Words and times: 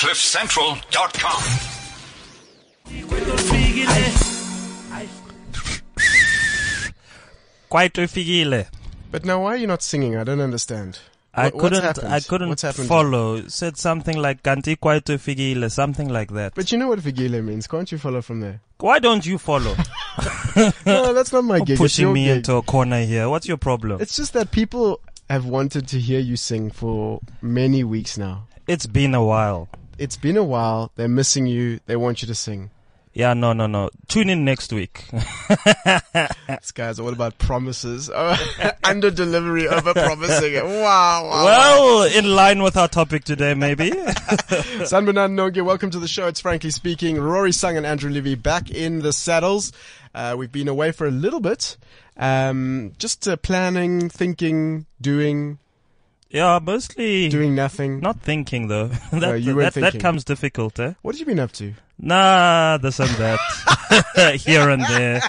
CliffCentral.com. 0.00 1.42
Quite 7.68 7.94
ufikile. 8.00 8.66
But 9.12 9.24
now, 9.24 9.42
why 9.42 9.54
are 9.54 9.56
you 9.56 9.66
not 9.66 9.82
singing? 9.82 10.16
I 10.16 10.24
don't 10.24 10.40
understand. 10.40 10.98
I 11.32 11.44
What- 11.44 11.58
couldn't. 11.58 11.82
happened? 11.82 12.08
I 12.12 12.20
couldn't 12.20 12.48
What's 12.48 12.62
happened? 12.62 12.88
follow. 12.88 13.46
Said 13.46 13.76
something 13.76 14.16
like 14.16 14.42
"Ganti 14.42 14.74
quite 14.78 15.04
ufikile," 15.04 15.70
something 15.70 16.08
like 16.08 16.32
that. 16.34 16.54
But 16.56 16.72
you 16.72 16.78
know 16.78 16.88
what 16.88 16.98
Vigile 17.00 17.42
means. 17.44 17.68
Can't 17.68 17.90
you 17.92 17.98
follow 17.98 18.20
from 18.22 18.40
there? 18.40 18.60
Why 18.78 18.98
don't 18.98 19.24
you 19.24 19.38
follow? 19.38 19.76
No, 20.84 21.14
that's 21.14 21.32
not 21.32 21.44
my 21.44 21.58
gig. 21.60 21.70
It's 21.70 21.78
Pushing 21.80 22.12
me 22.12 22.24
gig. 22.24 22.38
into 22.38 22.56
a 22.56 22.62
corner 22.62 23.02
here. 23.04 23.28
What's 23.28 23.46
your 23.46 23.56
problem? 23.56 24.00
It's 24.00 24.16
just 24.16 24.32
that 24.32 24.50
people 24.50 25.00
have 25.30 25.44
wanted 25.46 25.86
to 25.88 26.00
hear 26.00 26.18
you 26.18 26.36
sing 26.36 26.70
for 26.70 27.20
many 27.40 27.84
weeks 27.84 28.18
now. 28.18 28.46
it's 28.66 28.86
been 28.86 29.14
a 29.14 29.24
while. 29.24 29.68
It's 30.00 30.16
been 30.16 30.38
a 30.38 30.42
while. 30.42 30.92
They're 30.96 31.08
missing 31.08 31.44
you. 31.44 31.78
They 31.84 31.94
want 31.94 32.22
you 32.22 32.28
to 32.28 32.34
sing. 32.34 32.70
Yeah, 33.12 33.34
no, 33.34 33.52
no, 33.52 33.66
no. 33.66 33.90
Tune 34.08 34.30
in 34.30 34.46
next 34.46 34.72
week. 34.72 35.04
This 36.48 36.72
guy's 36.72 36.98
all 36.98 37.10
about 37.10 37.36
promises. 37.38 38.10
Oh, 38.12 38.36
under 38.84 39.10
delivery, 39.10 39.68
over 39.68 39.92
promising. 39.92 40.54
Wow, 40.64 41.24
wow. 41.24 41.44
well, 41.44 42.02
in 42.04 42.34
line 42.34 42.62
with 42.62 42.78
our 42.78 42.88
topic 42.88 43.24
today, 43.24 43.52
maybe. 43.52 43.90
Sanbanan 43.90 45.32
Noge, 45.34 45.62
welcome 45.62 45.90
to 45.90 45.98
the 45.98 46.08
show. 46.08 46.26
It's 46.28 46.40
Frankly 46.40 46.70
Speaking. 46.70 47.20
Rory 47.20 47.52
Sung 47.52 47.76
and 47.76 47.84
Andrew 47.84 48.10
Levy 48.10 48.36
back 48.36 48.70
in 48.70 49.00
the 49.00 49.12
saddles. 49.12 49.70
Uh, 50.14 50.34
we've 50.38 50.52
been 50.52 50.68
away 50.68 50.92
for 50.92 51.06
a 51.06 51.10
little 51.10 51.40
bit. 51.40 51.76
Um, 52.16 52.92
just 52.98 53.28
uh, 53.28 53.36
planning, 53.36 54.08
thinking, 54.08 54.86
doing, 55.00 55.58
yeah, 56.30 56.58
mostly 56.62 57.28
doing 57.28 57.54
nothing. 57.54 58.00
not 58.00 58.20
thinking 58.20 58.68
though. 58.68 58.86
that, 59.12 59.20
No, 59.20 59.34
you 59.34 59.54
weren't 59.54 59.74
that, 59.74 59.80
that 59.80 59.92
thinking. 59.92 60.00
comes 60.00 60.24
difficult, 60.24 60.78
eh? 60.80 60.94
What 61.02 61.14
have 61.14 61.20
you 61.20 61.26
been 61.26 61.40
up 61.40 61.52
to? 61.52 61.74
Nah, 62.00 62.78
this 62.78 62.98
and 62.98 63.10
that. 63.10 63.38
Here 64.40 64.68
and 64.70 64.82
there. 64.84 65.20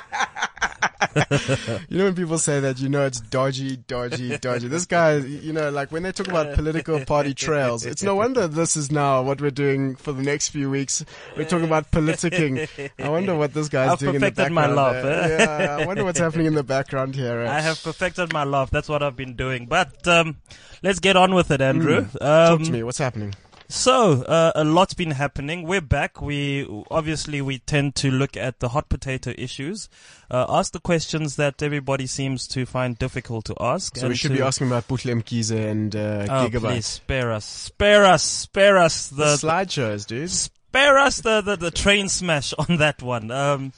You 1.90 1.98
know 1.98 2.04
when 2.06 2.16
people 2.16 2.38
say 2.38 2.59
that, 2.62 2.80
you 2.80 2.88
know 2.88 3.06
it's 3.06 3.20
dodgy, 3.20 3.76
dodgy, 3.76 4.38
dodgy. 4.38 4.68
This 4.68 4.86
guy, 4.86 5.18
you 5.18 5.52
know, 5.52 5.70
like 5.70 5.92
when 5.92 6.04
they 6.04 6.12
talk 6.12 6.28
about 6.28 6.54
political 6.56 7.04
party 7.06 7.34
trails, 7.34 7.86
it's 7.86 8.04
no 8.04 8.16
wonder 8.16 8.48
this 8.48 8.78
is 8.78 8.92
now 8.92 9.22
what 9.22 9.42
we're 9.42 9.52
doing 9.52 9.96
for 9.96 10.14
the 10.14 10.22
next 10.23 10.50
few 10.50 10.70
weeks. 10.70 11.04
We're 11.36 11.46
talking 11.46 11.66
about 11.66 11.92
politicking. 11.92 12.70
I 13.00 13.09
wonder 13.09 13.36
what 13.36 13.53
this 13.53 13.68
guy's 13.68 13.92
I've 13.92 14.00
doing 14.00 14.16
in 14.16 14.22
the 14.22 14.28
perfected 14.31 14.53
my 14.53 14.68
background. 14.68 15.03
laugh, 15.03 15.06
eh? 15.06 15.44
Yeah, 15.44 15.78
I 15.81 15.86
wonder 15.86 16.03
what's 16.06 16.20
happening 16.20 16.46
in 16.46 16.53
the 16.53 16.64
background 16.64 17.16
here. 17.16 17.42
eh? 17.42 17.52
I 17.52 17.59
have 17.62 17.81
perfected 17.84 18.31
my 18.31 18.44
laugh. 18.46 18.70
That's 18.70 18.88
what 18.88 19.03
I've 19.03 19.16
been 19.18 19.36
doing. 19.36 19.66
But 19.66 20.08
um, 20.08 20.38
let's 20.84 21.00
get 21.00 21.18
on 21.18 21.34
with 21.34 21.52
it, 21.52 21.59
Andrew. 21.62 22.06
Talk 22.20 22.22
Um, 22.59 22.64
to 22.64 22.72
me. 22.72 22.84
What's 22.84 23.00
happening? 23.00 23.34
So, 23.72 24.24
uh, 24.24 24.52
a 24.54 24.66
lot's 24.66 24.94
been 24.96 25.12
happening. 25.12 25.66
We're 25.66 25.80
back. 25.80 26.22
We, 26.22 26.68
obviously, 26.92 27.42
we 27.42 27.60
tend 27.60 27.96
to 27.96 28.12
look 28.12 28.36
at 28.36 28.60
the 28.60 28.68
hot 28.68 28.90
potato 28.90 29.34
issues, 29.38 29.88
uh, 30.30 30.46
ask 30.50 30.74
the 30.74 30.82
questions 30.82 31.38
that 31.38 31.64
everybody 31.64 32.06
seems 32.06 32.48
to 32.50 32.66
find 32.66 33.00
difficult 33.00 33.46
to 33.46 33.56
ask. 33.62 33.96
So 33.96 34.10
we 34.10 34.16
should 34.16 34.34
be 34.34 34.42
asking 34.42 34.68
about 34.68 34.90
Butlem 34.90 35.24
and 35.56 35.96
uh, 35.96 36.00
Oh, 36.30 36.50
Gigaba. 36.50 36.60
please, 36.60 36.86
spare 36.86 37.32
us. 37.32 37.46
Spare 37.46 38.06
us. 38.06 38.24
Spare 38.24 38.78
us 38.78 39.08
The 39.08 39.16
the, 39.16 39.36
slideshows, 39.38 40.06
dude. 40.06 40.30
spare 40.30 40.98
us 40.98 41.22
the, 41.22 41.40
the, 41.40 41.56
the 41.56 41.72
train 41.72 42.10
smash 42.10 42.54
on 42.60 42.76
that 42.78 43.02
one. 43.02 43.32
Um, 43.32 43.72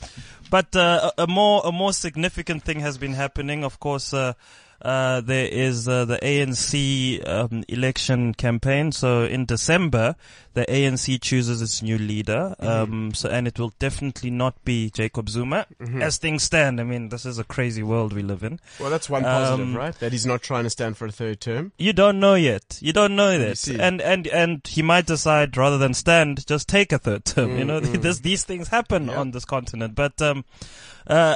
but 0.50 0.76
uh, 0.76 1.12
a, 1.20 1.24
a 1.24 1.28
more 1.28 1.62
a 1.66 1.72
more 1.72 1.94
significant 1.94 2.64
thing 2.64 2.80
has 2.80 2.98
been 2.98 3.14
happening. 3.14 3.64
Of 3.64 3.80
course, 3.80 4.12
uh, 4.12 4.34
uh, 4.84 5.22
there 5.22 5.48
is 5.48 5.88
uh, 5.88 6.04
the 6.06 6.18
ANC 6.18 7.28
um, 7.28 7.64
election 7.70 8.34
campaign. 8.34 8.92
So 8.92 9.24
in 9.24 9.46
December, 9.46 10.16
the 10.54 10.66
ANC 10.66 11.22
chooses 11.22 11.62
its 11.62 11.82
new 11.82 11.98
leader. 11.98 12.54
Um, 12.60 13.14
so 13.14 13.30
and 13.30 13.48
it 13.48 13.58
will 13.58 13.74
definitely 13.80 14.30
not 14.30 14.64
be 14.66 14.90
Jacob 14.90 15.30
Zuma 15.30 15.66
as 16.02 16.18
things 16.18 16.44
stand. 16.44 16.82
I 16.82 16.84
mean, 16.84 17.10
this 17.10 17.26
is 17.26 17.40
a 17.40 17.44
crazy 17.44 17.82
world 17.82 18.14
we 18.14 18.22
live 18.24 18.44
in. 18.44 18.60
Well, 18.80 18.90
that's 18.90 19.10
one 19.10 19.24
positive, 19.24 19.68
Um, 19.68 19.76
right? 19.76 19.98
That 20.00 20.12
he's 20.12 20.26
not 20.26 20.42
trying 20.42 20.66
to 20.66 20.70
stand 20.70 20.98
for 20.98 21.06
a 21.08 21.12
third 21.12 21.40
term. 21.40 21.72
You 21.78 21.94
don't 21.94 22.20
know 22.20 22.36
yet. 22.36 22.78
You 22.82 22.94
don't 22.94 23.16
know 23.16 23.38
that. 23.38 23.66
And, 23.68 24.02
and, 24.02 24.28
and 24.28 24.68
he 24.68 24.82
might 24.82 25.06
decide 25.08 25.56
rather 25.58 25.78
than 25.78 25.94
stand, 25.94 26.46
just 26.46 26.68
take 26.68 26.92
a 26.92 26.98
third 27.00 27.26
term. 27.26 27.58
you 27.58 27.64
know, 27.66 27.80
this, 27.80 28.20
these 28.20 28.44
things 28.44 28.68
happen 28.68 29.08
Yeah. 29.08 29.18
on 29.20 29.32
this 29.32 29.46
continent. 29.46 29.96
But, 29.96 30.22
um, 30.22 30.44
uh, 31.08 31.36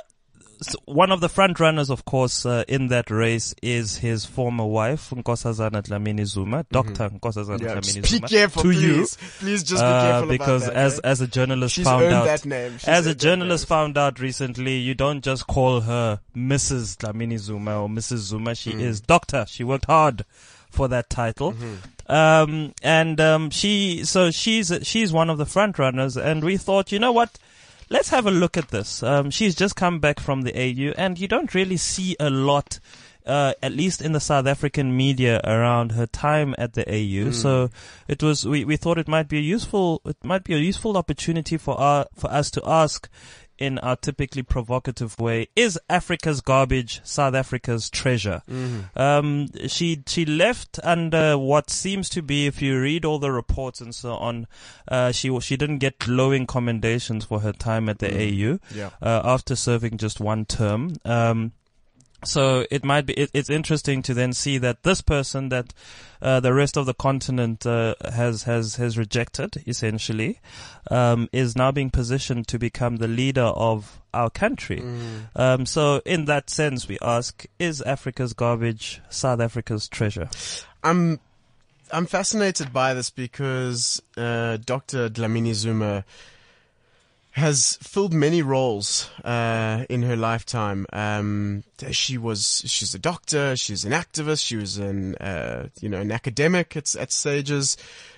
one 0.85 1.11
of 1.11 1.19
the 1.21 1.29
front 1.29 1.59
runners, 1.59 1.89
of 1.89 2.05
course, 2.05 2.45
uh, 2.45 2.63
in 2.67 2.87
that 2.87 3.11
race 3.11 3.53
is 3.61 3.97
his 3.97 4.25
former 4.25 4.65
wife, 4.65 5.09
Nkosazana 5.11 5.83
Dlamini 5.83 6.25
Zuma, 6.25 6.65
Dr. 6.71 7.09
Nkosazana 7.09 7.61
Yeah, 7.61 7.75
Dlamini 7.75 7.81
just 7.83 8.01
be 8.01 8.07
Zuma. 8.17 8.27
careful, 8.27 8.63
to 8.63 8.69
please. 8.69 8.81
you. 8.81 9.27
Please 9.39 9.63
just 9.63 9.81
be 9.83 9.87
Uh, 9.87 10.01
careful 10.11 10.27
because 10.29 10.63
about 10.63 10.73
that. 10.73 10.79
as, 10.85 10.99
as 10.99 11.21
a 11.21 11.27
journalist 11.27 11.75
She's 11.75 11.85
found 11.85 12.05
out, 12.05 12.25
that 12.25 12.45
name. 12.45 12.77
She's 12.77 12.87
as 12.87 13.05
a 13.05 13.15
journalist 13.15 13.67
found 13.67 13.97
out 13.97 14.19
recently, 14.19 14.77
you 14.77 14.93
don't 14.95 15.23
just 15.23 15.45
call 15.47 15.81
her 15.81 16.19
Mrs. 16.35 16.97
Dlamini 16.97 17.37
Zuma 17.37 17.81
or 17.83 17.87
Mrs. 17.89 18.17
Zuma. 18.17 18.55
She 18.55 18.71
Mm. 18.73 18.81
is 18.81 19.01
doctor. 19.01 19.45
She 19.47 19.63
worked 19.63 19.85
hard 19.85 20.25
for 20.69 20.87
that 20.87 21.09
title. 21.09 21.53
Mm-hmm. 21.53 22.11
Um, 22.11 22.73
and, 22.81 23.19
um, 23.19 23.49
she, 23.49 24.03
so 24.05 24.31
she's, 24.31 24.71
she's 24.83 25.11
one 25.11 25.29
of 25.29 25.37
the 25.37 25.45
front 25.45 25.77
runners 25.77 26.15
and 26.17 26.43
we 26.43 26.57
thought, 26.57 26.91
you 26.91 26.99
know 26.99 27.11
what? 27.11 27.37
Let's 27.89 28.09
have 28.09 28.25
a 28.25 28.31
look 28.31 28.57
at 28.57 28.69
this. 28.69 29.01
Um, 29.01 29.29
she's 29.29 29.55
just 29.55 29.75
come 29.75 29.99
back 29.99 30.19
from 30.19 30.41
the 30.41 30.53
AU 30.53 30.93
and 30.97 31.17
you 31.17 31.27
don't 31.27 31.53
really 31.53 31.77
see 31.77 32.15
a 32.19 32.29
lot 32.29 32.79
uh, 33.27 33.53
at 33.61 33.73
least 33.73 34.01
in 34.01 34.13
the 34.13 34.19
South 34.19 34.47
African 34.47 34.95
media 34.95 35.41
around 35.43 35.91
her 35.91 36.07
time 36.07 36.55
at 36.57 36.73
the 36.73 36.89
AU. 36.89 37.31
So 37.31 37.69
it 38.07 38.23
was, 38.23 38.45
we, 38.45 38.63
we 38.63 38.77
thought 38.77 38.97
it 38.97 39.07
might 39.07 39.27
be 39.27 39.37
a 39.37 39.41
useful, 39.41 40.01
it 40.05 40.23
might 40.23 40.45
be 40.45 40.55
a 40.55 40.57
useful 40.57 40.97
opportunity 40.97 41.57
for 41.57 41.77
our, 41.77 42.07
for 42.15 42.31
us 42.31 42.49
to 42.51 42.61
ask 42.65 43.09
in 43.57 43.77
our 43.79 43.95
typically 43.95 44.43
provocative 44.43 45.19
way, 45.19 45.47
is 45.55 45.79
Africa's 45.89 46.41
garbage 46.41 47.01
South 47.03 47.33
Africa's 47.35 47.89
treasure? 47.89 48.41
Um, 48.95 49.47
she, 49.67 50.03
she 50.07 50.25
left 50.25 50.79
under 50.83 51.37
what 51.37 51.69
seems 51.69 52.09
to 52.09 52.21
be, 52.21 52.47
if 52.47 52.61
you 52.61 52.79
read 52.79 53.05
all 53.05 53.19
the 53.19 53.31
reports 53.31 53.81
and 53.81 53.93
so 53.93 54.13
on, 54.15 54.47
uh, 54.87 55.11
she, 55.11 55.37
she 55.39 55.57
didn't 55.57 55.79
get 55.79 55.99
glowing 55.99 56.45
commendations 56.47 57.25
for 57.25 57.39
her 57.41 57.53
time 57.53 57.89
at 57.89 57.99
the 57.99 58.07
AU 58.13 58.59
Yeah. 58.73 58.89
uh, 59.01 59.21
after 59.23 59.55
serving 59.55 59.97
just 59.97 60.19
one 60.19 60.45
term. 60.45 60.95
Um, 61.05 61.51
so 62.23 62.65
it 62.71 62.83
might 62.83 63.05
be 63.05 63.13
it, 63.13 63.29
it's 63.33 63.49
interesting 63.49 64.01
to 64.03 64.13
then 64.13 64.33
see 64.33 64.57
that 64.57 64.83
this 64.83 65.01
person 65.01 65.49
that 65.49 65.73
uh, 66.21 66.39
the 66.39 66.53
rest 66.53 66.77
of 66.77 66.85
the 66.85 66.93
continent 66.93 67.65
uh, 67.65 67.93
has 68.13 68.43
has 68.43 68.75
has 68.77 68.97
rejected 68.97 69.63
essentially 69.67 70.39
um, 70.89 71.29
is 71.31 71.55
now 71.55 71.71
being 71.71 71.89
positioned 71.89 72.47
to 72.47 72.57
become 72.57 72.97
the 72.97 73.07
leader 73.07 73.41
of 73.41 74.01
our 74.13 74.29
country. 74.31 74.83
Um, 75.35 75.65
so 75.67 76.01
in 76.05 76.25
that 76.25 76.49
sense, 76.49 76.87
we 76.87 76.97
ask: 77.01 77.45
Is 77.59 77.81
Africa's 77.83 78.33
garbage 78.33 79.01
South 79.09 79.39
Africa's 79.39 79.87
treasure? 79.87 80.29
I'm 80.83 81.19
I'm 81.91 82.05
fascinated 82.05 82.73
by 82.73 82.93
this 82.93 83.09
because 83.09 84.01
uh, 84.17 84.57
Dr. 84.57 85.09
Dlamini 85.09 85.53
Zuma 85.53 86.03
has 87.37 87.77
filled 87.83 88.13
many 88.13 88.41
roles 88.41 89.11
uh, 89.23 89.85
in 89.89 90.01
her 90.01 90.15
lifetime. 90.15 90.87
Um, 90.91 91.63
she 91.91 92.17
was 92.17 92.63
she's 92.65 92.95
a 92.95 92.99
doctor, 92.99 93.55
she's 93.55 93.85
an 93.85 93.91
activist, 93.91 94.43
she 94.43 94.55
was 94.55 94.77
an 94.77 95.15
uh, 95.15 95.67
you 95.79 95.87
know 95.87 96.01
an 96.01 96.11
academic 96.11 96.75
at 96.75 96.95
at 96.95 97.11
stages. 97.11 97.77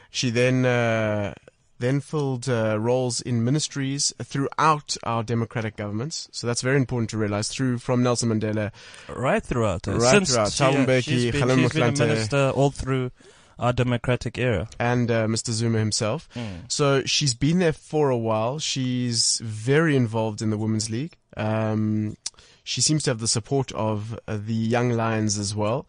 She 0.09 0.29
then 0.29 0.65
uh, 0.65 1.33
then 1.79 1.99
filled 1.99 2.47
uh, 2.47 2.79
roles 2.79 3.19
in 3.19 3.43
ministries 3.43 4.13
throughout 4.23 4.95
our 5.03 5.21
democratic 5.21 5.75
governments. 5.75 6.29
So 6.31 6.47
that's 6.47 6.61
very 6.61 6.77
important 6.77 7.09
to 7.09 7.17
realize. 7.17 7.49
Through 7.49 7.79
from 7.79 8.01
Nelson 8.01 8.29
Mandela 8.29 8.71
Right 9.09 9.43
throughout, 9.43 9.85
Right 9.85 9.99
since 9.99 10.31
throughout. 10.33 10.51
she, 10.53 10.63
uh, 10.63 11.01
she's 11.01 11.31
been, 11.33 11.57
she's 11.59 11.73
been 11.73 11.83
a 11.83 11.91
minister 11.91 12.51
all 12.55 12.71
through 12.71 13.11
our 13.59 13.73
democratic 13.73 14.37
era. 14.37 14.67
and 14.79 15.11
uh, 15.11 15.27
Mr. 15.27 15.51
Zuma 15.51 15.77
himself. 15.79 16.27
So 16.67 17.03
she's 17.05 17.33
been 17.33 17.59
there 17.59 17.73
for 17.73 18.09
a 18.09 18.17
while. 18.17 18.57
She's 18.59 19.41
very 19.43 19.95
involved 19.95 20.41
in 20.41 20.49
the 20.49 20.57
Women's 20.57 20.89
League. 20.89 21.17
Um, 21.37 22.15
she 22.63 22.81
seems 22.81 23.03
to 23.03 23.11
have 23.11 23.19
the 23.19 23.27
support 23.27 23.71
of 23.73 24.17
uh, 24.27 24.37
the 24.43 24.53
Young 24.53 24.91
Lions 24.91 25.37
as 25.37 25.53
well, 25.55 25.85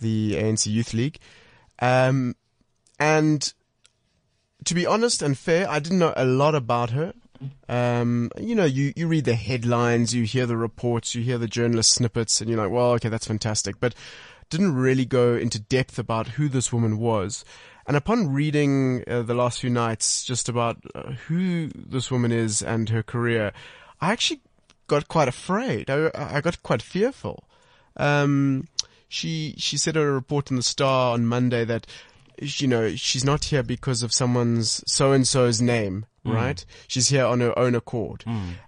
the 0.00 0.34
ANC 0.34 0.66
Youth 0.66 0.94
League. 0.94 1.18
Um, 1.80 2.34
and 2.98 3.52
to 4.64 4.74
be 4.74 4.86
honest 4.86 5.22
and 5.22 5.36
fair, 5.36 5.68
I 5.68 5.78
didn't 5.78 5.98
know 5.98 6.12
a 6.16 6.24
lot 6.24 6.54
about 6.54 6.90
her. 6.90 7.14
Um, 7.70 8.30
you 8.38 8.54
know, 8.54 8.66
you, 8.66 8.92
you 8.94 9.08
read 9.08 9.24
the 9.24 9.34
headlines, 9.34 10.14
you 10.14 10.24
hear 10.24 10.44
the 10.44 10.58
reports, 10.58 11.14
you 11.14 11.22
hear 11.22 11.38
the 11.38 11.48
journalist 11.48 11.92
snippets, 11.92 12.40
and 12.40 12.50
you're 12.50 12.58
like, 12.62 12.70
well, 12.70 12.92
okay, 12.92 13.08
that's 13.08 13.26
fantastic. 13.26 13.80
But 13.80 13.94
didn't 14.50 14.74
really 14.74 15.04
go 15.04 15.34
into 15.34 15.58
depth 15.58 15.98
about 15.98 16.28
who 16.28 16.48
this 16.48 16.72
woman 16.72 16.98
was. 16.98 17.44
And 17.86 17.96
upon 17.96 18.32
reading 18.32 19.02
uh, 19.08 19.22
the 19.22 19.34
last 19.34 19.60
few 19.60 19.70
nights 19.70 20.24
just 20.24 20.48
about 20.48 20.76
uh, 20.94 21.12
who 21.26 21.68
this 21.68 22.10
woman 22.10 22.30
is 22.30 22.62
and 22.62 22.88
her 22.90 23.02
career, 23.02 23.52
I 24.00 24.12
actually 24.12 24.40
got 24.86 25.08
quite 25.08 25.28
afraid. 25.28 25.88
I, 25.90 26.10
I 26.14 26.40
got 26.40 26.62
quite 26.62 26.82
fearful. 26.82 27.44
Um, 27.96 28.68
she 29.08 29.54
she 29.58 29.76
said 29.76 29.96
in 29.96 30.02
a 30.02 30.10
report 30.10 30.50
in 30.50 30.56
the 30.56 30.62
Star 30.62 31.14
on 31.14 31.26
Monday 31.26 31.64
that 31.64 31.86
you 32.40 32.66
know, 32.68 32.94
she's 32.96 33.24
not 33.24 33.44
here 33.44 33.62
because 33.62 34.02
of 34.02 34.12
someone's 34.14 34.82
so 34.86 35.12
and 35.12 35.26
so's 35.28 35.60
name, 35.60 36.06
right? 36.24 36.64
She's 36.88 37.08
here 37.08 37.24
on 37.24 37.40
her 37.40 37.58
own 37.58 37.74
accord. 37.74 38.24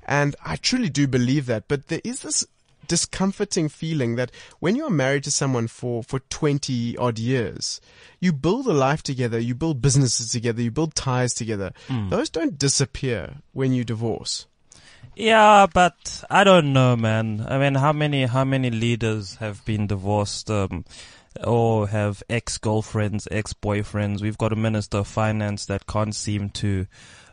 And 0.07 0.37
I 0.45 0.57
truly 0.57 0.91
do 0.91 1.07
believe 1.07 1.47
that. 1.47 1.69
But 1.69 1.89
there 1.89 2.01
is 2.05 2.21
this 2.21 2.45
discomforting 2.87 3.69
feeling 3.69 4.17
that 4.17 4.31
when 4.61 4.77
you're 4.77 4.91
married 4.91 5.25
to 5.25 5.31
someone 5.31 5.69
for, 5.69 6.03
for 6.03 6.21
20 6.21 6.97
odd 6.97 7.19
years, 7.19 7.81
you 8.21 8.33
build 8.33 8.67
a 8.67 8.73
life 8.73 9.03
together, 9.03 9.39
you 9.39 9.55
build 9.55 9.81
businesses 9.83 10.31
together, 10.31 10.63
you 10.63 10.71
build 10.71 10.95
ties 10.95 11.35
together. 11.35 11.73
Those 12.11 12.31
don't 12.31 12.59
disappear 12.59 13.37
when 13.53 13.73
you 13.73 13.85
divorce. 13.85 14.47
Yeah, 15.15 15.67
but 15.73 16.25
I 16.31 16.45
don't 16.45 16.73
know, 16.73 16.97
man. 16.97 17.45
I 17.47 17.59
mean, 17.59 17.75
how 17.75 17.93
many 17.93 18.25
how 18.25 18.45
many 18.45 18.71
leaders 18.71 19.37
have 19.37 19.65
been 19.65 19.87
divorced 19.87 20.51
um, 20.51 20.85
or 21.45 21.89
have 21.89 22.23
ex 22.29 22.59
girlfriends, 22.59 23.29
ex 23.31 23.53
boyfriends? 23.53 24.21
We've 24.21 24.39
got 24.39 24.53
a 24.53 24.57
minister 24.57 24.99
of 24.99 25.09
finance 25.09 25.67
that 25.67 25.87
can't 25.87 26.15
seem 26.15 26.51
to 26.51 26.87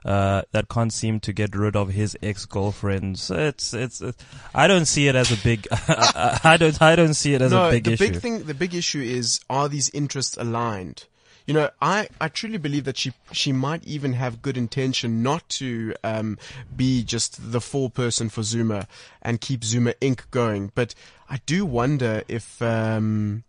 uh, 0.06 0.44
that 0.52 0.70
can't 0.70 0.94
seem 0.94 1.20
to 1.22 1.34
get 1.34 1.56
rid 1.56 1.76
of 1.76 1.90
his 1.90 2.18
ex 2.22 2.46
girlfriends. 2.46 3.30
It's, 3.30 3.74
it's 3.74 4.02
it's 4.02 4.26
I 4.54 4.68
don't 4.68 4.86
see 4.86 5.08
it 5.08 5.16
as 5.16 5.32
a 5.32 5.44
big 5.44 5.68
I 5.72 6.58
don't 6.60 6.82
I 6.82 6.96
don't 6.96 7.14
see 7.14 7.34
it 7.34 7.42
as 7.42 7.52
no, 7.52 7.68
a 7.68 7.72
big 7.72 7.84
the 7.84 7.94
issue. 7.94 8.12
big 8.12 8.22
thing, 8.22 8.44
the 8.44 8.54
big 8.54 8.74
issue 8.74 9.02
is 9.02 9.40
are 9.50 9.68
these 9.68 9.90
interests 9.90 10.38
aligned? 10.38 11.06
You 11.46 11.56
know, 11.56 11.72
I, 11.82 12.10
I 12.22 12.28
truly 12.28 12.60
believe 12.60 12.84
that 12.84 12.98
she 12.98 13.12
she 13.32 13.52
might 13.52 13.84
even 13.84 14.14
have 14.14 14.44
good 14.44 14.56
intention 14.56 15.24
not 15.24 15.50
to 15.50 15.96
um, 16.04 16.38
be 16.76 17.04
just 17.04 17.52
the 17.52 17.60
full 17.60 17.90
person 17.90 18.30
for 18.30 18.44
Zuma 18.44 18.88
and 19.22 19.42
keep 19.42 19.64
Zuma 19.64 19.94
Inc. 19.94 20.30
going, 20.30 20.72
but 20.76 20.94
I 21.28 21.40
do 21.48 21.66
wonder 21.66 22.24
if 22.28 22.62
um, 22.62 23.44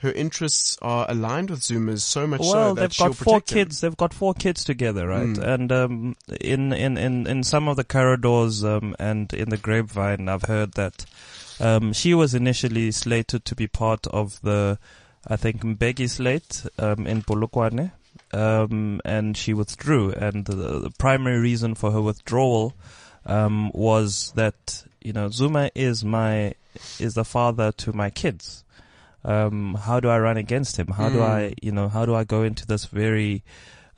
her 0.00 0.12
interests 0.12 0.78
are 0.80 1.04
aligned 1.10 1.50
with 1.50 1.62
Zuma's 1.62 2.02
so 2.02 2.26
much 2.26 2.42
so 2.42 2.52
well, 2.52 2.74
that 2.74 2.90
they've 2.90 2.98
got 2.98 3.16
four 3.16 3.40
kids. 3.40 3.80
They've 3.80 3.96
got 3.96 4.14
four 4.14 4.32
kids 4.32 4.64
together, 4.64 5.08
right? 5.08 5.28
Mm. 5.28 5.42
And 5.42 5.72
um, 5.72 6.16
in, 6.40 6.72
in 6.72 6.96
in 6.96 7.26
in 7.26 7.42
some 7.44 7.68
of 7.68 7.76
the 7.76 7.84
corridors 7.84 8.64
um, 8.64 8.96
and 8.98 9.32
in 9.34 9.50
the 9.50 9.58
grapevine, 9.58 10.28
I've 10.28 10.44
heard 10.44 10.72
that 10.72 11.04
um, 11.60 11.92
she 11.92 12.14
was 12.14 12.34
initially 12.34 12.90
slated 12.92 13.44
to 13.44 13.54
be 13.54 13.66
part 13.66 14.06
of 14.06 14.40
the, 14.40 14.78
I 15.26 15.36
think 15.36 15.62
Mbeki 15.62 16.08
slate 16.08 16.64
um, 16.78 17.06
in 17.06 17.20
Polokwane, 17.20 17.92
um, 18.32 19.02
and 19.04 19.36
she 19.36 19.52
withdrew. 19.52 20.12
And 20.12 20.46
the, 20.46 20.80
the 20.80 20.90
primary 20.98 21.40
reason 21.40 21.74
for 21.74 21.92
her 21.92 22.00
withdrawal 22.00 22.74
um, 23.26 23.70
was 23.74 24.32
that 24.34 24.84
you 25.02 25.12
know 25.12 25.28
Zuma 25.28 25.70
is 25.74 26.02
my 26.02 26.54
is 26.98 27.14
the 27.14 27.24
father 27.24 27.70
to 27.72 27.92
my 27.92 28.08
kids 28.08 28.64
um, 29.24 29.74
how 29.74 30.00
do 30.00 30.08
I 30.08 30.18
run 30.18 30.36
against 30.36 30.76
him? 30.76 30.88
How 30.88 31.08
do 31.08 31.18
Mm. 31.18 31.28
I, 31.28 31.54
you 31.62 31.72
know, 31.72 31.88
how 31.88 32.06
do 32.06 32.14
I 32.14 32.24
go 32.24 32.42
into 32.42 32.66
this 32.66 32.86
very 32.86 33.42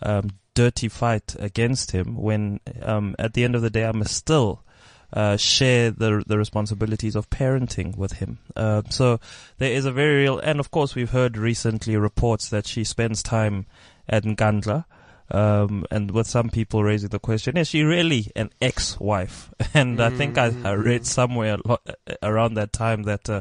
um, 0.01 0.31
dirty 0.55 0.89
fight 0.89 1.37
against 1.39 1.93
him 1.93 2.17
when, 2.17 2.61
um, 2.83 3.15
at 3.19 3.35
the 3.35 3.45
end 3.45 3.55
of 3.55 3.63
the 3.63 3.71
day, 3.71 3.85
I 3.85 3.93
must 3.93 4.15
still 4.15 4.63
uh, 5.13 5.37
share 5.37 5.91
the 5.91 6.25
the 6.27 6.39
responsibilities 6.39 7.15
of 7.15 7.29
parenting 7.29 7.97
with 7.97 8.13
him. 8.15 8.39
Uh, 8.57 8.83
so 8.89 9.21
there 9.59 9.73
is 9.73 9.85
a 9.85 9.93
very 9.93 10.23
real, 10.23 10.39
and 10.39 10.59
of 10.59 10.71
course, 10.71 10.95
we've 10.95 11.11
heard 11.11 11.37
recently 11.37 11.97
reports 11.97 12.49
that 12.49 12.67
she 12.67 12.83
spends 12.85 13.23
time 13.23 13.67
at 14.09 14.25
Nkandla. 14.25 14.85
Um, 15.33 15.87
and 15.91 16.11
with 16.11 16.27
some 16.27 16.51
people 16.51 16.85
raising 16.85 17.09
the 17.09 17.19
question, 17.19 17.57
is 17.57 17.69
she 17.69 17.83
really 17.83 18.31
an 18.37 18.51
ex-wife? 18.61 19.51
And 19.75 20.03
I 20.03 20.11
think 20.11 20.37
I, 20.37 20.53
I 20.63 20.73
read 20.73 21.07
somewhere 21.07 21.55
a 21.55 21.69
lot, 21.69 21.81
around 22.23 22.55
that 22.55 22.75
time 22.75 23.05
that 23.05 23.31
uh, 23.31 23.41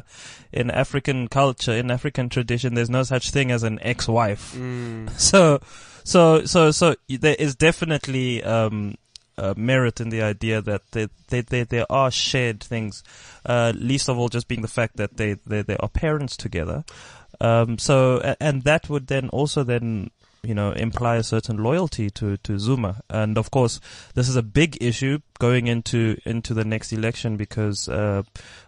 in 0.50 0.70
African 0.70 1.28
culture, 1.28 1.72
in 1.72 1.90
African 1.90 2.30
tradition, 2.30 2.72
there's 2.72 2.88
no 2.88 3.02
such 3.02 3.30
thing 3.30 3.50
as 3.50 3.62
an 3.62 3.78
ex-wife. 3.82 4.54
Mm. 4.56 5.10
So, 5.18 5.60
so, 6.04 6.46
so, 6.46 6.70
so 6.70 6.96
there 7.08 7.36
is 7.38 7.54
definitely 7.54 8.42
um, 8.42 8.96
uh, 9.36 9.52
merit 9.56 10.00
in 10.00 10.08
the 10.08 10.22
idea 10.22 10.62
that 10.62 10.90
they, 10.92 11.08
they, 11.28 11.42
they, 11.42 11.64
there 11.64 11.86
are 11.90 12.10
shared 12.10 12.62
things. 12.62 13.04
Uh, 13.44 13.72
least 13.76 14.08
of 14.08 14.18
all, 14.18 14.28
just 14.28 14.48
being 14.48 14.62
the 14.62 14.68
fact 14.68 14.96
that 14.96 15.18
they, 15.18 15.34
they, 15.46 15.60
they 15.60 15.76
are 15.76 15.88
parents 15.88 16.36
together. 16.36 16.84
Um, 17.40 17.76
so, 17.78 18.34
and 18.40 18.62
that 18.62 18.88
would 18.88 19.08
then 19.08 19.28
also 19.28 19.62
then 19.62 20.10
you 20.42 20.54
know, 20.54 20.72
imply 20.72 21.16
a 21.16 21.22
certain 21.22 21.56
loyalty 21.62 22.10
to, 22.10 22.36
to 22.38 22.58
Zuma. 22.58 23.00
And 23.08 23.38
of 23.38 23.50
course, 23.50 23.80
this 24.14 24.28
is 24.28 24.34
a 24.34 24.42
big 24.42 24.76
issue 24.80 25.20
going 25.38 25.68
into, 25.68 26.20
into 26.24 26.52
the 26.52 26.64
next 26.64 26.92
election 26.92 27.36
because, 27.36 27.88
uh, 27.88 28.24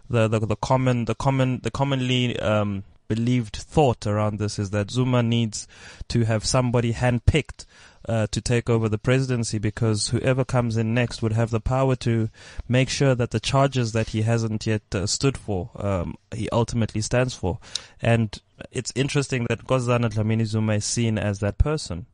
the, 0.09 0.27
the, 0.27 0.39
the 0.39 0.55
common, 0.55 1.05
the 1.05 1.15
common, 1.15 1.59
the 1.63 1.71
commonly, 1.71 2.39
um, 2.39 2.83
believed 3.07 3.55
thought 3.55 4.05
around 4.05 4.39
this 4.39 4.59
is 4.59 4.69
that 4.71 4.91
Zuma 4.91 5.23
needs 5.23 5.67
to 6.09 6.25
have 6.25 6.45
somebody 6.45 6.93
handpicked 6.93 7.65
uh, 8.07 8.27
to 8.27 8.41
take 8.41 8.69
over 8.69 8.87
the 8.87 8.97
presidency 8.97 9.57
because 9.57 10.09
whoever 10.09 10.45
comes 10.45 10.77
in 10.77 10.93
next 10.93 11.21
would 11.21 11.33
have 11.33 11.49
the 11.49 11.59
power 11.59 11.95
to 11.95 12.29
make 12.67 12.89
sure 12.89 13.15
that 13.15 13.31
the 13.31 13.39
charges 13.39 13.93
that 13.93 14.09
he 14.09 14.21
hasn't 14.21 14.65
yet 14.65 14.83
uh, 14.93 15.07
stood 15.07 15.37
for, 15.37 15.71
um, 15.75 16.15
he 16.33 16.49
ultimately 16.51 17.01
stands 17.01 17.33
for. 17.33 17.59
And 18.01 18.39
it's 18.71 18.91
interesting 18.95 19.45
that 19.49 19.65
Nkosazana 19.65 20.13
Dlamini 20.13 20.45
Zuma 20.45 20.73
is 20.73 20.85
seen 20.85 21.17
as 21.17 21.39
that 21.39 21.57
person. 21.57 22.05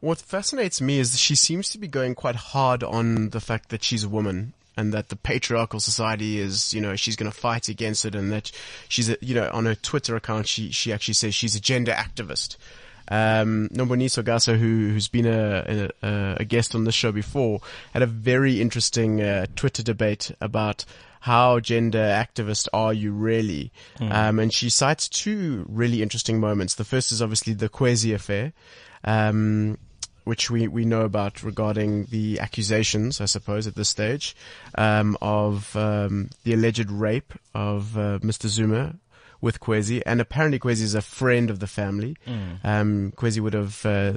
What 0.00 0.18
fascinates 0.18 0.80
me 0.80 0.98
is 0.98 1.18
she 1.18 1.34
seems 1.34 1.68
to 1.70 1.78
be 1.78 1.86
going 1.86 2.14
quite 2.14 2.36
hard 2.36 2.82
on 2.82 3.30
the 3.30 3.40
fact 3.40 3.68
that 3.68 3.84
she's 3.84 4.04
a 4.04 4.08
woman 4.08 4.54
and 4.76 4.92
that 4.92 5.08
the 5.08 5.16
patriarchal 5.16 5.80
society 5.80 6.38
is, 6.38 6.72
you 6.72 6.80
know, 6.80 6.96
she's 6.96 7.16
going 7.16 7.30
to 7.30 7.36
fight 7.36 7.68
against 7.68 8.04
it 8.04 8.14
and 8.14 8.32
that 8.32 8.50
she's, 8.88 9.10
a, 9.10 9.16
you 9.20 9.34
know, 9.34 9.50
on 9.52 9.66
her 9.66 9.74
Twitter 9.74 10.16
account, 10.16 10.46
she, 10.46 10.70
she 10.70 10.92
actually 10.92 11.14
says 11.14 11.34
she's 11.34 11.56
a 11.56 11.60
gender 11.60 11.92
activist. 11.92 12.56
Um, 13.08 13.68
Nomboniso 13.72 14.22
Gasa, 14.22 14.56
who, 14.56 14.90
who's 14.90 15.08
been 15.08 15.26
a, 15.26 15.90
a, 16.02 16.36
a 16.40 16.44
guest 16.44 16.74
on 16.74 16.84
this 16.84 16.94
show 16.94 17.10
before, 17.10 17.60
had 17.92 18.02
a 18.02 18.06
very 18.06 18.60
interesting 18.60 19.20
uh, 19.20 19.46
Twitter 19.56 19.82
debate 19.82 20.30
about 20.40 20.84
how 21.20 21.60
gender 21.60 21.98
activist 21.98 22.68
are 22.72 22.94
you 22.94 23.12
really? 23.12 23.72
Um, 24.10 24.38
and 24.38 24.52
she 24.52 24.70
cites 24.70 25.08
two 25.08 25.66
really 25.68 26.02
interesting 26.02 26.40
moments. 26.40 26.76
The 26.76 26.84
first 26.84 27.12
is 27.12 27.20
obviously 27.20 27.52
the 27.52 27.68
Kwezi 27.68 28.14
affair. 28.14 28.52
Um, 29.04 29.76
which 30.30 30.48
we, 30.48 30.68
we 30.68 30.84
know 30.84 31.00
about 31.00 31.42
regarding 31.42 32.04
the 32.04 32.38
accusations, 32.38 33.20
I 33.20 33.24
suppose, 33.24 33.66
at 33.66 33.74
this 33.74 33.88
stage, 33.88 34.36
um, 34.78 35.18
of 35.20 35.74
um, 35.74 36.30
the 36.44 36.52
alleged 36.52 36.88
rape 36.88 37.34
of 37.52 37.98
uh, 37.98 38.20
Mr. 38.20 38.46
Zuma 38.46 38.94
with 39.40 39.58
Kwezi. 39.58 40.02
And 40.06 40.20
apparently 40.20 40.60
Kwezi 40.60 40.82
is 40.82 40.94
a 40.94 41.02
friend 41.02 41.50
of 41.50 41.58
the 41.58 41.66
family. 41.66 42.16
Um, 42.62 43.12
Kwezi 43.16 43.40
would 43.40 43.54
have 43.54 43.84
uh, 43.84 44.12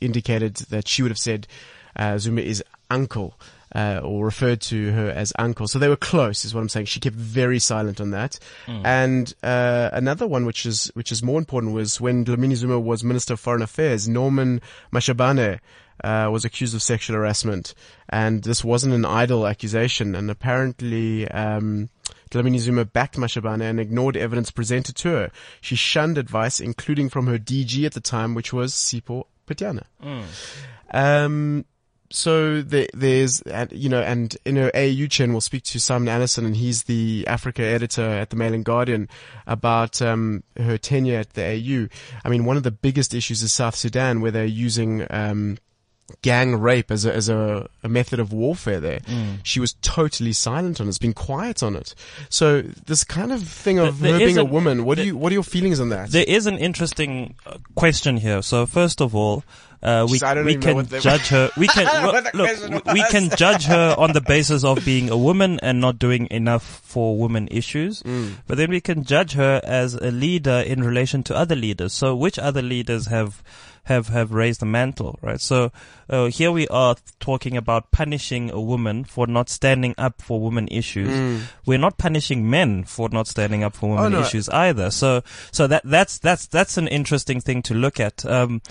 indicated 0.00 0.54
that 0.70 0.86
she 0.86 1.02
would 1.02 1.10
have 1.10 1.18
said 1.18 1.48
uh, 1.96 2.18
Zuma 2.18 2.42
is 2.42 2.62
uncle. 2.88 3.34
Uh, 3.74 4.00
or 4.04 4.26
referred 4.26 4.60
to 4.60 4.92
her 4.92 5.08
as 5.10 5.32
uncle. 5.38 5.66
So 5.66 5.78
they 5.78 5.88
were 5.88 5.96
close, 5.96 6.44
is 6.44 6.54
what 6.54 6.60
I'm 6.60 6.68
saying. 6.68 6.86
She 6.86 7.00
kept 7.00 7.16
very 7.16 7.58
silent 7.58 8.02
on 8.02 8.10
that. 8.10 8.38
And 8.84 9.32
uh, 9.42 9.88
another 9.94 10.26
one, 10.26 10.44
which 10.44 10.66
is 10.66 10.90
which 10.92 11.10
is 11.10 11.22
more 11.22 11.38
important, 11.38 11.72
was 11.72 11.98
when 11.98 12.22
Dlamini 12.22 12.54
Zuma 12.54 12.78
was 12.78 13.02
Minister 13.02 13.32
of 13.32 13.40
Foreign 13.40 13.62
Affairs. 13.62 14.06
Norman 14.06 14.60
Mashabane 14.92 15.58
uh, 16.04 16.28
was 16.30 16.44
accused 16.44 16.74
of 16.74 16.82
sexual 16.82 17.16
harassment, 17.16 17.74
and 18.10 18.42
this 18.42 18.62
wasn't 18.62 18.92
an 18.92 19.06
idle 19.06 19.46
accusation. 19.46 20.14
And 20.14 20.30
apparently, 20.30 21.26
um, 21.28 21.88
Dlamini 22.30 22.58
Zuma 22.58 22.84
backed 22.84 23.16
Mashabane 23.16 23.62
and 23.62 23.80
ignored 23.80 24.16
evidence 24.16 24.50
presented 24.50 24.96
to 24.96 25.08
her. 25.08 25.30
She 25.60 25.76
shunned 25.76 26.18
advice, 26.18 26.60
including 26.60 27.08
from 27.08 27.26
her 27.26 27.38
DG 27.38 27.86
at 27.86 27.92
the 27.92 28.00
time, 28.00 28.34
which 28.34 28.52
was 28.52 28.74
Sipho 28.74 29.24
Pityana. 29.46 29.84
Um, 30.94 31.64
so 32.12 32.62
there, 32.62 32.88
there's, 32.94 33.42
you 33.70 33.88
know, 33.88 34.00
and 34.00 34.36
you 34.44 34.52
know, 34.52 34.70
AU 34.74 35.06
chain, 35.06 35.32
we'll 35.32 35.40
speak 35.40 35.64
to 35.64 35.80
Simon 35.80 36.08
Anderson, 36.08 36.44
and 36.44 36.56
he's 36.56 36.84
the 36.84 37.24
Africa 37.26 37.62
editor 37.62 38.02
at 38.02 38.30
the 38.30 38.36
Mail 38.36 38.54
and 38.54 38.64
Guardian 38.64 39.08
about 39.46 40.00
um, 40.02 40.42
her 40.56 40.78
tenure 40.78 41.18
at 41.18 41.30
the 41.30 41.42
AU. 41.42 41.88
I 42.24 42.28
mean, 42.28 42.44
one 42.44 42.56
of 42.56 42.62
the 42.62 42.70
biggest 42.70 43.14
issues 43.14 43.42
is 43.42 43.52
South 43.52 43.74
Sudan, 43.74 44.20
where 44.20 44.30
they're 44.30 44.44
using 44.44 45.06
um, 45.10 45.58
gang 46.22 46.56
rape 46.56 46.90
as 46.90 47.06
a, 47.06 47.14
as 47.14 47.28
a, 47.28 47.68
a 47.82 47.88
method 47.88 48.20
of 48.20 48.32
warfare 48.32 48.80
there. 48.80 49.00
She 49.42 49.60
was 49.60 49.74
totally 49.82 50.32
silent 50.32 50.80
on 50.80 50.86
it. 50.86 50.90
It's 50.90 50.98
been 50.98 51.14
quiet 51.14 51.62
on 51.62 51.76
it. 51.76 51.94
So 52.28 52.62
this 52.62 53.04
kind 53.04 53.32
of 53.32 53.42
thing 53.42 53.78
of 53.78 54.00
There- 54.00 54.12
her 54.12 54.18
being 54.18 54.38
a 54.38 54.44
woman, 54.44 54.84
what 54.84 54.98
do 54.98 55.04
you, 55.04 55.16
what 55.16 55.32
are 55.32 55.34
your 55.34 55.42
feelings 55.42 55.80
on 55.80 55.88
that? 55.88 56.10
There 56.10 56.24
is 56.26 56.46
an 56.46 56.58
interesting 56.58 57.34
uh, 57.46 57.58
question 57.74 58.16
here. 58.16 58.42
So 58.42 58.66
first 58.66 59.00
of 59.00 59.14
all, 59.14 59.44
uh, 59.82 60.06
we, 60.08 60.20
we 60.44 60.56
can 60.56 60.86
judge 61.00 61.26
her. 61.28 61.50
We 61.56 61.66
can 61.74 61.88
I 61.88 61.90
don't 61.90 62.02
know 62.02 62.12
well, 62.12 62.12
what 62.12 62.24
the 62.24 62.30
question 62.30 62.70
look. 62.70 62.84
We 62.86 63.02
can 63.10 63.30
judge 63.36 63.64
her 63.64 63.96
on 63.98 64.12
the 64.12 64.20
basis 64.20 64.62
of 64.62 64.84
being 64.84 65.10
a 65.10 65.16
woman 65.16 65.58
and 65.60 65.80
not 65.80 65.98
doing 65.98 66.28
enough 66.30 66.62
for 66.84 67.18
women 67.18 67.48
issues. 67.50 68.00
Mm. 68.04 68.34
But 68.46 68.58
then 68.58 68.70
we 68.70 68.80
can 68.80 69.02
judge 69.02 69.32
her 69.32 69.60
as 69.64 69.94
a 69.94 70.12
leader 70.12 70.62
in 70.64 70.84
relation 70.84 71.24
to 71.24 71.36
other 71.36 71.56
leaders. 71.56 71.92
So 71.92 72.14
which 72.14 72.38
other 72.38 72.62
leaders 72.62 73.06
have 73.06 73.42
have 73.84 74.08
have 74.08 74.32
raised 74.32 74.60
the 74.60 74.66
mantle, 74.66 75.18
right? 75.22 75.40
So 75.40 75.72
uh, 76.08 76.26
here 76.26 76.52
we 76.52 76.68
are 76.68 76.94
talking 77.18 77.56
about 77.56 77.90
punishing 77.90 78.50
a 78.50 78.60
woman 78.60 79.04
for 79.04 79.26
not 79.26 79.48
standing 79.48 79.94
up 79.98 80.22
for 80.22 80.40
women 80.40 80.68
issues. 80.70 81.08
Mm. 81.10 81.40
We're 81.66 81.78
not 81.78 81.98
punishing 81.98 82.48
men 82.48 82.84
for 82.84 83.08
not 83.08 83.26
standing 83.26 83.64
up 83.64 83.74
for 83.74 83.90
women 83.90 84.04
Oh, 84.14 84.20
no. 84.20 84.20
issues 84.20 84.48
either. 84.50 84.90
So 84.92 85.22
so 85.50 85.66
that 85.66 85.82
that's 85.84 86.18
that's 86.18 86.46
that's 86.46 86.76
an 86.78 86.86
interesting 86.88 87.40
thing 87.40 87.62
to 87.62 87.74
look 87.74 87.98
at. 87.98 88.24
Um, 88.24 88.62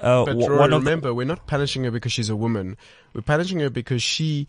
uh, 0.00 0.24
But 0.24 0.36
Roy, 0.36 0.58
one 0.58 0.72
of 0.72 0.82
the- 0.84 0.90
remember, 0.90 1.12
we're 1.12 1.26
not 1.26 1.46
punishing 1.46 1.84
her 1.84 1.90
because 1.90 2.12
she's 2.12 2.30
a 2.30 2.36
woman. 2.36 2.76
We're 3.12 3.22
punishing 3.22 3.58
her 3.60 3.70
because 3.70 4.02
she 4.02 4.46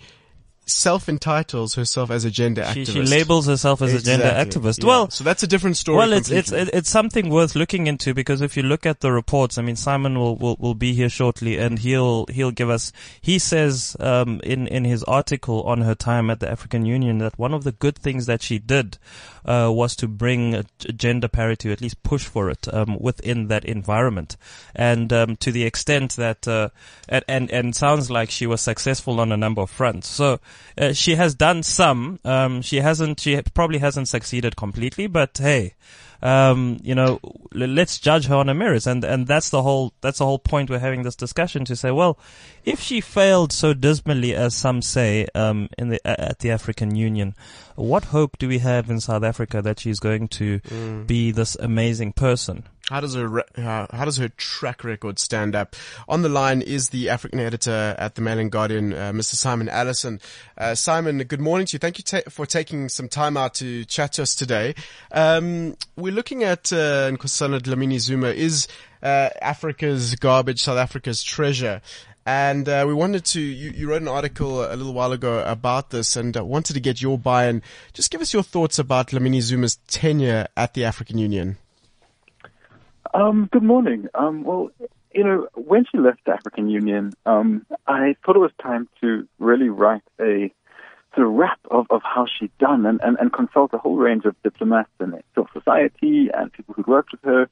self-entitles 0.65 1.75
herself 1.75 2.11
as 2.11 2.23
a 2.23 2.31
gender 2.31 2.63
she, 2.73 2.83
activist. 2.83 2.93
she 2.93 3.01
labels 3.01 3.47
herself 3.47 3.81
as 3.81 3.93
a 3.93 4.01
gender 4.01 4.25
activist. 4.25 4.81
yeah. 4.81 4.87
Well, 4.87 5.09
so 5.09 5.23
that's 5.23 5.43
a 5.43 5.47
different 5.47 5.77
story. 5.77 5.97
Well, 5.97 6.13
it's 6.13 6.29
it's 6.29 6.51
it's 6.51 6.89
something 6.89 7.29
worth 7.29 7.55
looking 7.55 7.87
into 7.87 8.13
because 8.13 8.41
if 8.41 8.55
you 8.55 8.63
look 8.63 8.85
at 8.85 9.01
the 9.01 9.11
reports, 9.11 9.57
I 9.57 9.63
mean, 9.63 9.75
Simon 9.75 10.17
will 10.17 10.35
will, 10.35 10.55
will 10.59 10.75
be 10.75 10.93
here 10.93 11.09
shortly, 11.09 11.57
and 11.57 11.79
he'll 11.79 12.25
he'll 12.27 12.51
give 12.51 12.69
us. 12.69 12.91
He 13.19 13.39
says 13.39 13.95
um, 13.99 14.39
in 14.43 14.67
in 14.67 14.85
his 14.85 15.03
article 15.03 15.63
on 15.63 15.81
her 15.81 15.95
time 15.95 16.29
at 16.29 16.39
the 16.39 16.49
African 16.49 16.85
Union 16.85 17.17
that 17.19 17.37
one 17.37 17.53
of 17.53 17.63
the 17.63 17.71
good 17.71 17.97
things 17.97 18.25
that 18.27 18.41
she 18.41 18.59
did 18.59 18.97
uh, 19.45 19.69
was 19.71 19.95
to 19.97 20.07
bring 20.07 20.63
gender 20.95 21.27
parity, 21.27 21.71
at 21.71 21.81
least 21.81 22.03
push 22.03 22.25
for 22.25 22.49
it 22.49 22.67
um, 22.73 22.97
within 22.99 23.47
that 23.47 23.65
environment, 23.65 24.37
and 24.75 25.11
um, 25.11 25.35
to 25.37 25.51
the 25.51 25.63
extent 25.63 26.15
that 26.15 26.47
uh, 26.47 26.69
and, 27.09 27.23
and 27.27 27.51
and 27.51 27.75
sounds 27.75 28.09
like 28.09 28.29
she 28.29 28.47
was 28.47 28.61
successful 28.61 29.19
on 29.19 29.31
a 29.31 29.37
number 29.37 29.61
of 29.61 29.69
fronts. 29.69 30.07
So 30.07 30.39
uh, 30.77 30.93
she 30.93 31.15
has 31.15 31.35
done 31.35 31.63
some. 31.63 32.19
Um, 32.23 32.61
she 32.61 32.77
hasn't. 32.77 33.19
She 33.19 33.41
probably 33.53 33.79
hasn't 33.79 34.07
succeeded 34.07 34.55
completely, 34.55 35.07
but 35.07 35.37
hey, 35.37 35.75
um, 36.21 36.79
you 36.83 36.93
know, 36.95 37.19
let's 37.53 37.99
judge 37.99 38.25
her 38.27 38.35
on 38.35 38.47
her 38.47 38.53
merits, 38.53 38.87
and 38.87 39.03
and 39.03 39.27
that's 39.27 39.49
the 39.49 39.61
whole 39.63 39.93
that's 40.01 40.19
the 40.19 40.25
whole 40.25 40.39
point 40.39 40.69
we're 40.69 40.79
having 40.79 41.03
this 41.03 41.15
discussion 41.15 41.65
to 41.65 41.75
say, 41.75 41.91
well, 41.91 42.19
if 42.63 42.79
she 42.79 43.01
failed 43.01 43.51
so 43.51 43.73
dismally 43.73 44.35
as 44.35 44.55
some 44.55 44.81
say 44.81 45.27
um, 45.35 45.69
in 45.77 45.89
the 45.89 46.07
at 46.07 46.39
the 46.39 46.51
African 46.51 46.95
Union, 46.95 47.35
what 47.75 48.05
hope 48.05 48.37
do 48.37 48.47
we 48.47 48.59
have 48.59 48.89
in 48.89 48.99
South 48.99 49.23
Africa 49.23 49.61
that 49.61 49.79
she's 49.79 49.99
going 49.99 50.27
to 50.29 50.59
Mm. 50.61 51.07
be 51.07 51.31
this 51.31 51.55
amazing 51.59 52.13
person? 52.13 52.63
How 52.89 52.99
does 52.99 53.13
her 53.15 53.27
re- 53.27 53.43
how, 53.55 53.87
does 54.03 54.17
her 54.17 54.27
track 54.29 54.83
record 54.83 55.17
stand 55.17 55.55
up? 55.55 55.75
On 56.09 56.23
the 56.23 56.29
line 56.29 56.61
is 56.61 56.89
the 56.89 57.07
African 57.09 57.39
editor 57.39 57.95
at 57.97 58.15
the 58.15 58.21
Mail 58.21 58.37
and 58.37 58.51
Guardian, 58.51 58.91
uh, 58.91 59.11
Mr. 59.13 59.35
Simon 59.35 59.69
Allison. 59.69 60.19
Uh, 60.57 60.75
Simon, 60.75 61.19
good 61.19 61.39
morning 61.39 61.65
to 61.67 61.75
you. 61.75 61.79
Thank 61.79 61.99
you 61.99 62.03
ta- 62.03 62.29
for 62.29 62.45
taking 62.45 62.89
some 62.89 63.07
time 63.07 63.37
out 63.37 63.53
to 63.55 63.85
chat 63.85 64.13
to 64.13 64.23
us 64.23 64.35
today. 64.35 64.75
Um, 65.11 65.77
we're 66.11 66.15
looking 66.15 66.43
at 66.43 66.73
uh, 66.73 67.09
Nkosazana 67.09 67.61
Dlamini 67.61 67.97
Zuma 67.97 68.27
is 68.27 68.67
uh, 69.01 69.29
Africa's 69.41 70.15
garbage, 70.15 70.61
South 70.61 70.77
Africa's 70.77 71.23
treasure. 71.23 71.81
And 72.25 72.67
uh, 72.67 72.83
we 72.85 72.93
wanted 72.93 73.23
to, 73.27 73.39
you, 73.39 73.71
you 73.71 73.89
wrote 73.89 74.01
an 74.01 74.09
article 74.09 74.61
a 74.61 74.75
little 74.75 74.93
while 74.93 75.13
ago 75.13 75.41
about 75.45 75.89
this 75.89 76.17
and 76.17 76.35
uh, 76.35 76.43
wanted 76.43 76.73
to 76.73 76.81
get 76.81 77.01
your 77.01 77.17
buy-in. 77.17 77.63
Just 77.93 78.11
give 78.11 78.19
us 78.19 78.33
your 78.33 78.43
thoughts 78.43 78.77
about 78.77 79.07
Dlamini 79.07 79.39
Zuma's 79.39 79.77
tenure 79.87 80.47
at 80.57 80.73
the 80.73 80.83
African 80.83 81.17
Union. 81.17 81.55
Um, 83.13 83.47
good 83.49 83.63
morning. 83.63 84.09
Um, 84.13 84.43
well, 84.43 84.69
you 85.15 85.23
know, 85.23 85.47
when 85.53 85.85
she 85.89 85.97
left 85.97 86.25
the 86.25 86.33
African 86.33 86.69
Union, 86.69 87.13
um, 87.25 87.65
I 87.87 88.15
thought 88.25 88.35
it 88.35 88.39
was 88.39 88.51
time 88.61 88.89
to 88.99 89.29
really 89.39 89.69
write 89.69 90.03
a 90.19 90.53
of 91.17 91.33
wrap 91.33 91.59
of, 91.69 91.87
of 91.89 92.01
how 92.03 92.25
she'd 92.25 92.57
done 92.57 92.85
and, 92.85 92.99
and, 93.03 93.17
and 93.19 93.33
consult 93.33 93.73
a 93.73 93.77
whole 93.77 93.97
range 93.97 94.25
of 94.25 94.35
diplomats 94.43 94.89
and 94.99 95.21
civil 95.35 95.49
society 95.53 96.29
and 96.33 96.51
people 96.53 96.73
who'd 96.73 96.87
worked 96.87 97.11
with 97.11 97.21
her, 97.23 97.49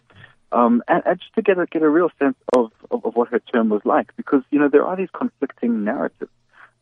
um, 0.52 0.82
and, 0.88 1.04
and 1.06 1.20
just 1.20 1.34
to 1.36 1.42
get 1.42 1.60
a, 1.60 1.66
get 1.66 1.82
a 1.82 1.90
real 1.90 2.10
sense 2.20 2.38
of, 2.56 2.72
of, 2.90 3.06
of 3.06 3.16
what 3.16 3.30
her 3.30 3.40
term 3.40 3.70
was 3.70 3.82
like. 3.86 4.16
Because, 4.16 4.42
you 4.50 4.60
know, 4.60 4.70
there 4.70 4.86
are 4.86 4.96
these 4.96 5.10
conflicting 5.14 5.84
narratives. 5.84 6.32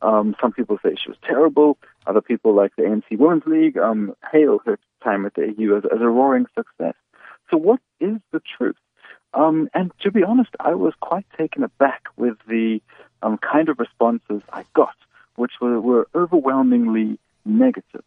Um, 0.00 0.36
some 0.40 0.52
people 0.52 0.78
say 0.82 0.94
she 0.94 1.10
was 1.10 1.18
terrible. 1.26 1.76
Other 2.06 2.20
people, 2.20 2.54
like 2.54 2.74
the 2.76 2.84
ANC 2.84 3.18
Women's 3.18 3.46
League, 3.46 3.76
um, 3.76 4.14
hail 4.30 4.60
her 4.64 4.78
time 5.02 5.26
at 5.26 5.34
the 5.34 5.42
AU 5.42 5.76
as, 5.76 5.84
as 5.84 6.00
a 6.00 6.08
roaring 6.08 6.46
success. 6.56 6.94
So, 7.50 7.56
what 7.56 7.80
is 7.98 8.16
the 8.30 8.40
truth? 8.56 8.76
Um, 9.34 9.68
and 9.74 9.92
to 10.00 10.10
be 10.10 10.22
honest, 10.22 10.50
I 10.60 10.74
was 10.74 10.94
quite 11.00 11.26
taken 11.36 11.62
aback 11.62 12.04
with 12.16 12.36
the 12.46 12.80
um, 13.22 13.38
kind 13.38 13.68
of 13.68 13.78
responses 13.78 14.42
I 14.52 14.64
got, 14.74 14.94
which 15.38 15.52
were, 15.60 15.80
were 15.80 16.08
overwhelmingly 16.14 17.18
negative. 17.44 18.02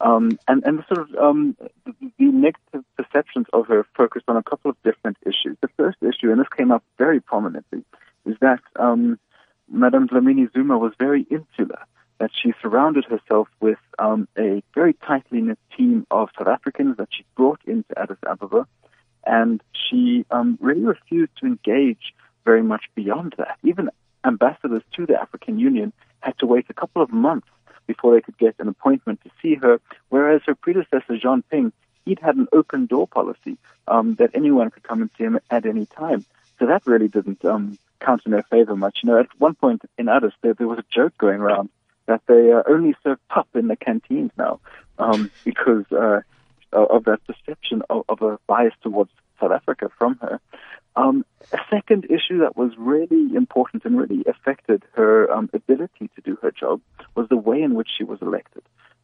Um, 0.00 0.38
and, 0.48 0.62
and 0.64 0.78
the 0.78 0.84
sort 0.92 1.08
of 1.08 1.14
um, 1.16 1.56
the, 1.86 2.24
negative 2.24 2.84
perceptions 2.96 3.46
of 3.52 3.68
her 3.68 3.86
focused 3.96 4.26
on 4.28 4.36
a 4.36 4.42
couple 4.42 4.70
of 4.70 4.76
different 4.82 5.16
issues. 5.22 5.56
The 5.60 5.68
first 5.76 5.98
issue, 6.02 6.30
and 6.30 6.40
this 6.40 6.48
came 6.54 6.72
up 6.72 6.82
very 6.98 7.20
prominently, 7.20 7.84
is 8.26 8.36
that 8.40 8.60
um, 8.76 9.18
Madame 9.70 10.08
Dlamini 10.08 10.52
Zuma 10.52 10.76
was 10.76 10.92
very 10.98 11.22
insular, 11.30 11.86
that 12.18 12.30
she 12.34 12.52
surrounded 12.60 13.04
herself 13.04 13.48
with 13.60 13.78
um, 13.98 14.28
a 14.36 14.62
very 14.74 14.94
tightly 14.94 15.40
knit 15.40 15.58
team 15.76 16.06
of 16.10 16.28
South 16.36 16.48
Africans 16.48 16.96
that 16.98 17.08
she 17.10 17.24
brought 17.36 17.60
into 17.64 17.98
Addis 17.98 18.18
Ababa, 18.26 18.66
and 19.24 19.62
she 19.72 20.26
um, 20.30 20.58
really 20.60 20.84
refused 20.84 21.32
to 21.40 21.46
engage 21.46 22.14
very 22.44 22.62
much 22.62 22.84
beyond 22.94 23.34
that. 23.38 23.58
Even 23.62 23.90
ambassadors 24.24 24.82
to 24.96 25.06
the 25.06 25.20
African 25.20 25.58
Union 25.58 25.92
had 26.24 26.38
to 26.38 26.46
wait 26.46 26.66
a 26.68 26.74
couple 26.74 27.02
of 27.02 27.12
months 27.12 27.48
before 27.86 28.14
they 28.14 28.20
could 28.20 28.38
get 28.38 28.54
an 28.58 28.68
appointment 28.68 29.20
to 29.22 29.30
see 29.42 29.54
her, 29.56 29.80
whereas 30.08 30.40
her 30.46 30.54
predecessor, 30.54 31.18
Jean 31.18 31.42
Ping, 31.42 31.72
he'd 32.04 32.18
had 32.18 32.36
an 32.36 32.48
open 32.52 32.86
door 32.86 33.06
policy 33.06 33.58
um, 33.88 34.14
that 34.14 34.30
anyone 34.34 34.70
could 34.70 34.82
come 34.82 35.02
and 35.02 35.10
see 35.16 35.24
him 35.24 35.38
at 35.50 35.66
any 35.66 35.86
time. 35.86 36.24
So 36.58 36.66
that 36.66 36.86
really 36.86 37.08
didn't 37.08 37.44
um, 37.44 37.78
count 38.00 38.22
in 38.24 38.32
their 38.32 38.42
favor 38.42 38.76
much. 38.76 39.00
You 39.02 39.10
know, 39.10 39.20
at 39.20 39.28
one 39.38 39.54
point 39.54 39.82
in 39.98 40.08
Addis, 40.08 40.32
there, 40.42 40.54
there 40.54 40.68
was 40.68 40.78
a 40.78 40.84
joke 40.90 41.16
going 41.18 41.40
around 41.40 41.68
that 42.06 42.22
they 42.26 42.52
uh, 42.52 42.62
only 42.66 42.94
serve 43.02 43.18
pap 43.28 43.48
in 43.54 43.68
the 43.68 43.76
canteens 43.76 44.30
now 44.36 44.60
um, 44.98 45.30
because 45.44 45.90
uh, 45.92 46.20
of 46.72 47.04
that 47.04 47.20
perception 47.26 47.82
of, 47.90 48.04
of 48.08 48.22
a 48.22 48.38
bias 48.46 48.74
towards 48.82 49.10
South 49.40 49.52
Africa 49.52 49.90
from 49.98 50.16
her. 50.18 50.40
Um, 50.96 51.24
a 51.52 51.58
second 51.70 52.06
issue 52.06 52.38
that 52.38 52.56
was 52.56 52.72
really 52.76 53.34
important 53.34 53.84
and 53.84 53.98
really 53.98 54.24
affected 54.26 54.82
her 54.94 55.30
um, 55.30 55.50
ability 55.52 56.10
to 56.14 56.20
do 56.22 56.36
her 56.42 56.50
job 56.50 56.80
was 57.14 57.28
the 57.28 57.36
way 57.36 57.62
in 57.62 57.74
which 57.74 57.88
she 57.96 58.04
was 58.04 58.20
elected. 58.22 58.62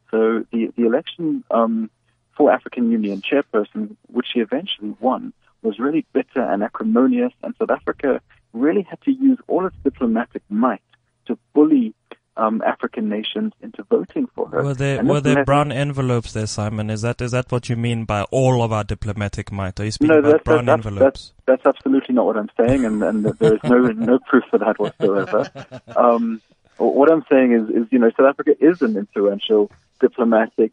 So 0.09 0.45
the 0.51 0.71
the 0.75 0.85
election 0.85 1.43
um, 1.51 1.89
for 2.35 2.51
African 2.51 2.91
Union 2.91 3.21
chairperson, 3.21 3.95
which 4.07 4.27
she 4.33 4.39
eventually 4.39 4.95
won, 4.99 5.33
was 5.61 5.79
really 5.79 6.05
bitter 6.13 6.41
and 6.41 6.63
acrimonious, 6.63 7.33
and 7.43 7.55
South 7.57 7.71
Africa 7.71 8.21
really 8.53 8.81
had 8.81 9.01
to 9.03 9.11
use 9.11 9.39
all 9.47 9.65
its 9.65 9.75
diplomatic 9.83 10.43
might 10.49 10.81
to 11.27 11.37
bully 11.53 11.93
um, 12.37 12.61
African 12.65 13.09
nations 13.09 13.53
into 13.61 13.83
voting 13.83 14.27
for 14.33 14.47
her. 14.49 14.63
Were 14.63 14.73
there 14.73 15.03
were 15.03 15.19
there 15.21 15.43
brown 15.43 15.71
envelopes 15.71 16.33
there, 16.33 16.47
Simon? 16.47 16.89
Is 16.89 17.01
that 17.01 17.21
is 17.21 17.31
that 17.31 17.51
what 17.51 17.69
you 17.69 17.75
mean 17.75 18.05
by 18.05 18.23
all 18.31 18.63
of 18.63 18.71
our 18.71 18.83
diplomatic 18.83 19.51
might? 19.51 19.79
Are 19.79 19.85
you 19.85 19.91
speaking 19.91 20.13
No, 20.15 20.19
about 20.19 20.31
that- 20.31 20.43
brown 20.45 20.65
that's- 20.65 20.85
envelopes? 20.85 21.33
That's 21.45 21.65
absolutely 21.65 22.15
not 22.15 22.25
what 22.25 22.37
I'm 22.37 22.49
saying, 22.57 22.85
and, 22.85 23.03
and 23.03 23.25
there 23.25 23.53
is 23.55 23.59
no 23.63 23.77
no 24.11 24.19
proof 24.19 24.43
for 24.49 24.57
that 24.59 24.79
whatsoever. 24.79 25.49
Um, 25.97 26.41
what 26.77 27.11
I'm 27.11 27.23
saying 27.29 27.51
is, 27.53 27.69
is 27.69 27.87
you 27.91 27.99
know, 27.99 28.09
South 28.17 28.27
Africa 28.29 28.55
is 28.59 28.81
an 28.81 28.95
influential 28.97 29.69
diplomatic 29.99 30.71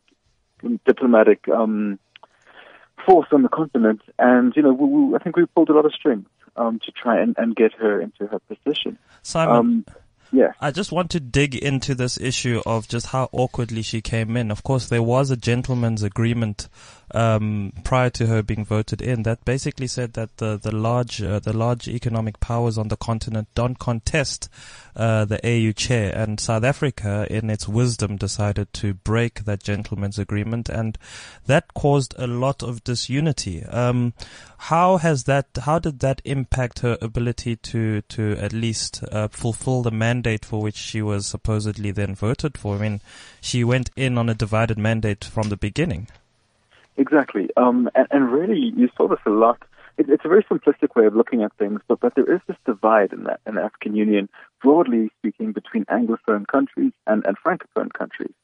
diplomatic 0.87 1.49
um, 1.49 1.99
force 3.05 3.29
on 3.33 3.43
the 3.43 3.49
continent, 3.49 4.01
and 4.19 4.55
you 4.57 4.63
know, 4.63 4.73
we, 4.73 4.87
we, 4.87 5.15
I 5.17 5.19
think 5.19 5.37
we 5.37 5.45
pulled 5.47 5.69
a 5.71 5.73
lot 5.75 5.85
of 5.87 5.93
strings 5.93 6.27
um, 6.57 6.79
to 6.85 6.93
try 6.93 7.21
and, 7.21 7.35
and 7.39 7.55
get 7.57 7.73
her 7.75 8.01
into 8.01 8.27
her 8.27 8.39
position. 8.41 8.99
Simon, 9.23 9.57
Um, 9.57 9.85
yeah. 10.33 10.53
I 10.61 10.71
just 10.71 10.93
want 10.93 11.11
to 11.13 11.21
dig 11.21 11.55
into 11.55 11.95
this 11.95 12.19
issue 12.19 12.63
of 12.67 12.89
just 12.89 13.07
how 13.07 13.29
awkwardly 13.33 13.83
she 13.83 14.01
came 14.01 14.37
in. 14.37 14.51
Of 14.51 14.63
course, 14.63 14.89
there 14.89 15.03
was 15.03 15.31
a 15.31 15.37
gentleman's 15.37 16.03
agreement 16.03 16.69
um, 17.13 17.73
prior 17.85 18.11
to 18.11 18.27
her 18.27 18.43
being 18.43 18.65
voted 18.65 19.01
in 19.01 19.23
that 19.23 19.45
basically 19.45 19.87
said 19.87 20.13
that 20.13 20.37
the 20.37 20.57
the 20.57 20.75
large 20.75 21.23
uh, 21.23 21.39
the 21.39 21.57
large 21.57 21.89
economic 21.89 22.41
powers 22.41 22.77
on 22.77 22.89
the 22.89 22.97
continent 22.97 23.49
don't 23.55 23.79
contest 23.79 24.49
uh, 24.99 25.25
the 25.25 25.39
AU 25.47 25.71
chair, 25.73 26.13
and 26.15 26.41
South 26.41 26.65
Africa, 26.65 27.25
in 27.31 27.51
its 27.51 27.69
wisdom, 27.69 28.17
decided 28.17 28.73
to 28.73 28.95
break 28.95 29.45
that 29.45 29.63
gentleman's 29.63 30.19
agreement, 30.19 30.69
and 30.69 30.99
that 31.47 31.73
caused 31.73 32.15
a 32.19 32.27
lot 32.27 32.65
of 32.65 32.83
disunity. 32.83 33.65
Um, 33.65 34.13
how 34.59 34.97
has 34.97 35.25
that? 35.25 35.47
How 35.63 35.79
did 35.79 36.01
that 36.01 36.21
impact 36.25 36.81
her 36.81 36.99
ability 37.01 37.57
to 37.57 38.03
to 38.03 38.33
at 38.39 38.53
least 38.53 39.05
uh, 39.13 39.29
fulfill 39.29 39.83
the 39.83 39.93
mandate 39.93 40.45
for 40.45 40.61
which 40.61 40.77
she 40.77 41.01
was 41.01 41.27
supposedly 41.27 41.93
then 41.93 42.17
voted 42.17 42.59
for? 42.59 42.75
I 42.75 42.81
mean, 42.81 43.01
she 43.41 43.63
went 43.63 43.91
in 43.95 44.19
on 44.19 44.29
a 44.29 44.35
divided 44.35 44.79
mandate 44.79 45.25
from 45.25 45.49
the 45.49 45.57
beginning. 45.57 46.09
Exactly. 46.99 47.49
Um, 47.57 47.89
and, 47.95 48.09
and 48.11 48.33
really, 48.33 48.73
you 48.77 48.91
saw 48.97 49.07
this 49.07 49.21
a 49.25 49.31
lot. 49.31 49.63
It, 49.99 50.11
it's 50.11 50.25
a 50.25 50.29
very 50.29 50.43
simplistic 50.45 50.97
way 50.97 51.07
of 51.07 51.15
looking 51.15 51.45
at 51.45 51.53
things, 51.57 51.81
but, 51.87 52.01
but 52.01 52.17
there 52.17 52.31
is 52.31 52.41
this 52.49 52.57
divide 52.67 53.13
in, 53.13 53.23
that, 53.25 53.41
in 53.47 53.55
the 53.55 53.63
African 53.63 53.95
Union, 53.95 54.29
broadly 54.61 55.09
speaking, 55.19 55.53
between 55.53 55.85
Anglophone 55.85 56.47
countries 56.49 56.93
and, 57.07 57.25
and 57.25 57.37
Francophone 57.39 57.93
countries. 57.93 58.35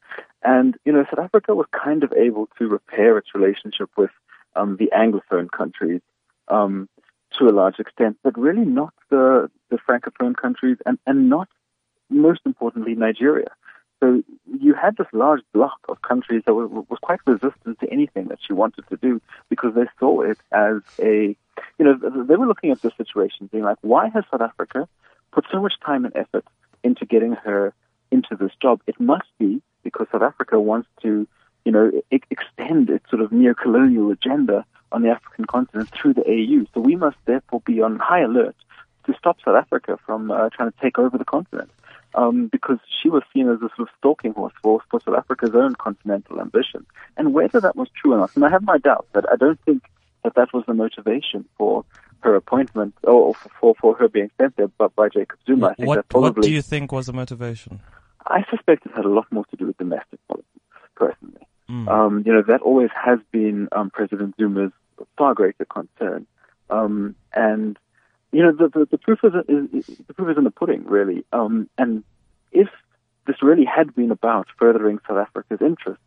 And, 0.44 0.76
you 0.84 0.92
know, 0.92 1.04
South 1.10 1.24
Africa 1.24 1.54
was 1.54 1.66
kind 1.72 2.04
of 2.04 2.12
able 2.12 2.48
to 2.58 2.68
repair 2.68 3.18
its 3.18 3.34
relationship 3.34 3.90
with 3.96 4.10
um, 4.54 4.76
the 4.76 4.90
Anglophone 4.96 5.50
countries 5.50 6.00
um, 6.46 6.88
to 7.38 7.48
a 7.48 7.50
large 7.50 7.80
extent, 7.80 8.18
but 8.22 8.38
really 8.38 8.64
not 8.64 8.94
the, 9.10 9.50
the 9.70 9.78
Francophone 9.88 10.36
countries 10.36 10.76
and, 10.86 10.98
and 11.08 11.28
not, 11.28 11.48
most 12.08 12.42
importantly, 12.46 12.94
Nigeria. 12.94 13.48
So 14.04 14.22
you 14.60 14.74
had 14.74 14.98
this 14.98 15.06
large 15.14 15.40
block 15.54 15.78
of 15.88 16.02
countries 16.02 16.42
that 16.44 16.52
were, 16.52 16.66
was 16.66 16.98
quite 17.00 17.20
resistant 17.24 17.80
to 17.80 17.90
anything 17.90 18.28
that 18.28 18.38
she 18.46 18.52
wanted 18.52 18.86
to 18.90 18.98
do 18.98 19.22
because 19.48 19.74
they 19.74 19.86
saw 19.98 20.20
it 20.20 20.36
as 20.52 20.82
a, 21.00 21.34
you 21.78 21.84
know, 21.84 21.94
they 21.94 22.36
were 22.36 22.46
looking 22.46 22.70
at 22.70 22.82
the 22.82 22.90
situation 22.98 23.48
being 23.50 23.64
like, 23.64 23.78
why 23.80 24.08
has 24.10 24.24
South 24.30 24.42
Africa 24.42 24.86
put 25.32 25.46
so 25.50 25.62
much 25.62 25.72
time 25.80 26.04
and 26.04 26.14
effort 26.14 26.44
into 26.82 27.06
getting 27.06 27.32
her 27.32 27.72
into 28.10 28.36
this 28.36 28.52
job? 28.60 28.82
It 28.86 29.00
must 29.00 29.28
be 29.38 29.62
because 29.82 30.06
South 30.12 30.22
Africa 30.22 30.60
wants 30.60 30.88
to, 31.00 31.26
you 31.64 31.72
know, 31.72 31.90
extend 32.10 32.90
its 32.90 33.08
sort 33.08 33.22
of 33.22 33.32
neo-colonial 33.32 34.10
agenda 34.10 34.66
on 34.92 35.00
the 35.00 35.08
African 35.08 35.46
continent 35.46 35.88
through 35.92 36.12
the 36.12 36.28
AU. 36.28 36.66
So 36.74 36.80
we 36.82 36.96
must 36.96 37.16
therefore 37.24 37.62
be 37.64 37.80
on 37.80 37.98
high 37.98 38.20
alert 38.20 38.56
to 39.06 39.14
stop 39.18 39.38
South 39.42 39.56
Africa 39.56 39.98
from 40.04 40.30
uh, 40.30 40.50
trying 40.50 40.70
to 40.72 40.78
take 40.82 40.98
over 40.98 41.16
the 41.16 41.24
continent. 41.24 41.70
Um, 42.16 42.46
because 42.46 42.78
she 43.02 43.08
was 43.08 43.24
seen 43.32 43.48
as 43.48 43.56
a 43.56 43.68
sort 43.74 43.80
of 43.80 43.88
stalking 43.98 44.34
horse 44.34 44.52
for, 44.62 44.80
for 44.88 45.00
South 45.00 45.16
Africa's 45.16 45.54
own 45.54 45.74
continental 45.74 46.40
ambition. 46.40 46.86
And 47.16 47.34
whether 47.34 47.60
that 47.60 47.74
was 47.74 47.88
true 48.00 48.12
or 48.12 48.18
not, 48.18 48.30
and 48.36 48.44
I 48.44 48.50
have 48.50 48.62
my 48.62 48.78
doubts, 48.78 49.08
but 49.12 49.24
I 49.32 49.34
don't 49.34 49.60
think 49.66 49.82
that 50.22 50.36
that 50.36 50.52
was 50.54 50.62
the 50.68 50.74
motivation 50.74 51.44
for 51.58 51.84
her 52.20 52.36
appointment 52.36 52.94
or 53.02 53.34
for, 53.34 53.74
for 53.80 53.96
her 53.96 54.08
being 54.08 54.30
sent 54.40 54.56
there 54.56 54.68
by, 54.68 54.86
by 54.86 55.08
Jacob 55.08 55.38
Zuma. 55.44 55.68
I 55.68 55.74
think 55.74 55.88
what, 55.88 55.96
that 55.96 56.08
probably, 56.08 56.30
what 56.30 56.42
do 56.42 56.52
you 56.52 56.62
think 56.62 56.92
was 56.92 57.06
the 57.06 57.12
motivation? 57.12 57.80
I 58.26 58.44
suspect 58.48 58.86
it 58.86 58.92
had 58.94 59.04
a 59.04 59.08
lot 59.08 59.26
more 59.30 59.44
to 59.46 59.56
do 59.56 59.66
with 59.66 59.76
domestic 59.76 60.20
politics, 60.28 60.48
personally. 60.94 61.46
Mm. 61.68 61.88
Um, 61.88 62.22
you 62.24 62.32
know, 62.32 62.42
that 62.42 62.62
always 62.62 62.90
has 62.94 63.18
been 63.32 63.68
um, 63.72 63.90
President 63.90 64.36
Zuma's 64.38 64.72
far 65.18 65.34
greater 65.34 65.64
concern. 65.64 66.26
Um, 66.70 67.16
and, 67.34 67.78
you 68.34 68.42
know, 68.42 68.52
the, 68.52 68.68
the, 68.68 68.88
the 68.90 68.98
proof 68.98 69.20
is, 69.22 69.32
is, 69.48 69.86
the 70.06 70.14
proof 70.14 70.30
is 70.30 70.36
in 70.36 70.44
the 70.44 70.50
pudding, 70.50 70.84
really. 70.86 71.24
Um, 71.32 71.70
and 71.78 72.02
if 72.50 72.68
this 73.26 73.36
really 73.42 73.64
had 73.64 73.94
been 73.94 74.10
about 74.10 74.48
furthering 74.58 74.98
South 75.06 75.18
Africa's 75.18 75.60
interests, 75.60 76.02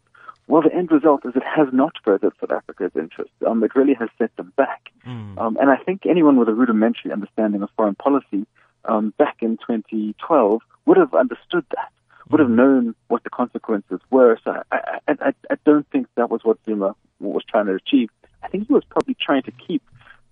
well, 0.47 0.61
the 0.61 0.73
end 0.73 0.91
result 0.91 1.25
is 1.25 1.35
it 1.35 1.43
has 1.43 1.67
not 1.71 1.93
furthered 2.03 2.33
South 2.39 2.51
Africa's 2.51 2.91
interests. 2.95 3.33
Um, 3.45 3.63
it 3.63 3.75
really 3.75 3.93
has 3.93 4.09
set 4.17 4.35
them 4.35 4.51
back. 4.57 4.89
Mm. 5.05 5.37
Um, 5.37 5.57
and 5.59 5.69
I 5.69 5.77
think 5.77 6.05
anyone 6.05 6.37
with 6.37 6.49
a 6.49 6.53
rudimentary 6.53 7.11
understanding 7.11 7.61
of 7.61 7.69
foreign 7.75 7.95
policy 7.95 8.45
um, 8.85 9.13
back 9.17 9.37
in 9.41 9.57
2012 9.57 10.61
would 10.85 10.97
have 10.97 11.13
understood 11.13 11.65
that, 11.75 11.91
would 12.29 12.39
have 12.39 12.49
known 12.49 12.93
what 13.07 13.23
the 13.23 13.29
consequences 13.29 13.99
were. 14.09 14.37
So 14.43 14.63
I, 14.71 14.99
I, 15.07 15.13
I, 15.19 15.33
I 15.49 15.55
don't 15.65 15.87
think 15.91 16.07
that 16.15 16.29
was 16.29 16.41
what 16.43 16.57
Zuma 16.65 16.93
was 17.19 17.43
trying 17.49 17.67
to 17.67 17.73
achieve. 17.73 18.09
I 18.43 18.49
think 18.49 18.67
he 18.67 18.73
was 18.73 18.83
probably 18.89 19.15
trying 19.19 19.43
to 19.43 19.51
keep 19.51 19.81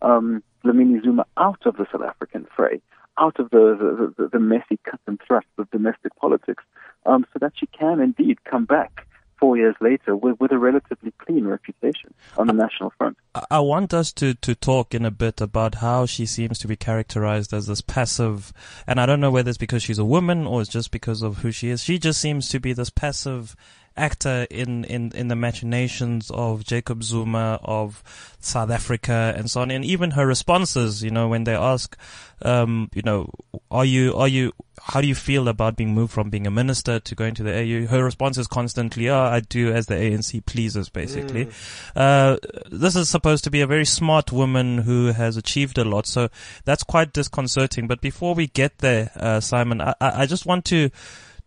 um, 0.02 0.44
Dlamini 0.66 1.04
Zuma 1.04 1.26
out 1.38 1.66
of 1.66 1.78
the 1.78 1.86
South 1.92 2.02
African 2.02 2.48
fray, 2.56 2.82
out 3.20 3.40
of 3.40 3.50
the, 3.52 4.14
the, 4.18 4.24
the, 4.24 4.30
the 4.30 4.40
messy 4.40 4.80
cut 4.84 5.00
and 5.08 5.20
thrust 5.26 5.48
of 5.58 5.70
domestic 5.72 6.16
politics, 6.16 6.64
um, 7.06 7.26
so 7.32 7.40
that 7.40 7.54
she 7.56 7.68
can 7.68 8.00
indeed 8.00 8.44
come 8.44 8.66
back 8.66 9.08
four 9.40 9.58
years 9.58 9.76
later 9.82 10.16
with, 10.16 10.40
with 10.40 10.52
a 10.52 10.58
relatively 10.58 11.12
clean 11.20 11.46
reputation 11.46 12.14
on 12.38 12.48
the 12.48 12.54
national 12.54 12.92
front. 12.98 13.18
I 13.52 13.60
want 13.60 13.94
us 13.94 14.12
to, 14.14 14.34
to 14.34 14.56
talk 14.56 14.96
in 14.96 15.06
a 15.06 15.12
bit 15.12 15.42
about 15.42 15.76
how 15.76 16.06
she 16.06 16.26
seems 16.26 16.58
to 16.60 16.68
be 16.68 16.76
characterized 16.76 17.54
as 17.54 17.68
this 17.68 17.82
passive, 17.82 18.54
and 18.88 19.00
I 19.00 19.06
don't 19.06 19.20
know 19.20 19.32
whether 19.32 19.50
it's 19.50 19.58
because 19.58 19.84
she's 19.84 20.00
a 20.00 20.06
woman 20.06 20.48
or 20.48 20.62
it's 20.62 20.70
just 20.70 20.90
because 20.90 21.22
of 21.22 21.40
who 21.40 21.52
she 21.52 21.70
is. 21.70 21.84
She 21.84 22.00
just 22.00 22.20
seems 22.22 22.50
to 22.50 22.60
be 22.60 22.74
this 22.74 22.90
passive 22.90 23.56
actor 23.98 24.48
in, 24.50 24.84
in, 24.86 25.12
in 25.14 25.28
the 25.28 25.36
machinations 25.36 26.30
of 26.32 26.64
Jacob 26.64 27.04
Zuma, 27.04 27.60
of 27.64 28.04
South 28.40 28.70
Africa 28.70 29.34
and 29.36 29.50
so 29.50 29.62
on. 29.62 29.72
And 29.72 29.84
even 29.84 30.12
her 30.12 30.25
responses, 30.25 31.04
you 31.04 31.12
know, 31.12 31.28
when 31.28 31.46
they 31.46 31.56
ask, 31.56 31.98
um, 32.42 32.90
you 32.94 33.02
know, 33.02 33.30
are 33.72 33.86
you, 33.86 34.16
are 34.16 34.28
you, 34.28 34.52
how 34.82 35.02
do 35.02 35.08
you 35.08 35.16
feel 35.16 35.48
about 35.48 35.75
being 35.75 35.94
moved 35.94 36.12
from 36.12 36.30
being 36.30 36.46
a 36.46 36.52
minister 36.52 37.00
to 37.00 37.16
going 37.16 37.34
to 37.36 37.44
the 37.44 37.54
AU? 37.54 37.88
Her 37.88 38.04
response 38.04 38.38
is 38.38 38.48
constantly, 38.48 39.10
oh, 39.10 39.20
I 39.20 39.40
do 39.40 39.72
as 39.72 39.88
the 39.88 39.96
ANC 39.96 40.46
pleases, 40.46 40.90
basically. 40.90 41.46
Mm. 41.46 41.54
Uh, 41.96 42.38
this 42.70 42.96
is 42.96 43.10
supposed 43.10 43.44
to 43.46 43.52
be 43.52 43.62
a 43.62 43.68
very 43.68 43.86
smart 43.86 44.32
woman 44.32 44.80
who 44.80 45.08
has 45.08 45.38
achieved 45.38 45.78
a 45.78 45.86
lot. 45.86 46.06
So 46.06 46.30
that's 46.66 46.84
quite 46.84 47.14
disconcerting. 47.14 47.88
But 47.88 48.02
before 48.02 48.36
we 48.36 48.48
get 48.48 48.80
there, 48.80 49.12
uh, 49.16 49.40
Simon, 49.40 49.82
I, 49.82 49.96
I 50.00 50.25
just 50.25 50.46
want 50.46 50.66
to, 50.66 50.92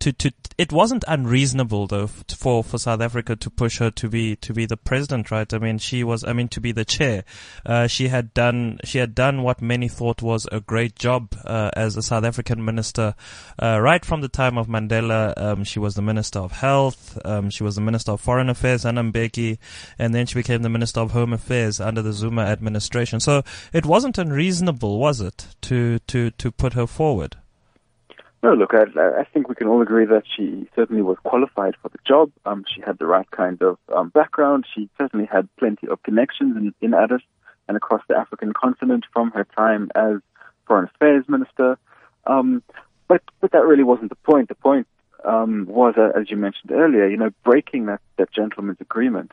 to, 0.01 0.13
to, 0.13 0.33
it 0.57 0.73
wasn't 0.73 1.05
unreasonable 1.09 1.87
though 1.87 2.07
for, 2.07 2.63
for 2.63 2.79
South 2.79 3.01
Africa 3.01 3.37
to 3.37 3.51
push 3.51 3.79
her 3.79 3.91
to 3.93 4.09
be, 4.09 4.37
to 4.37 4.53
be 4.53 4.67
the 4.67 4.77
president, 4.77 5.31
right? 5.31 5.53
I 5.53 5.59
mean, 5.59 5.79
she 5.79 6.05
was, 6.05 6.25
I 6.25 6.33
mean, 6.33 6.49
to 6.49 6.61
be 6.61 6.73
the 6.73 6.85
chair. 6.85 7.25
Uh, 7.67 7.87
she 7.87 8.09
had 8.09 8.33
done, 8.35 8.79
she 8.85 8.99
had 8.99 9.15
done 9.15 9.43
what 9.43 9.61
many 9.61 9.89
thought 9.89 10.23
was 10.23 10.47
a 10.53 10.61
great 10.61 10.97
job, 10.97 11.35
uh, 11.45 11.71
as 11.77 11.97
a 11.97 12.03
South 12.03 12.25
African 12.25 12.65
minister, 12.65 13.15
uh, 13.61 13.81
right 13.81 14.05
from 14.05 14.21
the 14.21 14.29
time 14.29 14.57
of 14.57 14.69
Mandela. 14.69 15.35
Um, 15.37 15.65
she 15.65 15.79
was 15.79 15.95
the 15.95 16.03
minister 16.03 16.39
of 16.39 16.53
health. 16.53 17.19
Um, 17.25 17.51
she 17.51 17.63
was 17.63 17.75
the 17.75 17.81
minister 17.81 18.13
of 18.13 18.21
foreign 18.21 18.49
affairs, 18.49 18.85
and 18.85 18.99
then 18.99 20.27
she 20.27 20.35
became 20.35 20.63
the 20.63 20.69
minister 20.69 21.01
of 21.01 21.11
home 21.11 21.33
affairs 21.33 21.81
under 21.81 22.03
the 22.03 22.13
Zuma 22.13 22.43
administration. 22.43 23.21
So 23.21 23.43
it 23.73 23.87
wasn't 23.87 24.19
unreasonable, 24.19 24.99
was 24.99 25.21
it, 25.21 25.47
to, 25.63 25.99
to, 26.01 26.31
to 26.31 26.53
put 26.53 26.75
her 26.75 26.87
forward? 26.87 27.37
No, 28.43 28.55
look, 28.55 28.73
I, 28.73 28.85
I 29.21 29.25
think 29.25 29.49
we 29.49 29.57
can 29.57 29.67
all 29.67 29.83
agree 29.83 30.07
that 30.07 30.23
she 30.37 30.69
certainly 30.77 31.03
was 31.03 31.19
qualified 31.25 31.75
for 31.83 31.89
the 31.89 31.99
job. 32.07 32.31
Um, 32.47 32.65
she 32.73 32.81
had 32.81 32.99
the 32.99 33.07
right 33.07 33.29
kind 33.31 33.61
of 33.63 33.79
um, 33.95 34.11
background. 34.11 34.65
She 34.73 34.89
certainly 34.97 35.27
had 35.27 35.49
plenty 35.59 35.89
of 35.89 36.03
connections 36.05 36.57
in, 36.57 36.73
in 36.81 36.95
Addis 36.95 37.23
and 37.67 37.77
across 37.77 38.03
the 38.09 38.17
African 38.17 38.53
continent 38.53 39.07
from 39.13 39.33
her 39.33 39.47
time 39.57 39.91
as 39.97 40.21
foreign 40.67 40.85
affairs 40.95 41.25
minister. 41.29 41.79
Um, 42.27 42.63
but 43.09 43.23
but 43.41 43.51
that 43.53 43.65
really 43.65 43.83
wasn't 43.83 44.11
the 44.11 44.17
point. 44.17 44.49
The 44.49 44.55
point 44.55 44.87
um, 45.25 45.67
was, 45.69 45.95
uh, 45.97 46.19
as 46.19 46.31
you 46.31 46.37
mentioned 46.37 46.71
earlier, 46.71 47.09
you 47.09 47.17
know, 47.17 47.31
breaking 47.45 47.87
that, 47.87 48.01
that 48.19 48.33
gentleman's 48.33 48.81
agreement 48.81 49.33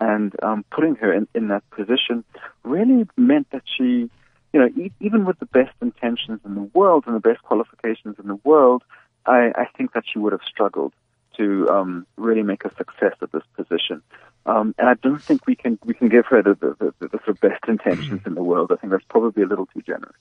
and 0.00 0.34
um, 0.42 0.64
putting 0.70 0.94
her 0.96 1.12
in, 1.12 1.28
in 1.34 1.48
that 1.48 1.68
position 1.70 2.24
really 2.62 3.06
meant 3.16 3.50
that 3.50 3.62
she 3.76 4.10
you 4.56 4.62
know, 4.62 4.84
e- 4.84 4.92
even 5.00 5.26
with 5.26 5.38
the 5.38 5.44
best 5.46 5.74
intentions 5.82 6.40
in 6.46 6.54
the 6.54 6.70
world 6.72 7.04
and 7.06 7.14
the 7.14 7.20
best 7.20 7.42
qualifications 7.42 8.16
in 8.18 8.26
the 8.26 8.36
world, 8.36 8.82
I, 9.26 9.52
I 9.54 9.66
think 9.76 9.92
that 9.92 10.04
she 10.10 10.18
would 10.18 10.32
have 10.32 10.40
struggled 10.48 10.94
to 11.36 11.68
um, 11.68 12.06
really 12.16 12.42
make 12.42 12.64
a 12.64 12.74
success 12.74 13.14
of 13.20 13.30
this 13.32 13.42
position. 13.56 14.02
Um, 14.46 14.76
and 14.78 14.88
I 14.88 14.94
don't 14.94 15.20
think 15.20 15.44
we 15.46 15.56
can 15.56 15.76
we 15.84 15.92
can 15.92 16.08
give 16.08 16.26
her 16.26 16.40
the, 16.40 16.54
the, 16.54 16.92
the, 17.00 17.08
the, 17.08 17.18
sort 17.24 17.28
of 17.30 17.40
best 17.40 17.64
intentions 17.68 18.20
in 18.26 18.34
the 18.36 18.44
world. 18.44 18.70
I 18.70 18.76
think 18.76 18.92
that's 18.92 19.04
probably 19.08 19.42
a 19.42 19.46
little 19.46 19.66
too 19.66 19.82
generous. 19.82 20.14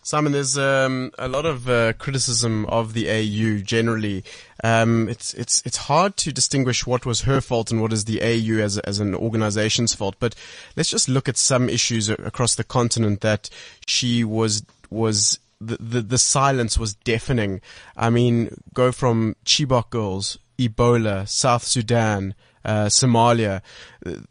Simon, 0.00 0.30
there's 0.30 0.56
um, 0.56 1.10
a 1.18 1.26
lot 1.26 1.44
of 1.44 1.68
uh, 1.68 1.94
criticism 1.94 2.66
of 2.66 2.92
the 2.92 3.10
AU 3.10 3.62
generally. 3.62 4.22
Um, 4.62 5.08
it's 5.08 5.34
it's 5.34 5.60
it's 5.66 5.76
hard 5.76 6.16
to 6.18 6.32
distinguish 6.32 6.86
what 6.86 7.04
was 7.04 7.22
her 7.22 7.40
fault 7.40 7.72
and 7.72 7.82
what 7.82 7.92
is 7.92 8.04
the 8.04 8.22
AU 8.22 8.62
as 8.62 8.78
as 8.78 9.00
an 9.00 9.12
organization's 9.12 9.92
fault. 9.92 10.14
But 10.20 10.36
let's 10.76 10.90
just 10.90 11.08
look 11.08 11.28
at 11.28 11.36
some 11.36 11.68
issues 11.68 12.08
across 12.08 12.54
the 12.54 12.64
continent 12.64 13.22
that 13.22 13.50
she 13.86 14.22
was 14.22 14.64
was 14.88 15.40
the, 15.60 15.76
the, 15.78 16.00
the 16.00 16.18
silence 16.18 16.78
was 16.78 16.94
deafening. 16.94 17.60
I 17.96 18.10
mean, 18.10 18.50
go 18.72 18.92
from 18.92 19.34
Chibok 19.44 19.90
girls, 19.90 20.38
Ebola, 20.58 21.28
South 21.28 21.64
Sudan, 21.64 22.34
uh, 22.64 22.86
Somalia. 22.86 23.62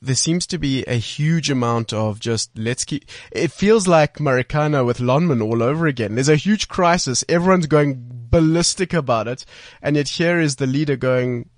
There 0.02 0.16
seems 0.16 0.48
to 0.48 0.58
be 0.58 0.84
a 0.86 0.96
huge 0.96 1.50
amount 1.50 1.94
of 1.94 2.20
just 2.20 2.52
let's 2.58 2.84
keep. 2.84 3.06
It 3.32 3.52
feels 3.52 3.88
like 3.88 4.18
Marikana 4.18 4.86
with 4.86 5.00
Lonmin 5.00 5.44
all 5.44 5.62
over 5.62 5.88
again. 5.88 6.16
There's 6.16 6.30
a 6.30 6.36
huge 6.36 6.68
crisis. 6.68 7.24
Everyone's 7.30 7.68
going 7.68 7.96
ballistic 8.30 8.94
about 8.94 9.28
it, 9.28 9.46
and 9.82 9.96
yet 9.96 10.10
here 10.10 10.40
is 10.40 10.56
the 10.56 10.68
leader 10.68 10.96
going. 10.96 11.50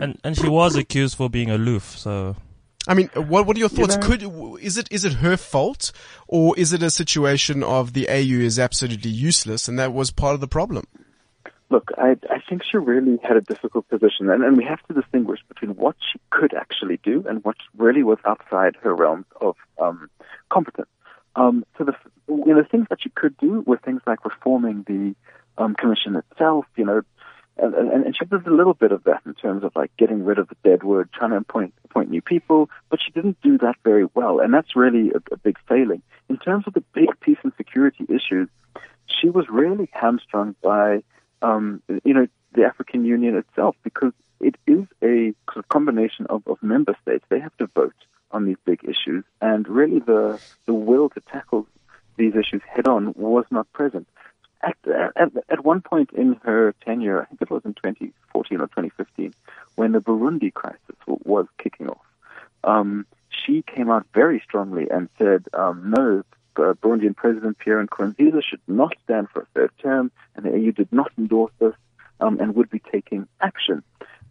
And 0.00 0.18
and 0.24 0.36
she 0.36 0.48
was 0.48 0.76
accused 0.76 1.16
for 1.16 1.28
being 1.28 1.50
aloof. 1.50 1.98
So 1.98 2.36
I 2.86 2.94
mean, 2.94 3.08
what 3.14 3.46
what 3.46 3.56
are 3.56 3.60
your 3.60 3.68
thoughts? 3.68 3.96
You 3.96 4.00
know, 4.00 4.56
Could 4.56 4.62
is 4.62 4.76
it 4.76 4.88
is 4.90 5.04
it 5.04 5.14
her 5.14 5.36
fault, 5.36 5.92
or 6.28 6.58
is 6.58 6.72
it 6.72 6.82
a 6.82 6.90
situation 6.90 7.62
of 7.62 7.92
the 7.92 8.08
AU 8.08 8.40
is 8.40 8.58
absolutely 8.58 9.10
useless 9.10 9.68
and 9.68 9.78
that 9.78 9.92
was 9.92 10.10
part 10.10 10.34
of 10.34 10.40
the 10.40 10.48
problem? 10.48 10.86
Look, 11.70 11.90
I, 11.96 12.16
I 12.30 12.40
think 12.48 12.62
she 12.62 12.76
really 12.76 13.18
had 13.22 13.36
a 13.36 13.40
difficult 13.40 13.88
position, 13.88 14.30
and, 14.30 14.44
and 14.44 14.56
we 14.56 14.64
have 14.64 14.82
to 14.86 14.94
distinguish 14.94 15.40
between 15.48 15.70
what 15.76 15.96
she 16.12 16.20
could 16.30 16.54
actually 16.54 16.98
do 17.02 17.24
and 17.28 17.42
what 17.42 17.56
really 17.76 18.02
was 18.02 18.18
outside 18.24 18.76
her 18.82 18.94
realm 18.94 19.24
of 19.40 19.56
um, 19.80 20.10
competence. 20.50 20.88
Um, 21.36 21.64
so 21.76 21.84
the 21.84 21.94
you 22.28 22.54
know 22.54 22.64
things 22.70 22.86
that 22.90 23.02
she 23.02 23.10
could 23.10 23.36
do 23.38 23.62
were 23.66 23.78
things 23.78 24.02
like 24.06 24.24
reforming 24.24 24.84
the 24.86 25.16
um, 25.60 25.74
commission 25.74 26.16
itself, 26.16 26.66
you 26.76 26.84
know, 26.84 27.02
and, 27.56 27.74
and, 27.74 28.04
and 28.06 28.16
she 28.16 28.24
did 28.24 28.46
a 28.46 28.54
little 28.54 28.74
bit 28.74 28.92
of 28.92 29.04
that 29.04 29.22
in 29.26 29.34
terms 29.34 29.62
of 29.64 29.72
like 29.76 29.96
getting 29.96 30.24
rid 30.24 30.38
of 30.38 30.48
the 30.48 30.56
dead 30.64 30.82
wood, 30.82 31.08
trying 31.12 31.30
to 31.30 31.36
appoint 31.36 31.74
appoint 31.84 32.10
new 32.10 32.22
people, 32.22 32.68
but 32.90 33.00
she 33.00 33.12
didn't 33.12 33.40
do 33.42 33.58
that 33.58 33.76
very 33.84 34.06
well, 34.14 34.40
and 34.40 34.52
that's 34.52 34.76
really 34.76 35.10
a, 35.10 35.34
a 35.34 35.36
big 35.36 35.56
failing. 35.68 36.02
In 36.28 36.36
terms 36.36 36.64
of 36.66 36.74
the 36.74 36.82
big 36.92 37.08
peace 37.20 37.38
and 37.42 37.52
security 37.56 38.06
issues, 38.08 38.48
she 39.06 39.28
was 39.28 39.46
really 39.48 39.88
hamstrung 39.92 40.56
by 40.62 41.04
um, 41.44 41.82
you 42.04 42.14
know, 42.14 42.26
the 42.54 42.64
African 42.64 43.04
Union 43.04 43.36
itself, 43.36 43.76
because 43.82 44.12
it 44.40 44.56
is 44.66 44.84
a 45.02 45.34
combination 45.68 46.26
of, 46.26 46.42
of 46.46 46.62
member 46.62 46.96
states. 47.02 47.24
They 47.28 47.40
have 47.40 47.56
to 47.58 47.66
vote 47.66 47.94
on 48.30 48.46
these 48.46 48.56
big 48.64 48.80
issues, 48.84 49.24
and 49.40 49.68
really 49.68 50.00
the 50.00 50.40
the 50.66 50.74
will 50.74 51.08
to 51.10 51.20
tackle 51.20 51.66
these 52.16 52.34
issues 52.34 52.62
head 52.66 52.88
on 52.88 53.12
was 53.14 53.44
not 53.50 53.72
present. 53.72 54.08
At, 54.62 54.76
at, 55.16 55.30
at 55.50 55.64
one 55.64 55.82
point 55.82 56.10
in 56.12 56.40
her 56.44 56.74
tenure, 56.84 57.20
I 57.20 57.26
think 57.26 57.42
it 57.42 57.50
was 57.50 57.62
in 57.66 57.74
2014 57.74 58.60
or 58.60 58.66
2015, 58.66 59.34
when 59.74 59.92
the 59.92 59.98
Burundi 59.98 60.54
crisis 60.54 60.96
was 61.06 61.46
kicking 61.58 61.88
off, 61.88 62.06
um, 62.62 63.04
she 63.28 63.62
came 63.62 63.90
out 63.90 64.06
very 64.14 64.40
strongly 64.40 64.88
and 64.88 65.10
said, 65.18 65.44
um, 65.52 65.92
no, 65.94 66.22
uh, 66.56 66.74
Burundian 66.74 67.16
President 67.16 67.58
Pierre 67.58 67.84
Nkurunziza 67.84 68.42
should 68.42 68.60
not 68.66 68.94
stand 69.04 69.28
for 69.30 69.42
a 69.42 69.46
third 69.54 69.70
term, 69.82 70.10
and 70.34 70.44
the 70.44 70.50
AU 70.50 70.70
did 70.72 70.92
not 70.92 71.12
endorse 71.18 71.52
this 71.58 71.74
um, 72.20 72.38
and 72.40 72.54
would 72.54 72.70
be 72.70 72.80
taking 72.92 73.28
action. 73.40 73.82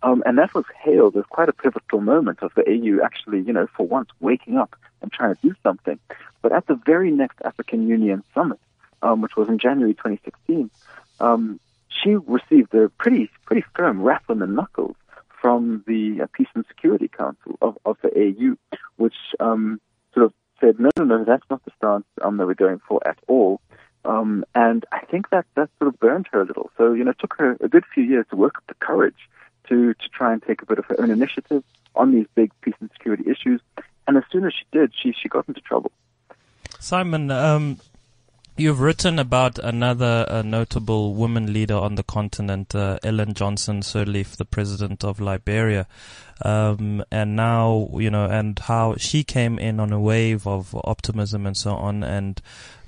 Um, 0.02 0.22
and 0.26 0.38
that 0.38 0.54
was 0.54 0.66
hailed 0.84 1.16
as 1.16 1.24
quite 1.30 1.48
a 1.48 1.54
pivotal 1.54 2.02
moment 2.02 2.40
of 2.42 2.52
the 2.56 2.64
AU 2.68 3.04
actually, 3.04 3.42
you 3.42 3.54
know, 3.54 3.68
for 3.76 3.88
once 3.88 4.10
waking 4.20 4.58
up 4.58 4.76
and 5.02 5.12
trying 5.12 5.36
to 5.36 5.42
do 5.42 5.56
something. 5.64 5.98
But 6.42 6.52
at 6.52 6.68
the 6.68 6.76
very 6.86 7.10
next 7.10 7.38
African 7.46 7.88
Union 7.88 8.24
summit, 8.34 8.60
um, 9.02 9.22
which 9.22 9.38
was 9.38 9.48
in 9.48 9.60
January 9.60 9.94
2016, 9.94 10.70
um, 11.22 11.60
she 11.88 12.16
received 12.16 12.74
a 12.74 12.90
pretty 12.90 13.30
pretty 13.46 13.64
firm 13.76 14.02
rap 14.02 14.24
on 14.28 14.40
the 14.40 14.48
knuckles 14.48 14.96
from 15.42 15.84
the 15.88 16.22
uh, 16.24 16.28
Peace 16.34 16.48
and 16.56 16.66
Security 16.68 17.08
Council 17.08 17.58
of, 17.62 17.78
of 17.86 17.98
the 18.02 18.10
AU, 18.10 18.56
which 18.98 19.16
um, 19.40 19.80
sort 20.14 20.26
of 20.26 20.34
said, 20.64 20.80
no, 20.80 20.90
no, 20.98 21.04
no, 21.04 21.24
that's 21.24 21.44
not 21.50 21.64
the 21.66 21.72
stance 21.78 22.06
um, 22.22 22.38
that 22.38 22.48
we're 22.48 22.54
going 22.54 22.80
for 22.88 23.06
at 23.06 23.18
all. 23.28 23.60
Um, 24.06 24.46
and 24.54 24.86
I 24.92 25.00
think 25.06 25.30
that 25.30 25.46
that 25.56 25.70
sort 25.80 25.94
of 25.94 26.00
burned 26.00 26.28
her 26.32 26.42
a 26.42 26.46
little. 26.46 26.72
So, 26.78 26.94
you 26.94 27.04
know, 27.04 27.12
it 27.12 27.20
took 27.20 27.36
her 27.38 27.58
a 27.62 27.68
good 27.68 27.86
few 27.94 28.04
years 28.04 28.26
to 28.30 28.36
work 28.36 28.58
up 28.58 28.64
the 28.68 28.74
courage 28.76 29.30
to, 29.70 29.94
to 29.94 30.10
try 30.10 30.34
and 30.34 30.42
take 30.44 30.62
a 30.62 30.66
bit 30.66 30.80
of 30.80 30.86
her 30.86 31.00
own 31.00 31.10
initiative 31.10 31.64
on 31.96 32.12
these 32.12 32.26
big 32.36 32.52
peace 32.62 32.76
and 32.80 32.90
security 32.92 33.30
issues. 33.30 33.62
And 34.08 34.18
as 34.18 34.24
soon 34.32 34.46
as 34.46 34.54
she 34.54 34.66
did, 34.72 34.92
she, 34.94 35.14
she 35.14 35.30
got 35.30 35.48
into 35.48 35.62
trouble. 35.62 35.92
Simon, 36.80 37.32
um, 37.32 37.78
You've 38.56 38.82
written 38.82 39.18
about 39.18 39.58
another 39.58 40.28
uh, 40.30 40.44
notable 40.44 41.16
woman 41.16 41.52
leader 41.52 41.76
on 41.76 41.96
the 41.96 42.04
continent, 42.04 42.76
uh, 42.76 43.00
Ellen 43.04 43.34
Johnson 43.34 43.82
Sirleaf, 43.82 44.36
the 44.36 44.46
president 44.46 45.04
of 45.04 45.20
Liberia 45.20 45.88
um, 46.44 47.04
and 47.12 47.36
now 47.36 47.90
you 47.94 48.10
know, 48.10 48.26
and 48.26 48.58
how 48.60 48.96
she 48.98 49.24
came 49.24 49.58
in 49.58 49.80
on 49.80 49.92
a 49.92 50.00
wave 50.00 50.48
of 50.48 50.76
optimism 50.84 51.46
and 51.46 51.56
so 51.56 51.72
on, 51.74 52.04
and 52.04 52.42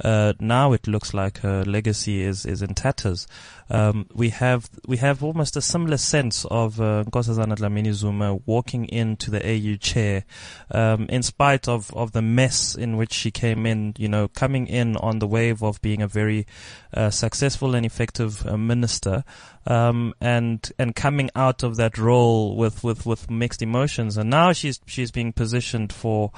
uh, 0.03 0.33
now 0.39 0.73
it 0.73 0.87
looks 0.87 1.13
like 1.13 1.39
her 1.39 1.63
legacy 1.63 2.21
is 2.21 2.45
is 2.45 2.61
in 2.61 2.73
tatters. 2.73 3.27
Um, 3.69 4.07
we 4.13 4.29
have 4.29 4.69
we 4.87 4.97
have 4.97 5.23
almost 5.23 5.57
a 5.57 5.61
similar 5.61 5.97
sense 5.97 6.45
of 6.45 6.79
uh, 6.79 7.03
Nkosazana 7.07 7.55
Dlamini 7.55 7.93
Zuma 7.93 8.35
walking 8.45 8.85
into 8.85 9.31
the 9.31 9.41
AU 9.43 9.77
chair, 9.77 10.25
um, 10.71 11.07
in 11.09 11.23
spite 11.23 11.67
of 11.67 11.91
of 11.93 12.11
the 12.11 12.21
mess 12.21 12.75
in 12.75 12.97
which 12.97 13.13
she 13.13 13.31
came 13.31 13.65
in. 13.65 13.93
You 13.97 14.07
know, 14.07 14.27
coming 14.27 14.67
in 14.67 14.97
on 14.97 15.19
the 15.19 15.27
wave 15.27 15.63
of 15.63 15.81
being 15.81 16.01
a 16.01 16.07
very 16.07 16.45
uh, 16.93 17.09
successful 17.09 17.75
and 17.75 17.85
effective 17.85 18.45
uh, 18.45 18.57
minister 18.57 19.23
um, 19.67 20.13
and 20.21 20.71
and 20.77 20.95
coming 20.95 21.29
out 21.35 21.63
of 21.63 21.75
that 21.77 21.97
role 21.97 22.55
with, 22.55 22.83
with, 22.83 23.05
with 23.05 23.29
mixed 23.29 23.61
emotions. 23.61 24.17
And 24.17 24.29
now 24.29 24.53
she's 24.53 24.79
she's 24.85 25.11
being 25.11 25.33
positioned 25.33 25.91
for 25.91 26.31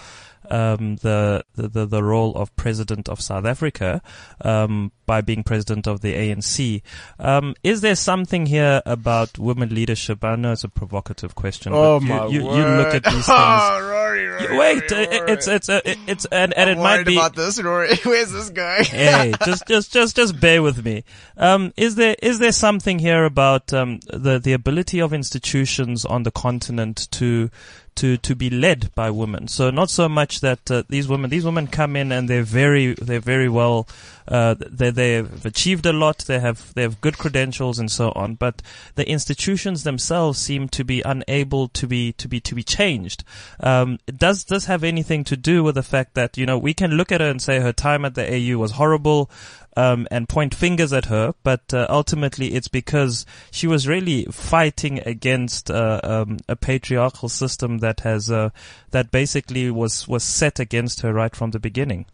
um, 0.49 0.97
the, 0.97 1.43
the 1.55 1.85
the 1.85 2.03
role 2.03 2.35
of 2.35 2.55
president 2.55 3.09
of 3.09 3.21
South 3.21 3.45
Africa 3.45 4.01
um, 4.41 4.91
by 5.05 5.21
being 5.21 5.43
president 5.43 5.87
of 5.87 6.01
the 6.01 6.13
ANC. 6.13 6.81
Um, 7.19 7.55
is 7.63 7.81
there 7.81 7.95
something 7.95 8.45
here 8.45 8.81
about 8.85 9.37
women 9.37 9.73
leadership? 9.73 10.23
I 10.23 10.35
know 10.35 10.51
it's 10.53 10.63
a 10.63 10.69
provocative 10.69 11.35
question. 11.35 11.73
Oh 11.73 11.99
but 11.99 12.05
my 12.05 12.25
you, 12.27 12.39
you, 12.41 12.45
word. 12.45 12.57
you 12.57 12.63
look 12.77 12.93
at 12.95 13.03
these 13.03 13.13
things. 13.13 13.25
Oh, 13.29 13.87
Rory, 13.89 14.25
Rory, 14.27 14.43
You- 14.43 14.59
Wait, 14.59 14.91
Rory, 14.91 15.07
uh, 15.07 15.25
it's 15.27 15.47
it's 15.47 15.69
uh, 15.69 15.81
it's 15.85 16.25
and 16.25 16.53
and 16.53 16.69
I'm 16.69 16.77
it 16.77 16.81
might 16.81 17.05
be 17.05 17.15
about 17.15 17.35
this, 17.35 17.61
Rory. 17.61 17.95
Where's 18.03 18.31
this 18.31 18.49
going? 18.49 18.83
hey, 18.85 19.33
just, 19.45 19.67
just, 19.67 19.93
just, 19.93 20.15
just 20.15 20.39
bear 20.39 20.61
with 20.61 20.83
me. 20.83 21.03
Um, 21.37 21.73
is 21.77 21.95
there, 21.95 22.15
is 22.21 22.39
there 22.39 22.51
something 22.51 22.99
here 22.99 23.25
about 23.25 23.73
um, 23.73 23.99
the 24.11 24.39
the 24.39 24.53
ability 24.53 24.99
of 24.99 25.13
institutions 25.13 26.05
on 26.05 26.23
the 26.23 26.31
continent 26.31 27.07
to 27.11 27.49
to 27.97 28.17
to 28.17 28.35
be 28.35 28.49
led 28.49 28.93
by 28.95 29.09
women? 29.11 29.47
So 29.47 29.69
not 29.69 29.89
so 29.89 30.07
much 30.09 30.39
that 30.41 30.71
uh, 30.71 30.83
these 30.89 31.07
women, 31.07 31.29
these 31.29 31.45
women 31.45 31.67
come 31.67 31.95
in 31.95 32.11
and 32.11 32.29
they're 32.29 32.43
very, 32.43 32.93
they're 32.93 33.19
very 33.19 33.49
well, 33.49 33.87
uh, 34.27 34.55
they 34.59 34.89
they've 34.91 35.45
achieved 35.45 35.85
a 35.85 35.93
lot. 35.93 36.19
They 36.19 36.39
have 36.39 36.73
they 36.73 36.81
have 36.81 37.01
good 37.01 37.17
credentials 37.17 37.79
and 37.79 37.91
so 37.91 38.11
on. 38.15 38.35
But 38.35 38.61
the 38.95 39.09
institutions 39.09 39.83
themselves 39.83 40.39
seem 40.39 40.67
to 40.69 40.83
be 40.83 41.01
unable 41.01 41.69
to 41.69 41.87
be 41.87 42.13
to 42.13 42.27
be 42.27 42.39
to 42.41 42.55
be 42.55 42.63
changed. 42.63 43.23
Um, 43.59 43.99
does 44.05 44.45
this 44.45 44.65
have 44.65 44.83
anything 44.83 45.23
to 45.25 45.37
do 45.37 45.63
with 45.63 45.75
the 45.75 45.83
fact 45.83 46.15
that 46.15 46.37
you 46.37 46.45
know 46.45 46.57
we 46.57 46.73
can 46.73 46.91
look 46.91 47.11
at 47.11 47.21
her 47.21 47.29
and 47.29 47.41
say 47.41 47.59
her 47.59 47.73
time 47.73 48.05
at 48.05 48.15
the 48.15 48.25
AU 48.25 48.57
was 48.57 48.71
horrible? 48.71 49.29
Um, 49.75 50.07
and 50.09 50.27
point 50.27 50.55
fingers 50.55 50.91
at 50.91 51.05
her, 51.05 51.35
but 51.43 51.71
uh, 51.71 51.85
ultimately 51.87 52.55
it's 52.55 52.67
because 52.67 53.27
she 53.51 53.67
was 53.67 53.87
really 53.87 54.25
fighting 54.25 54.99
against 55.05 55.69
uh, 55.69 56.01
um, 56.03 56.37
a 56.49 56.55
patriarchal 56.55 57.29
system 57.29 57.77
that 57.77 57.99
has 57.99 58.31
uh, 58.31 58.49
that 58.89 59.11
basically 59.11 59.69
was 59.69 60.07
was 60.07 60.23
set 60.23 60.59
against 60.59 61.01
her 61.01 61.13
right 61.13 61.35
from 61.35 61.51
the 61.51 61.59
beginning. 61.59 62.07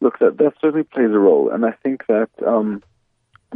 Look, 0.00 0.18
that, 0.18 0.38
that 0.38 0.54
certainly 0.60 0.84
plays 0.84 1.10
a 1.10 1.18
role, 1.18 1.50
and 1.50 1.64
I 1.64 1.72
think 1.72 2.06
that 2.08 2.28
um, 2.46 2.82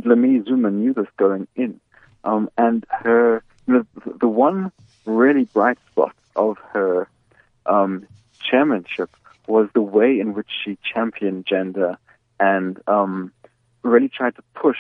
Zuma 0.03 0.71
knew 0.71 0.95
this 0.95 1.07
going 1.17 1.47
in. 1.57 1.81
Um, 2.25 2.51
and 2.57 2.85
her, 2.91 3.43
you 3.67 3.75
know, 3.75 3.87
the, 4.05 4.19
the 4.21 4.29
one 4.29 4.73
really 5.05 5.45
bright 5.45 5.79
spot 5.91 6.15
of 6.37 6.57
her 6.73 7.09
um, 7.67 8.07
chairmanship 8.41 9.11
was 9.47 9.69
the 9.75 9.83
way 9.83 10.21
in 10.21 10.35
which 10.35 10.49
she 10.65 10.79
championed 10.83 11.47
gender 11.47 11.97
and 12.39 12.81
um, 12.87 13.33
really 13.83 14.09
tried 14.09 14.37
to 14.37 14.43
push 14.55 14.79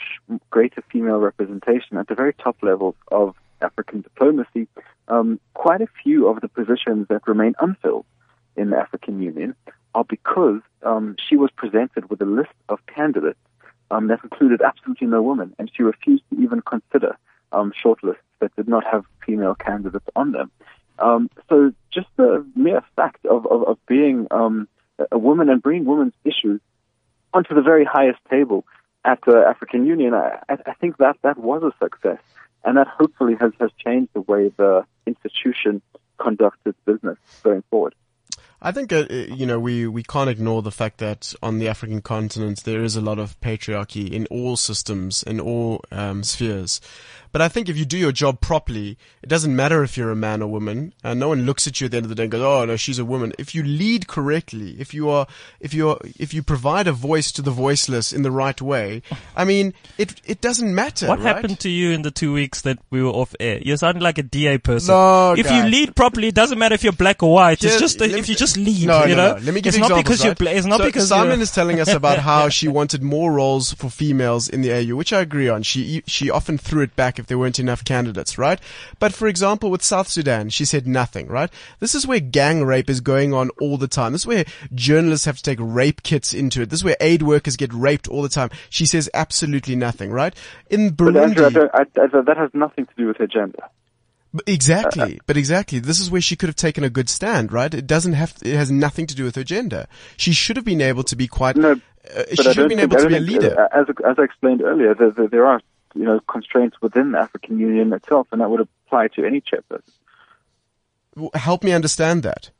greater 0.50 0.82
female 0.92 1.18
representation 1.18 1.96
at 1.96 2.06
the 2.08 2.14
very 2.14 2.34
top 2.34 2.56
levels 2.62 2.94
of 3.10 3.34
African 3.60 4.02
diplomacy. 4.02 4.68
Um, 5.08 5.40
quite 5.54 5.80
a 5.80 5.88
few 6.02 6.28
of 6.28 6.40
the 6.40 6.48
positions 6.48 7.08
that 7.08 7.26
remain 7.26 7.54
unfilled 7.60 8.04
in 8.56 8.70
the 8.70 8.76
African 8.76 9.20
Union 9.22 9.54
are 9.98 10.04
because 10.04 10.61
um, 10.84 11.16
she 11.26 11.37
was 11.37 11.50
presented 11.62 12.08
with 12.11 12.20
a 12.22 12.30
list 12.40 12.56
of 12.68 12.78
candidates 12.87 13.44
um, 13.90 14.06
that 14.08 14.20
included 14.22 14.61
absolutely 14.62 15.08
no 15.08 15.20
women, 15.22 15.54
and 15.58 15.70
she 15.74 15.82
refused 15.82 16.22
to 16.30 16.40
even 16.40 16.61
consider 16.62 17.16
um, 17.52 17.72
shortlists 17.82 18.26
that 18.40 18.54
did 18.54 18.68
not 18.68 18.84
have 18.92 19.04
female 19.26 19.56
candidates 19.56 20.08
on 20.14 20.32
them. 20.32 20.50
Um, 21.00 21.30
so 21.48 21.72
just 21.90 22.08
the 22.16 22.46
mere 22.54 22.82
fact 22.96 23.24
of, 23.26 23.46
of, 23.46 23.61
of 23.70 23.76
being 23.87 24.26
um, 24.30 24.68
a 25.11 25.18
woman 25.18 25.48
and 25.48 25.62
bringing 25.62 25.84
women's 25.84 26.14
issues 26.24 26.61
onto 27.34 27.54
the 27.54 27.62
very 27.62 27.84
highest 27.84 28.20
table 28.30 28.64
at 29.04 29.18
the 29.26 29.44
African 29.52 29.87
Union, 29.87 30.14
I, 30.14 30.38
I 30.48 30.74
think 30.80 30.98
that 30.98 31.16
that 31.22 31.38
was 31.38 31.62
a 31.62 31.72
success, 31.84 32.22
and 32.64 32.76
that 32.76 32.88
hopefully 32.88 33.34
has, 33.40 33.52
has 33.61 33.70
changed 33.84 34.11
the 34.12 34.20
way 34.20 34.52
the 34.56 34.84
institution 35.06 35.82
conducts 36.18 36.61
its 36.66 36.78
business 36.84 37.18
going 37.42 37.62
forward. 37.70 37.94
I 38.60 38.72
think 38.72 38.92
uh, 38.92 39.06
you 39.10 39.46
know 39.46 39.60
we 39.60 39.86
we 39.86 40.02
can't 40.02 40.28
ignore 40.28 40.62
the 40.62 40.72
fact 40.72 40.98
that 40.98 41.32
on 41.42 41.58
the 41.58 41.68
African 41.68 42.02
continent 42.02 42.64
there 42.64 42.82
is 42.82 42.96
a 42.96 43.00
lot 43.00 43.18
of 43.18 43.40
patriarchy 43.40 44.10
in 44.10 44.26
all 44.26 44.56
systems 44.56 45.22
in 45.22 45.38
all 45.38 45.84
um, 45.92 46.24
spheres. 46.24 46.80
But 47.32 47.42
I 47.42 47.48
think 47.48 47.68
if 47.68 47.76
you 47.76 47.84
do 47.84 47.98
your 47.98 48.12
job 48.12 48.40
properly, 48.40 48.96
it 49.22 49.28
doesn't 49.28 49.54
matter 49.54 49.82
if 49.82 49.96
you're 49.96 50.10
a 50.10 50.16
man 50.16 50.42
or 50.42 50.48
woman. 50.48 50.92
And 51.04 51.20
no 51.20 51.28
one 51.28 51.42
looks 51.46 51.66
at 51.66 51.80
you 51.80 51.86
at 51.86 51.90
the 51.92 51.96
end 51.98 52.06
of 52.06 52.10
the 52.10 52.14
day 52.14 52.24
and 52.24 52.32
goes, 52.32 52.42
"Oh 52.42 52.64
no, 52.64 52.76
she's 52.76 52.98
a 52.98 53.04
woman." 53.04 53.32
If 53.38 53.54
you 53.54 53.62
lead 53.62 54.06
correctly, 54.08 54.76
if 54.78 54.94
you 54.94 55.08
are, 55.10 55.26
if 55.60 55.74
you 55.74 55.90
are, 55.90 55.98
if 56.18 56.32
you 56.34 56.42
provide 56.42 56.86
a 56.86 56.92
voice 56.92 57.30
to 57.32 57.42
the 57.42 57.50
voiceless 57.50 58.12
in 58.12 58.22
the 58.22 58.30
right 58.30 58.60
way, 58.60 59.02
I 59.36 59.44
mean, 59.44 59.74
it 59.98 60.20
it 60.24 60.40
doesn't 60.40 60.74
matter. 60.74 61.06
What 61.08 61.20
right? 61.20 61.36
happened 61.36 61.60
to 61.60 61.68
you 61.68 61.90
in 61.90 62.02
the 62.02 62.10
two 62.10 62.32
weeks 62.32 62.62
that 62.62 62.78
we 62.90 63.02
were 63.02 63.10
off 63.10 63.34
air? 63.40 63.58
You 63.62 63.76
sound 63.76 64.02
like 64.02 64.18
a 64.18 64.22
DA 64.22 64.58
person. 64.58 64.94
No, 64.94 65.34
if 65.34 65.46
guy. 65.46 65.64
you 65.64 65.70
lead 65.70 65.94
properly, 65.96 66.28
it 66.28 66.34
doesn't 66.34 66.58
matter 66.58 66.74
if 66.74 66.82
you're 66.84 66.92
black 66.92 67.22
or 67.22 67.32
white. 67.32 67.60
Here, 67.60 67.70
it's 67.70 67.80
just 67.80 68.00
let 68.00 68.10
if 68.10 68.26
me- 68.28 68.32
you 68.32 68.36
just 68.36 68.56
lead. 68.56 68.86
No, 68.86 69.04
you 69.04 69.14
no, 69.14 69.32
know, 69.32 69.38
no. 69.38 69.44
Let 69.44 69.54
me 69.54 69.60
give 69.60 69.74
it's 69.74 69.76
you 69.76 69.88
not 69.88 69.96
because 70.02 70.22
you're 70.22 70.30
right? 70.30 70.38
bla- 70.38 70.50
It's 70.52 70.66
not 70.66 70.80
so 70.80 70.86
because 70.86 71.08
Simon 71.08 71.38
you're, 71.38 71.42
is 71.42 71.52
telling 71.52 71.80
us 71.80 71.88
about 71.92 72.18
how 72.30 72.48
she 72.48 72.68
wanted 72.68 73.02
more 73.02 73.32
roles 73.32 73.72
for 73.72 73.90
females 73.90 74.48
in 74.48 74.62
the 74.62 74.72
AU, 74.72 74.96
which 74.96 75.12
I 75.12 75.20
agree 75.20 75.48
on. 75.48 75.62
She 75.62 76.02
she 76.06 76.30
often 76.30 76.58
threw 76.58 76.82
it 76.82 76.96
back 76.96 77.17
if 77.18 77.26
there 77.26 77.38
weren't 77.38 77.59
enough 77.59 77.85
candidates, 77.85 78.38
right? 78.38 78.61
But 78.98 79.12
for 79.12 79.26
example, 79.28 79.70
with 79.70 79.83
South 79.83 80.09
Sudan, 80.09 80.50
she 80.50 80.64
said 80.64 80.87
nothing, 80.87 81.28
right? 81.28 81.50
This 81.81 81.94
is 81.94 82.07
where 82.07 82.20
gang 82.20 82.64
rape 82.64 82.90
is 82.90 83.00
going 83.00 83.33
on 83.35 83.50
all 83.61 83.76
the 83.76 83.88
time. 83.88 84.12
This 84.12 84.22
is 84.22 84.26
where 84.26 84.44
journalists 84.74 85.26
have 85.26 85.37
to 85.37 85.42
take 85.42 85.59
rape 85.61 86.02
kits 86.02 86.33
into 86.35 86.62
it. 86.62 86.70
This 86.70 86.81
is 86.81 86.85
where 86.85 86.96
aid 87.00 87.22
workers 87.22 87.57
get 87.57 87.72
raped 87.72 88.09
all 88.09 88.22
the 88.22 88.28
time. 88.28 88.50
She 88.70 88.87
says 88.87 89.09
absolutely 89.14 89.76
nothing, 89.76 90.11
right? 90.11 90.35
In 90.70 90.90
But 90.90 91.16
Andrew, 91.16 91.46
I 91.46 91.50
Burundi, 91.50 91.70
I, 91.74 91.81
I, 91.81 92.22
that 92.22 92.37
has 92.37 92.50
nothing 92.54 92.87
to 92.87 92.92
do 92.96 93.07
with 93.07 93.16
her 93.18 93.26
gender. 93.26 93.62
exactly, 94.46 95.20
but 95.26 95.37
exactly. 95.37 95.78
This 95.78 96.00
is 96.00 96.11
where 96.11 96.20
she 96.20 96.37
could 96.37 96.48
have 96.48 96.57
taken 96.57 96.85
a 96.85 96.90
good 96.90 97.09
stand, 97.09 97.52
right? 97.52 97.72
It 97.72 97.87
doesn't 97.87 98.12
have, 98.12 98.35
it 98.42 98.54
has 98.57 98.70
nothing 98.70 99.07
to 99.07 99.14
do 99.14 99.24
with 99.24 99.37
her 99.37 99.44
gender. 99.44 99.87
She 100.16 100.33
should 100.33 100.57
have 100.57 100.64
been 100.64 100.81
able 100.81 101.02
to 101.04 101.16
be 101.16 101.26
quite, 101.26 101.57
No, 101.57 101.72
uh, 101.72 102.22
she 102.31 102.37
should 102.42 102.57
have 102.57 102.68
been 102.68 102.78
able 102.81 102.96
to 102.98 103.09
be 103.09 103.16
a 103.16 103.20
leader. 103.20 103.59
uh, 103.59 103.81
As, 103.81 103.87
as 104.07 104.16
I 104.18 104.22
explained 104.22 104.62
earlier, 104.62 104.94
there, 104.94 105.11
there, 105.11 105.28
there 105.28 105.46
are 105.46 105.61
you 105.98 106.04
know 106.04 106.20
constraints 106.20 106.76
within 106.80 107.12
the 107.12 107.18
African 107.18 107.58
Union 107.58 107.92
itself, 107.92 108.28
and 108.32 108.40
that 108.40 108.50
would 108.50 108.61
apply 108.87 109.08
to 109.08 109.24
any 109.24 109.40
chairperson. 109.40 109.82
W- 111.14 111.30
Help 111.34 111.64
me 111.64 111.72
understand 111.72 112.22
that. 112.22 112.50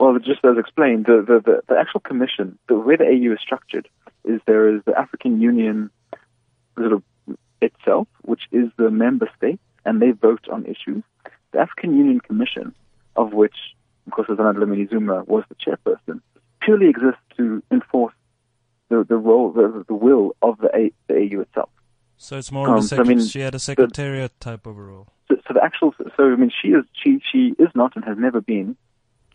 well, 0.00 0.18
just 0.18 0.44
as 0.44 0.58
explained, 0.58 1.06
the, 1.06 1.24
the, 1.26 1.40
the, 1.48 1.62
the 1.68 1.78
actual 1.78 2.00
commission, 2.00 2.58
the 2.68 2.78
way 2.78 2.96
the 2.96 3.04
AU 3.04 3.32
is 3.32 3.40
structured, 3.40 3.88
is 4.24 4.40
there 4.46 4.74
is 4.74 4.82
the 4.84 4.98
African 4.98 5.40
Union 5.40 5.90
sort 6.76 6.92
of 6.92 7.02
itself, 7.62 8.08
which 8.22 8.42
is 8.52 8.68
the 8.76 8.90
member 8.90 9.28
state, 9.36 9.60
and 9.84 10.02
they 10.02 10.10
vote 10.10 10.46
on 10.52 10.66
issues. 10.66 11.02
The 11.52 11.60
African 11.60 11.96
Union 11.96 12.20
Commission, 12.20 12.74
of 13.14 13.32
which, 13.32 13.56
of 14.06 14.12
course, 14.12 14.28
Dlamini 14.28 14.90
Zuma 14.90 15.24
was 15.24 15.44
the 15.48 15.54
chairperson, 15.54 16.20
purely 16.60 16.88
exists 16.88 17.20
to 17.38 17.62
enforce 17.70 18.14
the, 18.90 19.04
the 19.08 19.16
role, 19.16 19.52
the, 19.52 19.84
the 19.88 19.94
will 19.94 20.36
of 20.42 20.58
the, 20.58 20.68
a, 20.76 20.92
the 21.08 21.14
AU 21.14 21.40
itself. 21.40 21.70
So 22.18 22.36
it's 22.38 22.50
more 22.50 22.68
um, 22.68 22.76
of 22.76 22.84
a 22.84 22.86
sec- 22.86 22.96
so, 22.96 23.02
I 23.02 23.06
mean, 23.06 23.20
she 23.26 23.40
had 23.40 23.54
a 23.54 23.58
secretariat 23.58 24.32
the, 24.38 24.44
type 24.44 24.66
of 24.66 24.76
role. 24.76 25.08
So, 25.28 25.36
so, 25.46 25.54
the 25.54 25.62
actual, 25.62 25.94
so 26.16 26.24
I 26.24 26.36
mean, 26.36 26.50
she 26.62 26.68
is 26.68 26.84
she 27.02 27.20
she 27.30 27.54
is 27.58 27.68
not 27.74 27.94
and 27.96 28.04
has 28.04 28.16
never 28.18 28.40
been 28.40 28.76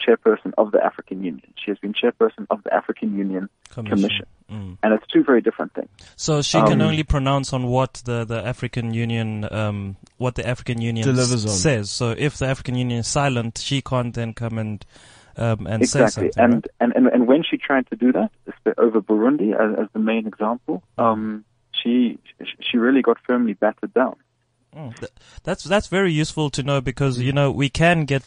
chairperson 0.02 0.52
of 0.58 0.72
the 0.72 0.84
African 0.84 1.24
Union. 1.24 1.54
She 1.64 1.72
has 1.72 1.78
been 1.78 1.94
chairperson 1.94 2.48
of 2.50 2.64
the 2.64 2.74
African 2.74 3.18
Union 3.18 3.50
Commission, 3.70 4.00
Commission. 4.00 4.26
Mm. 4.52 4.78
and 4.84 4.94
it's 4.94 5.06
two 5.08 5.24
very 5.24 5.42
different 5.42 5.74
things. 5.74 5.90
So 6.16 6.42
she 6.42 6.58
um, 6.58 6.68
can 6.68 6.82
only 6.82 7.04
pronounce 7.04 7.54
on 7.54 7.68
what 7.68 8.02
the 8.06 8.26
the 8.26 8.44
African 8.46 8.94
Union 8.94 9.48
um, 9.52 9.98
what 10.18 10.36
the 10.36 10.48
African 10.48 10.82
Union 10.82 11.06
delivers 11.06 11.46
s- 11.46 11.62
says. 11.62 11.92
So 11.92 12.16
if 12.18 12.38
the 12.38 12.48
African 12.48 12.76
Union 12.76 13.00
is 13.00 13.08
silent, 13.08 13.60
she 13.60 13.82
can't 13.82 14.14
then 14.14 14.34
come 14.34 14.58
and 14.58 14.86
um, 15.38 15.68
and 15.68 15.82
exactly. 15.84 16.32
And, 16.36 16.54
right? 16.54 16.66
and, 16.80 16.94
and 16.96 17.08
and 17.08 17.28
when 17.28 17.44
she 17.44 17.58
tried 17.58 17.88
to 17.90 17.96
do 17.96 18.12
that 18.14 18.32
over 18.78 19.02
Burundi 19.02 19.54
as, 19.54 19.84
as 19.84 19.88
the 19.94 20.00
main 20.00 20.28
example, 20.28 20.84
um, 20.98 21.46
she 21.82 22.20
she 22.60 22.78
really 22.78 23.02
got 23.02 23.18
firmly 23.26 23.54
battered 23.54 23.94
down. 23.94 24.16
Mm, 24.76 25.08
that's 25.44 25.64
that's 25.64 25.88
very 25.88 26.12
useful 26.12 26.50
to 26.52 26.64
know 26.64 26.80
because 26.80 27.20
you 27.20 27.34
know 27.34 27.52
we 27.52 27.70
can 27.70 28.06
get 28.06 28.24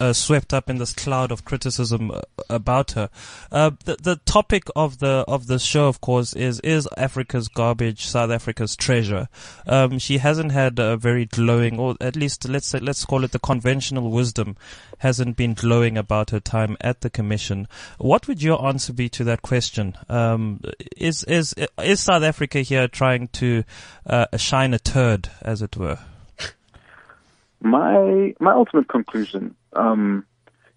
uh, 0.00 0.14
swept 0.14 0.54
up 0.54 0.70
in 0.70 0.78
this 0.78 0.94
cloud 0.94 1.30
of 1.30 1.44
criticism 1.44 2.10
uh, 2.10 2.22
about 2.48 2.92
her. 2.92 3.10
Uh, 3.52 3.70
the 3.84 3.96
the 3.96 4.16
topic 4.24 4.64
of 4.74 4.98
the 4.98 5.24
of 5.28 5.46
the 5.46 5.58
show, 5.58 5.86
of 5.86 6.00
course, 6.00 6.32
is 6.32 6.58
is 6.60 6.88
Africa's 6.96 7.48
garbage, 7.48 8.06
South 8.06 8.30
Africa's 8.30 8.74
treasure. 8.74 9.28
Um, 9.66 9.98
she 9.98 10.18
hasn't 10.18 10.52
had 10.52 10.78
a 10.78 10.96
very 10.96 11.26
glowing, 11.26 11.78
or 11.78 11.96
at 12.00 12.16
least 12.16 12.48
let's 12.48 12.66
say, 12.66 12.80
let's 12.80 13.04
call 13.04 13.24
it 13.24 13.32
the 13.32 13.38
conventional 13.38 14.10
wisdom, 14.10 14.56
hasn't 14.98 15.36
been 15.36 15.54
glowing 15.54 15.98
about 15.98 16.30
her 16.30 16.40
time 16.40 16.76
at 16.80 17.02
the 17.02 17.10
commission. 17.10 17.68
What 17.98 18.26
would 18.26 18.42
your 18.42 18.64
answer 18.66 18.92
be 18.92 19.08
to 19.10 19.24
that 19.24 19.42
question? 19.42 19.96
Um, 20.08 20.62
is 20.96 21.24
is 21.24 21.54
is 21.82 22.00
South 22.00 22.22
Africa 22.22 22.60
here 22.60 22.88
trying 22.88 23.28
to 23.28 23.64
uh, 24.06 24.26
shine 24.38 24.72
a 24.72 24.78
turd, 24.78 25.28
as 25.42 25.60
it 25.60 25.76
were? 25.76 25.98
My 27.60 28.34
my 28.40 28.52
ultimate 28.52 28.88
conclusion 28.88 29.54
um, 29.72 30.24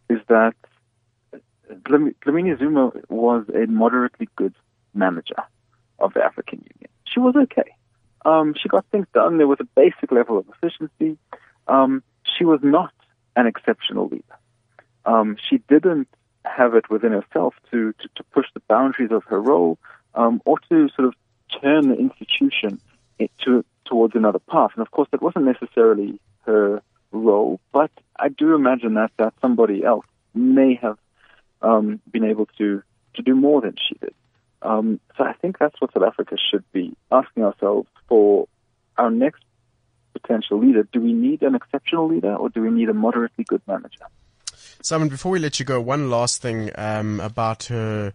is 0.09 0.19
that 0.29 0.55
Dlamini 1.71 2.57
Zuma 2.59 2.91
was 3.09 3.45
a 3.49 3.67
moderately 3.67 4.27
good 4.35 4.53
manager 4.93 5.43
of 5.99 6.13
the 6.13 6.23
African 6.23 6.59
Union. 6.59 6.89
She 7.05 7.19
was 7.19 7.35
okay. 7.35 7.75
Um, 8.25 8.53
she 8.61 8.69
got 8.69 8.85
things 8.91 9.07
done. 9.13 9.37
There 9.37 9.47
was 9.47 9.59
a 9.59 9.67
basic 9.75 10.11
level 10.11 10.37
of 10.37 10.45
efficiency. 10.49 11.17
Um, 11.67 12.03
she 12.37 12.45
was 12.45 12.59
not 12.63 12.93
an 13.35 13.47
exceptional 13.47 14.07
leader. 14.07 14.23
Um, 15.05 15.37
she 15.49 15.57
didn't 15.69 16.07
have 16.45 16.75
it 16.75 16.89
within 16.89 17.11
herself 17.11 17.55
to, 17.71 17.93
to, 17.93 18.09
to 18.15 18.23
push 18.31 18.45
the 18.53 18.61
boundaries 18.67 19.11
of 19.11 19.23
her 19.25 19.41
role 19.41 19.77
um, 20.15 20.41
or 20.45 20.59
to 20.69 20.89
sort 20.95 21.07
of 21.07 21.13
turn 21.61 21.89
the 21.89 21.95
institution 21.95 22.79
to, 23.45 23.63
towards 23.85 24.15
another 24.15 24.39
path. 24.39 24.71
And 24.75 24.81
of 24.81 24.91
course, 24.91 25.07
that 25.11 25.21
wasn't 25.21 25.45
necessarily 25.45 26.19
her 26.45 26.81
role, 27.13 27.59
but 27.71 27.91
I 28.19 28.29
do 28.29 28.55
imagine 28.55 28.95
that, 28.95 29.11
that 29.17 29.33
somebody 29.41 29.83
else 29.83 30.05
may 30.33 30.79
have 30.81 30.97
um, 31.61 32.01
been 32.11 32.25
able 32.25 32.47
to, 32.57 32.83
to 33.15 33.21
do 33.21 33.35
more 33.35 33.61
than 33.61 33.75
she 33.87 33.95
did. 33.99 34.13
Um, 34.61 34.99
so 35.17 35.23
I 35.23 35.33
think 35.33 35.57
that's 35.59 35.79
what 35.79 35.93
South 35.93 36.03
Africa 36.03 36.37
should 36.51 36.63
be 36.71 36.95
asking 37.11 37.43
ourselves 37.43 37.87
for 38.07 38.47
our 38.97 39.11
next 39.11 39.43
potential 40.13 40.59
leader. 40.59 40.87
Do 40.91 41.01
we 41.01 41.13
need 41.13 41.41
an 41.41 41.55
exceptional 41.55 42.07
leader 42.07 42.35
or 42.35 42.49
do 42.49 42.61
we 42.61 42.71
need 42.71 42.89
a 42.89 42.93
moderately 42.93 43.43
good 43.43 43.61
manager? 43.67 44.05
Simon, 44.81 45.07
before 45.07 45.31
we 45.31 45.39
let 45.39 45.59
you 45.59 45.65
go, 45.65 45.79
one 45.79 46.09
last 46.09 46.41
thing 46.41 46.69
um, 46.75 47.21
about 47.21 47.65
her, 47.65 48.11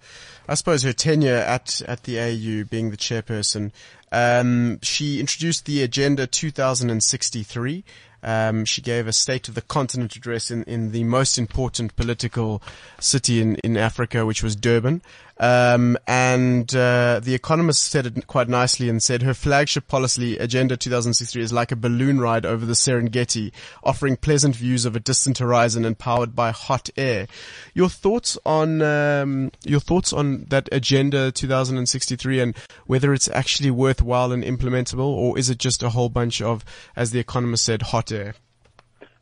I 0.46 0.54
suppose 0.54 0.82
her 0.82 0.92
tenure 0.92 1.36
at 1.36 1.80
at 1.82 2.02
the 2.02 2.18
AU, 2.20 2.64
being 2.64 2.90
the 2.90 2.96
chairperson. 2.96 3.72
Um, 4.12 4.78
she 4.82 5.18
introduced 5.18 5.64
the 5.64 5.82
Agenda 5.82 6.26
2063, 6.26 7.84
um, 8.22 8.64
she 8.64 8.82
gave 8.82 9.06
a 9.06 9.12
State 9.12 9.48
of 9.48 9.54
the 9.54 9.62
Continent 9.62 10.16
address 10.16 10.50
in, 10.50 10.64
in 10.64 10.92
the 10.92 11.04
most 11.04 11.38
important 11.38 11.96
political 11.96 12.62
city 12.98 13.40
in, 13.40 13.56
in 13.56 13.76
Africa, 13.76 14.26
which 14.26 14.42
was 14.42 14.56
Durban. 14.56 15.02
Um, 15.40 15.96
and 16.06 16.74
uh, 16.74 17.20
the 17.22 17.34
Economist 17.34 17.84
said 17.84 18.06
it 18.06 18.26
quite 18.26 18.48
nicely 18.48 18.88
and 18.88 19.02
said 19.02 19.22
her 19.22 19.34
flagship 19.34 19.86
policy, 19.86 20.36
Agenda 20.36 20.76
2063, 20.76 21.42
is 21.42 21.52
like 21.52 21.70
a 21.70 21.76
balloon 21.76 22.20
ride 22.20 22.44
over 22.44 22.66
the 22.66 22.72
Serengeti, 22.72 23.52
offering 23.84 24.16
pleasant 24.16 24.56
views 24.56 24.84
of 24.84 24.96
a 24.96 25.00
distant 25.00 25.38
horizon 25.38 25.84
and 25.84 25.98
powered 25.98 26.34
by 26.34 26.50
hot 26.50 26.90
air. 26.96 27.28
Your 27.72 27.88
thoughts 27.88 28.36
on 28.44 28.82
um, 28.82 29.52
your 29.64 29.80
thoughts 29.80 30.12
on 30.12 30.46
that 30.48 30.68
Agenda 30.72 31.30
2063 31.30 32.40
and 32.40 32.56
whether 32.86 33.12
it's 33.12 33.28
actually 33.28 33.70
worthwhile 33.70 34.32
and 34.32 34.42
implementable, 34.42 35.06
or 35.06 35.38
is 35.38 35.50
it 35.50 35.58
just 35.58 35.82
a 35.82 35.90
whole 35.90 36.08
bunch 36.08 36.42
of, 36.42 36.64
as 36.96 37.12
the 37.12 37.20
Economist 37.20 37.64
said, 37.64 37.82
hot 37.82 38.10
air? 38.10 38.34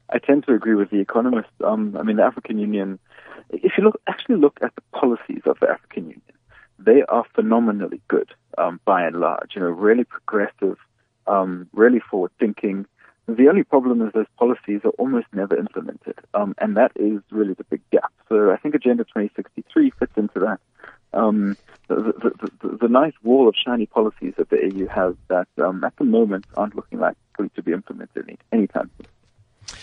I 0.08 0.18
tend 0.18 0.46
to 0.46 0.54
agree 0.54 0.74
with 0.74 0.90
the 0.90 1.00
Economist. 1.00 1.48
Um, 1.64 1.96
I 1.98 2.02
mean, 2.02 2.16
the 2.16 2.22
African 2.22 2.58
Union 2.58 2.98
if 3.50 3.72
you 3.76 3.84
look 3.84 4.00
actually 4.06 4.36
look 4.36 4.58
at 4.62 4.74
the 4.74 4.82
policies 4.92 5.42
of 5.46 5.58
the 5.60 5.68
African 5.68 6.04
Union, 6.04 6.22
they 6.78 7.02
are 7.08 7.24
phenomenally 7.34 8.00
good 8.08 8.30
um, 8.58 8.80
by 8.84 9.04
and 9.04 9.16
large. 9.16 9.54
You 9.54 9.62
know, 9.62 9.68
really 9.68 10.04
progressive, 10.04 10.76
um, 11.26 11.68
really 11.72 12.00
forward 12.00 12.32
thinking. 12.38 12.86
The 13.28 13.48
only 13.48 13.64
problem 13.64 14.06
is 14.06 14.12
those 14.12 14.26
policies 14.38 14.82
are 14.84 14.90
almost 14.90 15.26
never 15.32 15.56
implemented, 15.58 16.14
um, 16.32 16.54
and 16.58 16.76
that 16.76 16.92
is 16.94 17.20
really 17.30 17.54
the 17.54 17.64
big 17.64 17.80
gap. 17.90 18.12
So 18.28 18.52
I 18.52 18.56
think 18.56 18.76
Agenda 18.76 19.02
2063 19.02 19.90
fits 19.98 20.12
into 20.16 20.38
that. 20.40 20.60
Um, 21.12 21.56
the, 21.88 21.94
the, 21.94 22.50
the, 22.60 22.76
the, 22.76 22.88
nice 22.88 23.14
wall 23.22 23.48
of 23.48 23.54
shiny 23.56 23.86
policies 23.86 24.34
that 24.36 24.50
the 24.50 24.56
AU 24.56 24.86
has 24.92 25.14
that 25.28 25.48
um, 25.64 25.82
at 25.82 25.96
the 25.96 26.04
moment 26.04 26.44
aren't 26.56 26.76
looking 26.76 26.98
likely 26.98 27.48
to 27.54 27.62
be 27.62 27.72
implemented 27.72 28.38
anytime 28.52 28.90
soon. 28.98 29.06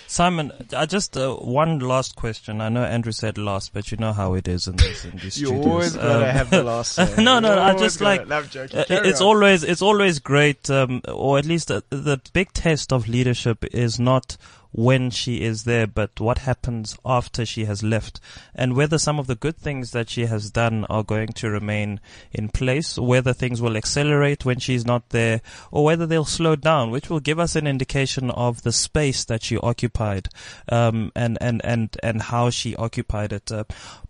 Simon, 0.08 0.52
uh, 0.74 0.86
just 0.86 1.18
uh, 1.18 1.34
one 1.36 1.80
last 1.80 2.16
question. 2.16 2.62
I 2.62 2.70
know 2.70 2.84
Andrew 2.84 3.12
said 3.12 3.38
last, 3.38 3.74
but 3.74 3.92
you 3.92 3.98
know 3.98 4.14
how 4.14 4.34
it 4.36 4.48
is 4.48 4.68
in 4.68 4.76
this 4.76 5.06
in 5.06 5.18
these 5.18 5.40
you 5.40 5.48
studios. 5.48 5.66
always 5.66 5.96
gotta 5.96 6.30
um, 6.30 6.36
have 6.36 6.50
the 6.50 6.64
last. 6.64 6.98
no, 7.18 7.40
no, 7.40 7.60
I 7.60 7.76
just 7.76 8.02
like. 8.02 8.30
Uh, 8.30 8.44
it's 8.90 9.22
on. 9.22 9.28
always 9.28 9.64
it's 9.64 9.82
always 9.82 10.20
great, 10.20 10.70
um, 10.70 11.02
or 11.08 11.38
at 11.38 11.46
least 11.46 11.70
the, 11.70 11.84
the 11.90 12.22
big 12.34 12.54
test 12.54 12.94
of 12.94 13.08
leadership 13.08 13.66
is 13.74 14.00
not 14.00 14.38
when 14.74 15.10
she 15.10 15.42
is 15.42 15.64
there, 15.64 15.88
but 15.88 16.20
what 16.20 16.40
happens 16.40 16.98
after 17.06 17.46
she 17.46 17.66
has 17.66 17.84
left 17.84 18.20
and 18.56 18.76
whether 18.76 18.98
some 18.98 19.20
of 19.20 19.28
the 19.28 19.36
good 19.36 19.56
things 19.56 19.92
that 19.92 20.10
she 20.10 20.26
has 20.26 20.50
done 20.50 20.84
are 20.86 21.04
going 21.04 21.30
to 21.30 21.50
remain 21.50 22.00
in 22.32 22.50
place, 22.50 22.98
whether 22.98 23.34
things 23.34 23.62
will 23.62 23.78
accelerate 23.78 24.46
when 24.46 24.60
she's 24.60 24.86
not 24.86 25.10
there 25.10 25.42
or 25.72 25.86
whether 25.86 26.06
they'll 26.06 26.26
slow 26.26 26.56
down, 26.56 26.90
which 26.92 27.10
will 27.10 27.20
give 27.20 27.40
us 27.40 27.56
an 27.56 27.68
indication 27.68 28.32
of 28.32 28.64
the 28.64 28.72
space 28.72 29.24
that 29.26 29.44
she 29.44 29.58
occupied, 29.60 30.28
um, 30.70 31.12
and, 31.16 31.38
and, 31.40 31.62
and, 31.64 31.96
and 32.02 32.24
how 32.24 32.50
she 32.50 32.76
occupied 32.76 33.32
it. 33.32 33.52
Uh, 33.52 33.64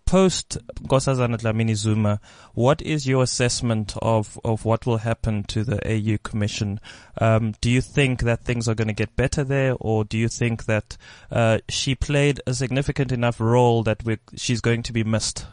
post 0.06 0.58
Nkosazana 0.82 1.38
Dlamini 1.38 1.74
Zuma, 1.74 2.20
what 2.54 2.82
is 2.82 3.06
your 3.06 3.22
assessment 3.22 3.94
of, 4.02 4.38
of 4.44 4.64
what 4.64 4.86
will 4.86 4.98
happen 4.98 5.44
to 5.44 5.64
the 5.64 5.80
AU 5.86 6.18
Commission? 6.22 6.80
Um, 7.20 7.54
do 7.60 7.70
you 7.70 7.80
think 7.80 8.22
that 8.22 8.44
things 8.44 8.68
are 8.68 8.74
going 8.74 8.88
to 8.88 8.94
get 8.94 9.16
better 9.16 9.44
there, 9.44 9.74
or 9.80 10.04
do 10.04 10.18
you 10.18 10.28
think 10.28 10.66
that 10.66 10.96
uh, 11.30 11.58
she 11.68 11.94
played 11.94 12.40
a 12.46 12.54
significant 12.54 13.12
enough 13.12 13.40
role 13.40 13.82
that 13.84 14.02
she's 14.36 14.60
going 14.60 14.82
to 14.84 14.92
be 14.92 15.04
missed? 15.04 15.46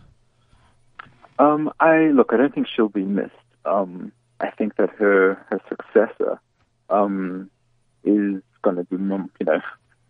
Um, 1.39 1.71
I 1.79 2.09
look. 2.13 2.33
I 2.33 2.37
don't 2.37 2.53
think 2.53 2.67
she'll 2.67 2.89
be 2.89 3.03
missed. 3.03 3.31
Um, 3.65 4.11
I 4.39 4.51
think 4.51 4.75
that 4.75 4.91
her 4.99 5.43
her 5.49 5.61
successor 5.69 6.39
um, 6.89 7.49
is 8.03 8.41
going 8.61 8.75
to 8.75 8.83
be, 8.83 8.97
you 8.97 9.45
know, 9.45 9.61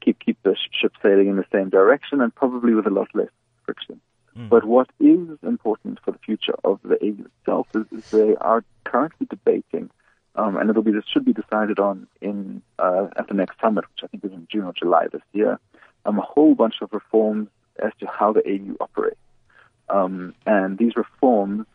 keep 0.02 0.20
keep 0.20 0.38
the 0.44 0.56
ship 0.82 0.94
sailing 1.02 1.28
in 1.28 1.38
the 1.38 1.46
same 1.52 1.70
direction 1.70 2.22
and 2.22 2.36
probably 2.36 2.74
with 2.74 2.86
a 2.86 2.90
lot 2.90 3.08
less 3.14 3.30
friction. 3.66 4.02
Mm. 4.38 4.50
But 4.50 4.64
what 4.64 4.90
is 5.00 5.38
important 5.44 6.00
for 6.04 6.12
the 6.12 6.18
future 6.20 6.56
of 6.64 6.80
the 6.84 6.98
AU 7.04 7.26
itself 7.26 7.68
is, 7.76 7.86
is 7.92 8.12
they 8.12 8.36
are 8.36 8.64
currently 8.84 9.28
debating, 9.30 9.90
um, 10.36 10.56
and 10.58 10.70
it'll 10.70 10.84
be 10.84 10.92
this 10.92 11.04
should 11.12 11.26
be 11.26 11.34
decided 11.34 11.80
on 11.80 12.08
in 12.22 12.62
uh, 12.80 13.08
at 13.18 13.28
the 13.28 13.34
next 13.34 13.60
summit, 13.60 13.86
which 13.90 14.04
I 14.04 14.08
think 14.08 14.24
is 14.24 14.32
in 14.32 14.48
June 14.50 14.64
or 14.64 14.74
July 14.74 15.08
this 15.12 15.22
year, 15.34 15.60
um, 16.06 16.18
a 16.18 16.22
whole 16.22 16.56
bunch 16.56 16.76
of 16.82 16.94
reforms 16.94 17.50
as 17.84 17.92
to 18.00 18.08
how 18.08 18.32
the 18.32 18.42
AU 18.48 18.76
operates. 18.80 19.18
Um, 19.90 20.34
and 20.46 20.78
these 20.78 20.96
reforms 20.96 21.66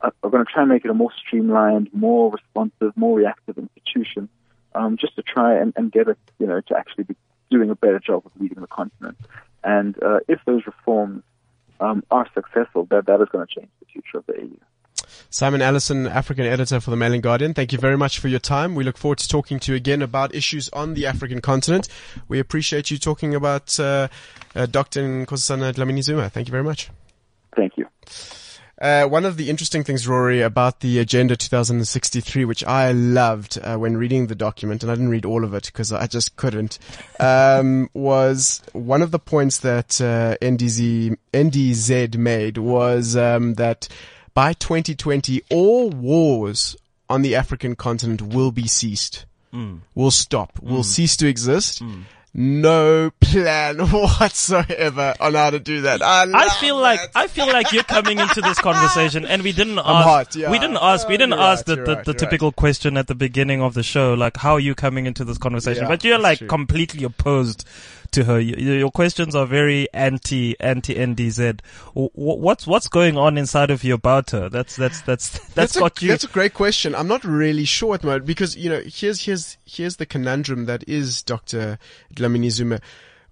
are, 0.00 0.12
are 0.22 0.30
going 0.30 0.44
to 0.44 0.50
try 0.50 0.62
and 0.62 0.70
make 0.70 0.84
it 0.84 0.90
a 0.90 0.94
more 0.94 1.12
streamlined, 1.12 1.90
more 1.92 2.30
responsive, 2.30 2.96
more 2.96 3.18
reactive 3.18 3.58
institution, 3.58 4.28
um, 4.74 4.96
just 4.96 5.16
to 5.16 5.22
try 5.22 5.58
and, 5.58 5.74
and 5.76 5.92
get 5.92 6.08
it, 6.08 6.18
you 6.38 6.46
know, 6.46 6.60
to 6.62 6.76
actually 6.76 7.04
be 7.04 7.16
doing 7.50 7.68
a 7.68 7.74
better 7.74 7.98
job 7.98 8.22
of 8.24 8.32
leading 8.40 8.60
the 8.60 8.66
continent. 8.66 9.18
And 9.62 10.00
uh, 10.02 10.20
if 10.28 10.40
those 10.46 10.64
reforms 10.66 11.22
um, 11.80 12.04
are 12.10 12.26
successful, 12.34 12.86
that 12.90 13.06
that 13.06 13.20
is 13.20 13.28
going 13.32 13.46
to 13.46 13.54
change 13.54 13.70
the 13.80 13.86
future 13.86 14.18
of 14.18 14.26
the 14.26 14.34
AU. 14.34 14.56
Simon 15.30 15.62
Allison, 15.62 16.06
African 16.06 16.46
editor 16.46 16.80
for 16.80 16.90
the 16.90 16.96
Mail 16.96 17.12
and 17.12 17.22
Guardian, 17.22 17.54
thank 17.54 17.72
you 17.72 17.78
very 17.78 17.96
much 17.96 18.18
for 18.18 18.28
your 18.28 18.40
time. 18.40 18.74
We 18.74 18.84
look 18.84 18.96
forward 18.96 19.18
to 19.18 19.28
talking 19.28 19.58
to 19.60 19.72
you 19.72 19.76
again 19.76 20.02
about 20.02 20.34
issues 20.34 20.68
on 20.70 20.94
the 20.94 21.06
African 21.06 21.40
continent. 21.40 21.88
We 22.28 22.38
appreciate 22.38 22.90
you 22.90 22.98
talking 22.98 23.34
about 23.34 23.78
uh, 23.78 24.08
uh, 24.54 24.66
Dr. 24.66 25.02
Nkosazana 25.02 25.72
Dlamini 25.72 26.02
Zuma. 26.02 26.28
Thank 26.28 26.48
you 26.48 26.52
very 26.52 26.64
much. 26.64 26.90
Thank 27.56 27.76
you. 27.76 27.86
Uh, 28.80 29.04
one 29.04 29.26
of 29.26 29.36
the 29.36 29.50
interesting 29.50 29.84
things, 29.84 30.08
Rory, 30.08 30.40
about 30.40 30.80
the 30.80 30.98
Agenda 31.00 31.36
2063, 31.36 32.46
which 32.46 32.64
I 32.64 32.92
loved 32.92 33.58
uh, 33.62 33.76
when 33.76 33.96
reading 33.98 34.28
the 34.28 34.34
document, 34.34 34.82
and 34.82 34.90
I 34.90 34.94
didn't 34.94 35.10
read 35.10 35.26
all 35.26 35.44
of 35.44 35.52
it 35.52 35.66
because 35.66 35.92
I 35.92 36.06
just 36.06 36.36
couldn't, 36.36 36.78
um, 37.18 37.90
was 37.94 38.62
one 38.72 39.02
of 39.02 39.10
the 39.10 39.18
points 39.18 39.58
that 39.58 40.00
uh, 40.00 40.36
NDZ, 40.40 41.14
NDZ 41.34 42.16
made 42.16 42.56
was 42.56 43.16
um, 43.16 43.54
that 43.54 43.86
by 44.32 44.54
2020, 44.54 45.42
all 45.50 45.90
wars 45.90 46.74
on 47.10 47.20
the 47.20 47.34
African 47.36 47.76
continent 47.76 48.22
will 48.22 48.50
be 48.52 48.66
ceased, 48.66 49.26
Mm. 49.52 49.80
will 49.96 50.12
stop, 50.12 50.60
will 50.62 50.84
cease 50.84 51.16
to 51.16 51.26
exist. 51.26 51.82
Mm. 51.82 52.04
No 52.32 53.10
plan 53.20 53.78
whatsoever 53.90 55.14
on 55.18 55.34
how 55.34 55.50
to 55.50 55.58
do 55.58 55.80
that. 55.82 56.00
I, 56.00 56.26
I 56.32 56.48
feel 56.60 56.76
like. 56.76 57.00
I 57.14 57.26
feel 57.26 57.48
like 57.48 57.72
you're 57.72 57.82
coming 57.82 58.20
into 58.20 58.40
this 58.40 58.58
conversation, 58.62 59.24
and 59.24 59.42
we 59.42 59.50
didn't 59.50 59.78
ask. 59.78 59.86
hot, 59.86 60.36
yeah. 60.36 60.50
We 60.50 60.60
didn't 60.60 60.78
ask. 60.80 61.08
We 61.08 61.16
didn't 61.16 61.30
you're 61.30 61.40
ask 61.40 61.66
right, 61.66 61.76
the, 61.76 61.84
the, 61.84 61.96
right, 61.96 62.04
the 62.04 62.14
typical 62.14 62.52
question 62.52 62.96
at 62.96 63.08
the 63.08 63.16
beginning 63.16 63.60
of 63.60 63.74
the 63.74 63.82
show, 63.82 64.14
like 64.14 64.36
how 64.36 64.52
are 64.52 64.60
you 64.60 64.76
coming 64.76 65.06
into 65.06 65.24
this 65.24 65.38
conversation? 65.38 65.84
Yeah, 65.84 65.88
but 65.88 66.04
you're 66.04 66.18
like 66.18 66.38
true. 66.38 66.46
completely 66.46 67.02
opposed 67.02 67.66
to 68.12 68.24
her. 68.24 68.40
You, 68.40 68.54
your 68.56 68.90
questions 68.90 69.34
are 69.34 69.46
very 69.46 69.86
anti 69.92 70.58
anti 70.60 70.94
NDZ. 70.94 71.60
Wh- 71.94 72.16
What's 72.16 72.66
what's 72.66 72.88
going 72.88 73.16
on 73.18 73.36
inside 73.38 73.70
of 73.70 73.84
you 73.84 73.94
about 73.94 74.30
her? 74.30 74.48
That's 74.48 74.76
that's 74.76 75.00
that's 75.02 75.30
that's 75.54 75.54
That's 75.54 75.76
a, 75.76 75.80
got 75.80 76.00
you. 76.02 76.08
that's 76.08 76.24
a 76.24 76.28
great 76.28 76.54
question. 76.54 76.94
I'm 76.94 77.08
not 77.08 77.24
really 77.24 77.64
sure 77.64 77.94
at 77.94 78.00
the 78.00 78.06
moment 78.06 78.26
because 78.26 78.56
you 78.56 78.70
know 78.70 78.82
here's 78.86 79.24
here's 79.24 79.58
here's 79.64 79.96
the 79.96 80.06
conundrum 80.06 80.64
that 80.66 80.82
is 80.88 81.22
Dr. 81.22 81.78
Dlamini 82.14 82.50
Zuma. 82.50 82.80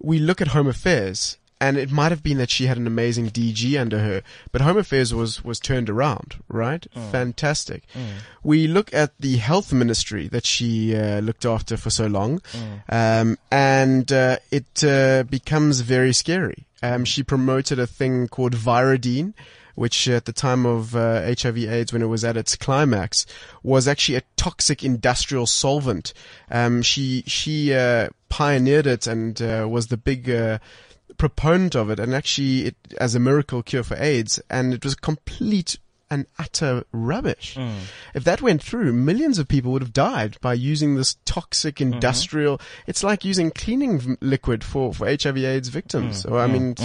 We 0.01 0.19
look 0.19 0.39
at 0.39 0.49
Home 0.49 0.67
Affairs, 0.67 1.37
and 1.61 1.77
it 1.77 1.91
might 1.91 2.11
have 2.11 2.23
been 2.23 2.37
that 2.37 2.49
she 2.49 2.67
had 2.67 2.77
an 2.77 2.87
amazing 2.87 3.29
DG 3.29 3.79
under 3.79 3.99
her, 3.99 4.21
but 4.51 4.61
Home 4.61 4.77
Affairs 4.77 5.13
was 5.13 5.43
was 5.43 5.59
turned 5.59 5.89
around, 5.89 6.37
right? 6.47 6.85
Fantastic. 7.11 7.83
We 8.43 8.67
look 8.67 8.93
at 8.93 9.11
the 9.19 9.37
Health 9.37 9.73
Ministry 9.73 10.27
that 10.29 10.45
she 10.45 10.95
uh, 10.95 11.19
looked 11.19 11.45
after 11.45 11.77
for 11.77 11.89
so 11.89 12.07
long, 12.07 12.41
um, 12.89 13.37
and 13.51 14.11
uh, 14.11 14.37
it 14.51 14.83
uh, 14.83 15.23
becomes 15.23 15.81
very 15.81 16.13
scary. 16.13 16.65
Um, 16.81 17.03
she 17.03 17.23
promoted 17.23 17.77
a 17.79 17.87
thing 17.87 18.27
called 18.29 18.55
Virodene 18.55 19.33
which 19.79 20.09
at 20.09 20.25
the 20.25 20.33
time 20.33 20.65
of 20.65 20.93
uh, 20.93 21.21
HIV 21.21 21.57
AIDS, 21.59 21.93
when 21.93 22.01
it 22.01 22.07
was 22.07 22.25
at 22.25 22.35
its 22.35 22.57
climax, 22.57 23.25
was 23.63 23.87
actually 23.87 24.17
a 24.17 24.23
toxic 24.35 24.83
industrial 24.83 25.45
solvent. 25.45 26.13
Um, 26.51 26.81
she 26.81 27.23
she 27.25 27.73
uh, 27.73 28.09
pioneered 28.27 28.85
it 28.85 29.07
and 29.07 29.41
uh, 29.41 29.65
was 29.69 29.87
the 29.87 29.95
big 29.95 30.29
uh, 30.29 30.59
proponent 31.19 31.75
of 31.75 31.91
it, 31.91 31.99
and 31.99 32.15
actually 32.15 32.65
it 32.65 32.75
as 32.99 33.13
a 33.13 33.19
miracle 33.19 33.61
cure 33.61 33.83
for 33.83 33.95
AIDS. 34.01 34.41
And 34.49 34.73
it 34.73 34.83
was 34.83 34.95
complete 34.95 35.77
and 36.09 36.25
utter 36.39 36.83
rubbish. 36.91 37.55
Mm. 37.55 37.81
If 38.15 38.23
that 38.23 38.41
went 38.41 38.63
through, 38.63 38.93
millions 38.93 39.37
of 39.37 39.47
people 39.47 39.71
would 39.73 39.83
have 39.83 39.93
died 39.93 40.37
by 40.41 40.55
using 40.55 40.95
this 40.95 41.17
toxic 41.25 41.75
mm-hmm. 41.75 41.93
industrial. 41.93 42.59
It's 42.87 43.03
like 43.03 43.23
using 43.23 43.51
cleaning 43.51 44.17
liquid 44.19 44.63
for 44.63 44.91
for 44.91 45.05
HIV 45.05 45.37
AIDS 45.37 45.69
victims, 45.69 46.23
mm. 46.23 46.31
or 46.31 46.39
I 46.39 46.47
mm. 46.47 46.51
mean. 46.51 46.75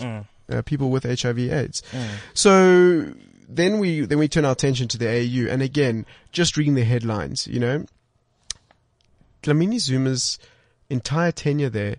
uh, 0.00 0.22
uh, 0.50 0.62
people 0.62 0.90
with 0.90 1.04
HIV 1.04 1.38
AIDS. 1.38 1.80
So 2.34 3.12
then 3.48 3.78
we 3.78 4.00
then 4.00 4.18
we 4.18 4.26
turn 4.28 4.44
our 4.44 4.52
attention 4.52 4.88
to 4.88 4.98
the 4.98 5.08
AU, 5.08 5.48
and 5.48 5.62
again, 5.62 6.06
just 6.32 6.56
reading 6.56 6.74
the 6.74 6.84
headlines, 6.84 7.46
you 7.46 7.60
know, 7.60 7.84
Dlamini 9.42 9.78
Zuma's 9.78 10.38
entire 10.88 11.32
tenure 11.32 11.70
there 11.70 11.96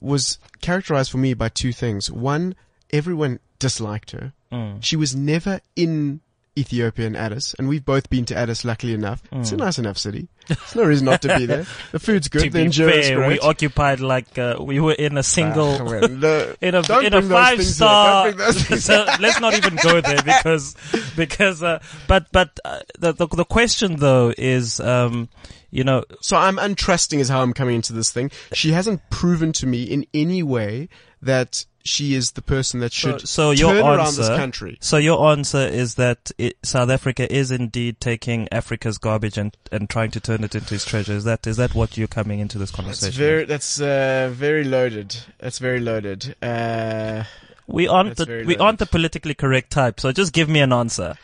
was 0.00 0.38
characterized 0.60 1.10
for 1.10 1.18
me 1.18 1.34
by 1.34 1.48
two 1.48 1.72
things. 1.72 2.10
One, 2.10 2.54
everyone 2.92 3.40
disliked 3.58 4.12
her. 4.12 4.32
Mm. 4.52 4.82
She 4.82 4.96
was 4.96 5.14
never 5.14 5.60
in 5.76 6.20
Ethiopia 6.58 7.06
and 7.06 7.16
Addis, 7.16 7.54
and 7.58 7.68
we've 7.68 7.84
both 7.84 8.10
been 8.10 8.24
to 8.26 8.36
Addis, 8.36 8.64
luckily 8.64 8.92
enough. 8.94 9.22
It's 9.32 9.52
a 9.52 9.56
nice 9.56 9.78
enough 9.78 9.96
city. 9.98 10.28
There's 10.48 10.74
no 10.74 10.82
reason 10.84 11.04
not 11.06 11.22
to 11.22 11.36
be 11.38 11.46
there. 11.46 11.66
The 11.92 11.98
food's 11.98 12.28
good, 12.28 12.42
to 12.42 12.50
the 12.50 12.60
endurance 12.60 13.06
fair, 13.08 13.28
we 13.28 13.38
occupied 13.38 14.00
like 14.00 14.38
uh, 14.38 14.56
we 14.60 14.80
were 14.80 14.94
in 14.94 15.16
a 15.18 15.22
single. 15.22 15.76
Ah, 15.80 15.84
well, 15.84 16.00
the- 16.08 16.56
in 16.62 16.74
a 16.74 16.82
don't 16.82 17.04
in 17.04 17.14
a 17.14 17.22
five 17.22 17.62
star. 17.64 18.24
Don't 18.32 18.36
bring 18.36 18.46
those 18.46 18.84
so 18.88 19.06
let's 19.20 19.40
not 19.40 19.54
even 19.54 19.76
go 19.82 20.00
there 20.00 20.22
because 20.22 20.74
because 21.16 21.62
uh, 21.62 21.80
but 22.06 22.26
but 22.32 22.58
uh, 22.64 22.80
the, 22.98 23.12
the 23.12 23.26
the 23.28 23.44
question 23.44 23.96
though 23.96 24.32
is 24.36 24.80
um 24.80 25.28
you 25.70 25.84
know 25.84 26.02
So 26.22 26.36
I'm 26.36 26.56
untrusting 26.56 27.18
is 27.18 27.28
how 27.28 27.42
I'm 27.42 27.52
coming 27.52 27.76
into 27.76 27.92
this 27.92 28.10
thing. 28.10 28.30
She 28.52 28.72
hasn't 28.72 29.00
proven 29.10 29.52
to 29.54 29.66
me 29.66 29.82
in 29.82 30.06
any 30.14 30.42
way 30.42 30.88
that 31.20 31.66
she 31.88 32.14
is 32.14 32.32
the 32.32 32.42
person 32.42 32.80
that 32.80 32.92
should 32.92 33.26
so 33.26 33.50
your 33.50 33.72
turn 33.72 33.84
around 33.84 34.14
this 34.14 34.28
country. 34.28 34.78
so 34.80 34.96
your 34.96 35.30
answer 35.30 35.66
is 35.66 35.94
that 35.96 36.30
it, 36.38 36.56
South 36.62 36.90
Africa 36.90 37.30
is 37.32 37.50
indeed 37.50 38.00
taking 38.00 38.48
Africa's 38.52 38.98
garbage 38.98 39.38
and 39.38 39.56
and 39.72 39.88
trying 39.88 40.10
to 40.12 40.20
turn 40.20 40.44
it 40.44 40.54
into 40.54 40.74
its 40.74 40.84
treasure. 40.84 41.14
Is 41.14 41.24
that 41.24 41.46
is 41.46 41.56
that 41.56 41.74
what 41.74 41.96
you're 41.96 42.06
coming 42.06 42.38
into 42.38 42.58
this 42.58 42.70
That's 42.70 42.76
conversation? 42.76 43.18
very 43.18 43.44
that's 43.44 43.80
uh, 43.80 44.30
very 44.32 44.64
loaded. 44.64 45.16
That's 45.38 45.58
very 45.58 45.80
loaded. 45.80 46.36
Uh, 46.42 47.24
we 47.66 47.88
aren't 47.88 48.16
that's 48.16 48.28
the 48.28 48.32
we 48.32 48.56
loaded. 48.56 48.60
aren't 48.60 48.78
the 48.78 48.86
politically 48.86 49.34
correct 49.34 49.70
type. 49.70 50.00
So 50.00 50.12
just 50.12 50.32
give 50.32 50.48
me 50.48 50.60
an 50.60 50.72
answer. 50.72 51.16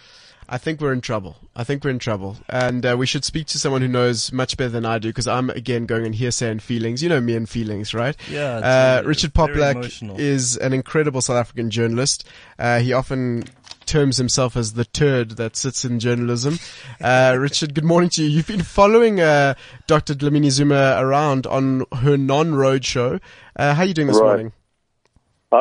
I 0.49 0.59
think 0.59 0.81
we're 0.81 0.93
in 0.93 1.01
trouble. 1.01 1.37
I 1.57 1.65
think 1.65 1.83
we're 1.85 1.91
in 1.91 1.99
trouble, 1.99 2.37
and 2.49 2.85
uh, 2.85 2.97
we 2.99 3.07
should 3.07 3.25
speak 3.25 3.47
to 3.49 3.59
someone 3.59 3.81
who 3.83 3.89
knows 3.89 4.33
much 4.33 4.57
better 4.57 4.71
than 4.71 4.85
I 4.85 4.99
do. 4.99 5.09
Because 5.09 5.27
I'm 5.29 5.51
again 5.51 5.87
going 5.87 6.05
in 6.05 6.13
hearsay 6.13 6.51
and 6.51 6.63
feelings. 6.63 7.03
You 7.03 7.09
know 7.09 7.21
me 7.21 7.35
and 7.35 7.49
feelings, 7.49 7.95
right? 7.95 8.17
Yeah, 8.31 8.57
Uh, 8.57 9.03
Richard 9.07 9.33
very 9.33 9.49
Poplak 9.57 9.73
emotional. 9.77 10.21
is 10.21 10.57
an 10.57 10.73
incredible 10.73 11.21
South 11.23 11.37
African 11.37 11.71
journalist. 11.71 12.25
Uh, 12.59 12.79
he 12.81 12.93
often 12.93 13.45
terms 13.87 14.17
himself 14.17 14.57
as 14.57 14.73
the 14.75 14.85
turd 14.87 15.33
that 15.33 15.57
sits 15.57 15.85
in 15.85 16.01
journalism. 16.01 16.59
Uh, 17.01 17.37
Richard, 17.39 17.75
good 17.75 17.85
morning 17.85 18.09
to 18.11 18.23
you. 18.23 18.29
You've 18.29 18.47
been 18.47 18.63
following 18.63 19.21
uh, 19.21 19.55
Dr. 19.87 20.15
Dlamini 20.15 20.51
Zuma 20.51 20.97
around 20.99 21.47
on 21.47 21.85
her 22.01 22.17
non-road 22.17 22.85
show. 22.85 23.21
Uh, 23.57 23.75
how 23.75 23.83
are 23.83 23.87
you 23.87 23.95
doing 23.95 24.09
this 24.09 24.17
Right. 24.19 24.27
morning? 24.27 24.53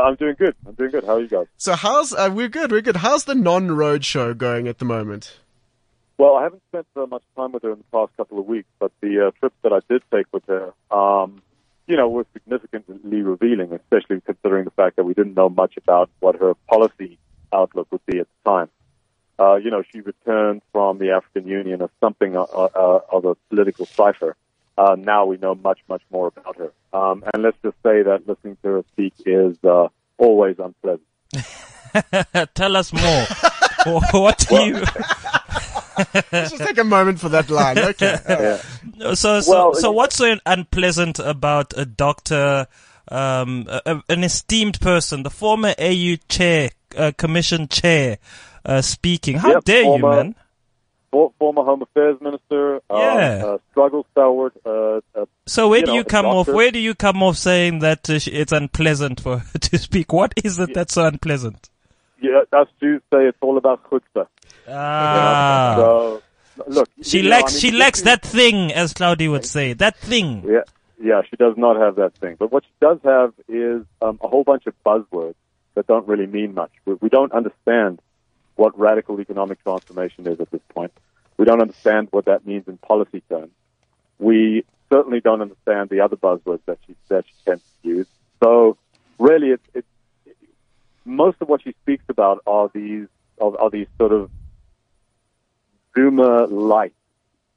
I'm 0.02 0.16
doing 0.16 0.36
good. 0.38 0.56
I'm 0.66 0.74
doing 0.74 0.92
good. 0.92 1.04
How 1.04 1.16
are 1.16 1.22
you 1.22 1.28
guys? 1.28 1.48
So 1.58 1.74
how's 1.74 2.14
uh, 2.14 2.30
we're 2.34 2.50
good, 2.50 2.72
we're 2.72 2.82
good. 2.82 2.98
How's 2.98 3.26
the 3.26 3.36
non-road 3.36 4.06
show 4.06 4.34
going 4.34 4.68
at 4.68 4.80
the 4.80 4.86
moment? 4.86 5.38
Well, 6.18 6.36
I 6.36 6.44
haven't 6.44 6.62
spent 6.70 6.86
uh, 6.96 7.06
much 7.06 7.24
time 7.36 7.52
with 7.52 7.64
her 7.64 7.72
in 7.72 7.80
the 7.80 7.84
past 7.92 8.16
couple 8.16 8.40
of 8.40 8.46
weeks, 8.46 8.70
but 8.80 8.92
the 9.02 9.28
uh, 9.28 9.32
trips 9.40 9.56
that 9.64 9.74
I 9.74 9.80
did 9.90 10.04
take 10.14 10.28
with 10.32 10.46
her, 10.46 10.74
um, 10.92 11.42
you 11.88 11.98
know, 11.98 12.08
were 12.08 12.26
significantly 12.34 13.22
revealing, 13.22 13.74
especially 13.74 14.22
considering 14.22 14.66
the 14.66 14.72
fact 14.72 14.96
that 14.98 15.06
we 15.06 15.14
didn't 15.14 15.34
know 15.34 15.50
much 15.50 15.76
about 15.78 16.10
what 16.20 16.36
her 16.36 16.54
policy 16.70 17.18
outlook 17.52 17.88
would 17.92 18.06
be 18.06 18.20
at 18.20 18.28
the 18.44 18.50
time. 18.50 18.70
Uh, 19.40 19.56
you 19.56 19.72
know, 19.72 19.84
she 19.92 20.02
returned 20.02 20.62
from 20.72 21.00
the 21.00 21.12
African 21.12 21.48
Union 21.48 21.82
as 21.82 21.90
something 22.00 22.38
uh, 22.38 22.44
uh, 22.44 23.00
of 23.12 23.26
a 23.26 23.36
political 23.50 23.86
cipher. 23.86 24.36
Uh, 24.78 24.96
now 24.98 25.26
we 25.26 25.38
know 25.38 25.56
much, 25.56 25.80
much 25.90 26.02
more 26.12 26.28
about 26.28 26.58
her. 26.58 26.72
Um, 26.94 27.24
and 27.34 27.42
let's 27.44 27.58
just 27.64 27.76
say 27.84 28.04
that 28.04 28.28
listening 28.28 28.58
to 28.64 28.70
her 28.70 28.84
speak 28.92 29.14
is 29.26 29.58
uh, 29.64 29.88
always 30.18 30.58
unpleasant. 30.60 31.08
Tell 32.56 32.76
us 32.76 32.94
more. 32.94 33.26
what 34.12 34.38
do 34.48 34.56
you? 34.64 34.74
Let's 36.32 36.52
just 36.52 36.64
take 36.64 36.78
a 36.80 36.84
moment 36.84 37.20
for 37.20 37.30
that 37.30 37.50
line. 37.50 37.78
Okay. 37.78 38.18
Yeah. 38.28 39.14
So, 39.14 39.42
so, 39.42 39.52
Well, 39.52 39.74
so 39.76 39.92
what's 39.92 40.16
so 40.16 40.36
unpleasant 40.46 41.20
about 41.20 41.74
a 41.78 41.86
doctor, 41.86 42.66
um, 43.10 43.66
a, 43.70 43.82
a- 43.86 44.04
an 44.10 44.24
esteemed 44.24 44.80
person, 44.82 45.22
the 45.24 45.30
former 45.30 45.74
AU 45.78 46.16
chair, 46.30 46.70
uh, 46.98 47.12
commission 47.18 47.68
chair, 47.68 48.18
uh, 48.66 48.82
speaking? 48.82 49.38
How 49.38 49.52
Yep, 49.52 49.64
dare 49.66 49.84
you, 49.84 50.02
man? 50.02 50.36
For, 51.14 51.32
former 51.38 51.64
Home 51.64 51.84
Affairs 51.84 52.18
Minister, 52.22 52.78
uh, 52.90 52.98
Yeah. 52.98 53.44
uh, 53.46 53.58
struggle 53.70 54.04
stalwart, 54.12 54.54
uh, 54.66 55.02
uh, 55.14 55.26
So 55.46 55.70
where 55.70 55.82
you 55.82 55.86
do 55.86 55.92
know, 55.92 55.98
you 56.00 56.04
come 56.04 56.26
off? 56.26 56.48
Where 56.48 56.72
do 56.72 56.80
you 56.80 56.96
come 56.96 57.22
off 57.22 57.38
saying 57.38 57.80
that 57.80 58.10
uh, 58.10 58.18
it's 58.26 58.52
unpleasant 58.52 59.22
for 59.22 59.38
her 59.38 59.60
to 59.70 59.78
speak? 59.78 60.12
What 60.12 60.34
is 60.44 60.58
it 60.58 60.74
that's 60.74 60.96
so 60.96 61.06
unpleasant? 61.06 61.70
yeah, 62.20 62.42
us 62.52 62.68
Jews 62.80 63.02
say 63.14 63.28
it's 63.28 63.38
all 63.42 63.58
about 63.60 63.84
chutzpah. 63.92 64.26
Ah, 64.68 65.76
So, 65.78 66.24
look, 66.68 66.90
she 67.04 67.18
you 67.18 67.24
know, 67.26 67.30
lacks 67.30 67.52
I 67.52 67.54
mean, 67.54 67.60
she 67.62 67.72
lacks 67.78 68.02
that 68.04 68.24
thing, 68.24 68.72
as 68.74 68.94
Claudia 68.94 69.30
would 69.30 69.46
say. 69.46 69.74
That 69.74 69.98
thing. 69.98 70.44
Yeah, 70.48 70.64
yeah, 71.00 71.22
she 71.30 71.36
does 71.36 71.56
not 71.58 71.76
have 71.76 71.96
that 71.98 72.16
thing. 72.16 72.38
But 72.40 72.52
what 72.52 72.64
she 72.64 72.72
does 72.82 72.98
have 73.04 73.34
is 73.48 73.84
um, 74.02 74.20
a 74.24 74.28
whole 74.28 74.44
bunch 74.46 74.66
of 74.68 74.74
buzzwords 74.86 75.36
that 75.76 75.86
don't 75.86 76.08
really 76.08 76.26
mean 76.28 76.54
much. 76.56 76.72
We, 76.86 76.94
we 77.02 77.10
don't 77.10 77.32
understand 77.34 78.00
what 78.56 78.78
radical 78.78 79.20
economic 79.20 79.64
transformation 79.64 80.28
is 80.28 80.40
at 80.40 80.52
this 80.52 80.62
point. 80.70 80.92
We 81.38 81.46
don't 81.46 81.62
understand 81.62 82.10
what 82.12 82.26
that 82.26 82.46
means 82.46 82.68
in 82.68 82.78
policy 82.78 83.22
terms. 83.30 83.52
We 84.20 84.66
certainly 84.92 85.22
don't 85.22 85.42
understand 85.42 85.90
the 85.90 86.02
other 86.02 86.16
buzzwords 86.16 86.62
that 86.68 86.78
she 86.86 86.96
that 87.10 87.26
she 87.26 87.34
tends 87.46 87.64
to 87.82 87.90
use. 87.90 88.08
So, 88.44 88.78
really, 89.18 89.50
it's 89.50 89.68
it's 89.74 89.88
most 91.06 91.38
of 91.42 91.50
what 91.50 91.64
she 91.64 91.74
speaks 91.82 92.04
about 92.10 92.42
are 92.46 92.70
these 92.74 93.08
are, 93.42 93.60
are 93.60 93.70
these 93.70 93.88
sort 93.98 94.12
of 94.12 94.30
Zuma-like 95.96 96.94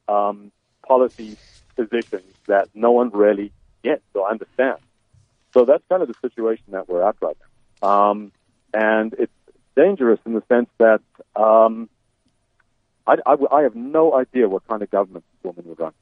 um, 0.08 0.52
policy 0.86 1.36
positions 1.74 2.32
that 2.46 2.68
no 2.74 2.90
one 2.90 3.10
really 3.10 3.52
gets 3.82 4.02
or 4.14 4.28
understands. 4.28 4.82
So 5.52 5.64
that's 5.64 5.82
kind 5.88 6.02
of 6.02 6.08
the 6.08 6.14
situation 6.20 6.64
that 6.68 6.88
we're 6.88 7.02
at 7.02 7.16
right 7.20 7.36
now. 7.82 7.88
Um, 7.88 8.32
and 8.74 9.14
it's 9.18 9.32
dangerous 9.76 10.18
in 10.26 10.32
the 10.32 10.42
sense 10.48 10.68
that 10.78 11.00
um, 11.40 11.88
I, 13.06 13.16
I, 13.24 13.36
I 13.52 13.62
have 13.62 13.76
no 13.76 14.14
idea 14.14 14.48
what 14.48 14.66
kind 14.66 14.82
of 14.82 14.90
government 14.90 15.24
this 15.32 15.44
woman 15.44 15.68
would 15.68 15.78
run. 15.78 15.92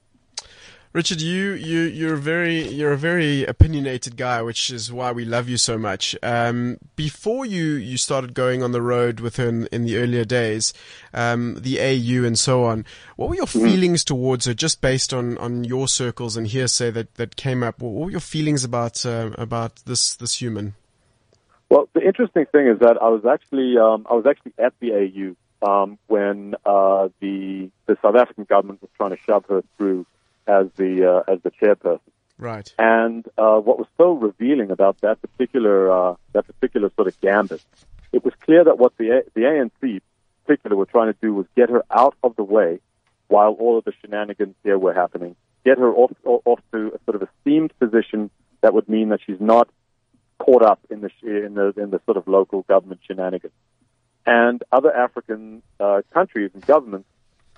Richard, 0.95 1.21
you 1.21 1.55
you 1.55 1.81
you're 1.81 2.15
very 2.15 2.69
you're 2.69 2.93
a 2.93 2.97
very 2.97 3.45
opinionated 3.45 4.17
guy, 4.17 4.41
which 4.43 4.71
is 4.71 4.93
why 4.93 5.11
we 5.11 5.25
love 5.25 5.49
you 5.49 5.57
so 5.57 5.77
much. 5.77 6.15
Um, 6.23 6.79
before 6.95 7.45
you 7.45 7.65
you 7.65 7.97
started 7.97 8.33
going 8.33 8.63
on 8.63 8.71
the 8.71 8.81
road 8.81 9.19
with 9.19 9.35
her 9.39 9.49
in, 9.49 9.67
in 9.73 9.83
the 9.83 9.97
earlier 9.97 10.25
days, 10.25 10.73
um, 11.13 11.57
the 11.57 11.81
AU 11.81 12.25
and 12.25 12.39
so 12.39 12.63
on, 12.63 12.85
what 13.17 13.29
were 13.29 13.35
your 13.35 13.47
mm-hmm. 13.47 13.67
feelings 13.67 14.05
towards 14.05 14.47
her, 14.47 14.55
just 14.55 14.81
based 14.81 15.13
on, 15.13 15.37
on 15.39 15.65
your 15.65 15.89
circles 15.89 16.37
and 16.37 16.47
hearsay 16.47 16.93
that, 16.93 17.17
that 17.17 17.35
came 17.35 17.65
up? 17.65 17.83
What 17.83 17.93
were 17.93 18.11
your 18.13 18.21
feelings 18.21 18.63
about 18.63 19.05
uh, 19.05 19.31
about 19.37 19.83
this 19.87 20.15
this 20.15 20.41
human? 20.41 20.77
Well, 21.75 21.89
the 21.93 22.07
interesting 22.07 22.47
thing 22.53 22.69
is 22.69 22.79
that 22.79 23.03
I 23.03 23.09
was 23.09 23.25
actually 23.25 23.77
um, 23.79 24.07
I 24.09 24.15
was 24.15 24.27
actually 24.27 24.53
at 24.59 24.75
the 24.79 24.93
AU 24.93 25.69
um, 25.69 25.99
when 26.07 26.55
uh, 26.65 27.09
the 27.19 27.69
the 27.87 27.99
South 28.01 28.15
African 28.15 28.45
government 28.45 28.81
was 28.81 28.93
trying 28.97 29.11
to 29.11 29.17
shove 29.27 29.45
her 29.47 29.65
through 29.77 30.07
as 30.47 30.67
the 30.77 31.25
uh, 31.27 31.33
as 31.33 31.41
the 31.43 31.51
chairperson. 31.51 31.99
Right. 32.39 32.73
And 32.79 33.27
uh, 33.37 33.59
what 33.59 33.79
was 33.79 33.89
so 33.99 34.13
revealing 34.13 34.71
about 34.71 35.01
that 35.01 35.21
particular 35.21 35.91
uh, 35.91 36.15
that 36.33 36.47
particular 36.47 36.93
sort 36.95 37.09
of 37.09 37.21
gambit, 37.21 37.65
it 38.13 38.25
was 38.25 38.35
clear 38.45 38.63
that 38.63 38.79
what 38.79 38.97
the 38.97 39.25
the 39.35 39.41
ANC 39.41 39.73
in 39.83 40.01
particular 40.47 40.77
were 40.77 40.87
trying 40.87 41.13
to 41.13 41.19
do 41.21 41.35
was 41.35 41.47
get 41.57 41.71
her 41.71 41.83
out 41.91 42.15
of 42.23 42.37
the 42.37 42.45
way 42.45 42.79
while 43.27 43.51
all 43.51 43.79
of 43.79 43.85
the 43.85 43.93
shenanigans 44.01 44.55
here 44.63 44.79
were 44.79 44.95
happening. 44.95 45.35
Get 45.65 45.79
her 45.79 45.93
off 45.93 46.13
off 46.25 46.61
to 46.71 46.93
a 46.95 46.99
sort 47.05 47.21
of 47.21 47.29
esteemed 47.29 47.77
position 47.81 48.31
that 48.61 48.75
would 48.75 48.89
mean 48.89 49.09
that 49.09 49.19
she's 49.27 49.41
not 49.41 49.69
caught 50.39 50.63
up 50.63 50.81
in 50.91 51.01
the 51.01 51.11
in 51.23 51.55
the 51.55 51.73
in 51.77 51.91
the 51.91 52.01
sort 52.05 52.17
of 52.17 52.27
local 52.27 52.63
government 52.63 53.01
shenanigans. 53.07 53.53
And 54.27 54.63
other 54.73 54.95
African 54.95 55.63
uh, 55.79 56.03
countries 56.13 56.51
and 56.55 56.65
governments 56.65 57.09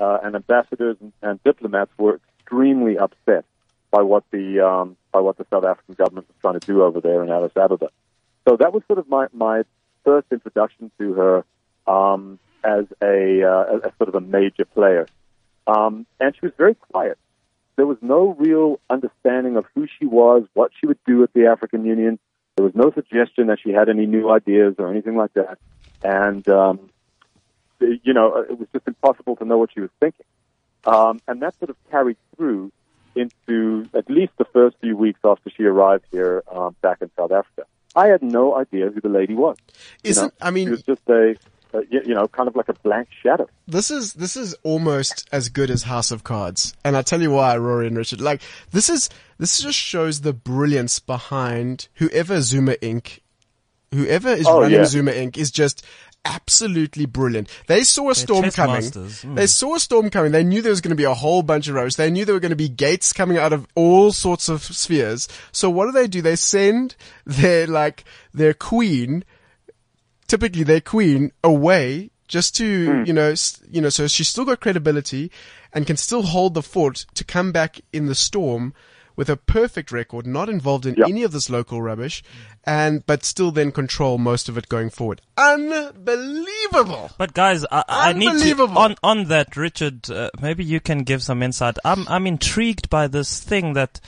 uh, 0.01 0.19
and 0.23 0.35
ambassadors 0.35 0.97
and, 1.01 1.13
and 1.23 1.43
diplomats 1.45 1.93
were 1.97 2.21
extremely 2.41 2.99
upset 2.99 3.45
by 3.91 4.03
what 4.03 4.25
the 4.31 4.61
um, 4.61 4.97
by 5.13 5.21
what 5.21 5.39
the 5.39 5.47
South 5.51 5.65
African 5.65 5.95
government 5.95 6.27
was 6.29 6.37
trying 6.41 6.59
to 6.59 6.67
do 6.67 6.83
over 6.83 7.01
there 7.01 7.23
in 7.23 7.31
Addis 7.31 7.53
Ababa. 7.57 7.91
So 8.49 8.57
that 8.57 8.73
was 8.73 8.83
sort 8.87 8.99
of 8.99 9.09
my 9.09 9.27
my 9.33 9.63
first 10.05 10.27
introduction 10.31 10.91
to 10.99 11.13
her 11.15 11.45
um, 11.87 12.39
as 12.65 12.85
a 13.03 13.43
uh, 13.43 13.77
as 13.77 13.93
sort 13.99 14.09
of 14.09 14.15
a 14.15 14.21
major 14.21 14.65
player, 14.65 15.07
um, 15.67 16.07
and 16.21 16.35
she 16.35 16.47
was 16.47 16.53
very 16.57 16.75
quiet. 16.75 17.19
There 17.77 17.87
was 17.87 17.99
no 18.01 18.35
real 18.39 18.81
understanding 18.89 19.57
of 19.57 19.67
who 19.75 19.87
she 19.99 20.07
was, 20.07 20.45
what 20.55 20.73
she 20.81 20.87
would 20.87 20.99
do 21.07 21.23
at 21.23 21.33
the 21.35 21.47
African 21.47 21.85
Union. 21.85 22.19
There 22.57 22.65
was 22.65 22.75
no 22.75 22.91
suggestion 22.91 23.49
that 23.49 23.59
she 23.63 23.71
had 23.71 23.89
any 23.89 24.07
new 24.07 24.31
ideas 24.31 24.77
or 24.79 24.91
anything 24.91 25.15
like 25.15 25.33
that, 25.35 25.59
and 26.03 26.47
um, 26.49 26.91
you 27.81 28.15
know 28.15 28.39
it 28.39 28.59
was 28.59 28.69
just 28.73 28.89
impossible 28.89 29.37
to 29.37 29.45
know 29.45 29.59
what 29.59 29.71
she 29.73 29.81
was 29.81 29.91
thinking. 30.01 30.27
Um, 30.85 31.21
and 31.29 31.43
that 31.43 31.59
sort 31.59 31.71
of 31.71 31.77
carried 31.91 32.17
through 32.37 32.73
into 33.15 33.89
at 33.95 34.09
least 34.09 34.33
the 34.39 34.45
first 34.45 34.77
few 34.81 34.97
weeks 34.97 35.21
after 35.25 35.51
she 35.51 35.65
arrived 35.65 36.05
here 36.13 36.43
um, 36.51 36.77
back 36.81 37.03
in 37.03 37.11
South 37.17 37.33
Africa. 37.33 37.65
I 37.95 38.09
had 38.09 38.23
no 38.23 38.55
idea 38.57 38.91
who 38.91 39.01
the 39.01 39.09
lady 39.09 39.35
was. 39.35 39.57
Isn't 40.05 40.25
you 40.25 40.29
know? 40.29 40.33
I 40.41 40.51
mean, 40.51 40.67
she 40.67 40.71
was 40.71 40.83
just 40.83 41.03
a, 41.09 41.35
a, 41.73 41.81
you 41.91 42.15
know 42.15 42.29
kind 42.29 42.49
of 42.49 42.57
like 42.57 42.69
a 42.69 42.75
blank 42.75 43.09
shadow. 43.23 43.49
This 43.67 43.91
is 43.91 44.15
this 44.15 44.37
is 44.37 44.55
almost 44.63 45.29
as 45.33 45.49
good 45.49 45.71
as 45.71 45.85
House 45.85 46.11
of 46.11 46.25
Cards, 46.25 46.75
and 46.85 46.97
I 46.97 47.03
tell 47.03 47.21
you 47.21 47.31
why, 47.31 47.57
Rory 47.57 47.87
and 47.87 47.97
Richard. 47.97 48.21
Like 48.21 48.43
this 48.71 48.89
is 48.89 49.09
this 49.39 49.59
just 49.59 49.79
shows 49.79 50.21
the 50.21 50.33
brilliance 50.33 50.99
behind 50.99 51.89
whoever 51.95 52.41
Zuma 52.41 52.73
Inc. 52.75 53.21
Whoever 53.95 54.31
is 54.31 54.47
oh, 54.47 54.63
running 54.63 54.79
yeah. 54.79 54.85
Zuma 54.85 55.13
Inc. 55.13 55.37
is 55.37 55.51
just 55.51 55.85
absolutely 56.27 57.07
brilliant. 57.07 57.49
They 57.67 57.85
saw 57.85 58.11
a 58.11 58.15
storm 58.15 58.51
coming. 58.51 58.83
Mm. 58.83 59.37
They 59.37 59.47
saw 59.47 59.77
a 59.77 59.81
storm 59.81 60.11
coming. 60.11 60.33
They 60.33 60.45
knew 60.45 60.61
there 60.61 60.71
was 60.71 60.81
going 60.81 60.91
to 60.91 60.97
be 60.97 61.05
a 61.05 61.15
whole 61.15 61.43
bunch 61.43 61.69
of 61.69 61.75
roads. 61.75 61.97
They 61.97 62.11
knew 62.11 62.25
there 62.25 62.35
were 62.35 62.41
going 62.41 62.51
to 62.51 62.57
be 62.57 62.69
gates 62.69 63.13
coming 63.13 63.39
out 63.39 63.53
of 63.53 63.67
all 63.75 64.13
sorts 64.13 64.49
of 64.49 64.63
spheres. 64.63 65.29
So 65.53 65.71
what 65.71 65.87
do 65.87 65.93
they 65.93 66.09
do? 66.09 66.23
They 66.23 66.37
send 66.37 66.97
their, 67.25 67.67
like, 67.67 68.05
their 68.35 68.55
queen, 68.55 69.25
typically 70.27 70.65
their 70.65 70.81
queen, 70.81 71.33
away 71.43 72.11
just 72.29 72.57
to, 72.57 72.89
mm. 72.89 73.07
you 73.07 73.13
know, 73.13 73.35
you 73.71 73.81
know, 73.81 73.89
so 73.89 74.07
she's 74.07 74.29
still 74.29 74.45
got 74.45 74.61
credibility 74.61 75.31
and 75.73 75.87
can 75.87 75.97
still 75.97 76.23
hold 76.23 76.55
the 76.55 76.63
fort 76.63 77.07
to 77.15 77.25
come 77.25 77.53
back 77.53 77.81
in 77.93 78.07
the 78.07 78.15
storm 78.15 78.75
with 79.17 79.31
a 79.31 79.37
perfect 79.37 79.91
record, 79.91 80.27
not 80.27 80.49
involved 80.49 80.85
in 80.85 80.95
yep. 80.95 81.09
any 81.09 81.23
of 81.23 81.33
this 81.33 81.49
local 81.49 81.81
rubbish, 81.81 82.23
and 82.65 83.05
but 83.07 83.25
still 83.25 83.51
then 83.51 83.73
control 83.73 84.19
most 84.19 84.49
of 84.49 84.59
it 84.59 84.69
going 84.69 84.91
forward. 84.91 85.23
Unbelievable! 85.39 87.11
But 87.17 87.33
guys, 87.33 87.65
I, 87.71 87.85
I 87.89 88.13
need 88.13 88.39
to 88.39 88.63
on 88.65 88.97
on 89.03 89.25
that, 89.25 89.57
Richard. 89.57 90.11
Uh, 90.11 90.31
maybe 90.41 90.65
you 90.65 90.81
can 90.81 91.03
give 91.03 91.23
some 91.23 91.43
insight. 91.43 91.79
I'm 91.85 92.07
I'm 92.09 92.27
intrigued 92.27 92.91
by 92.91 93.09
this 93.09 93.41
thing 93.41 93.73
that 93.73 94.01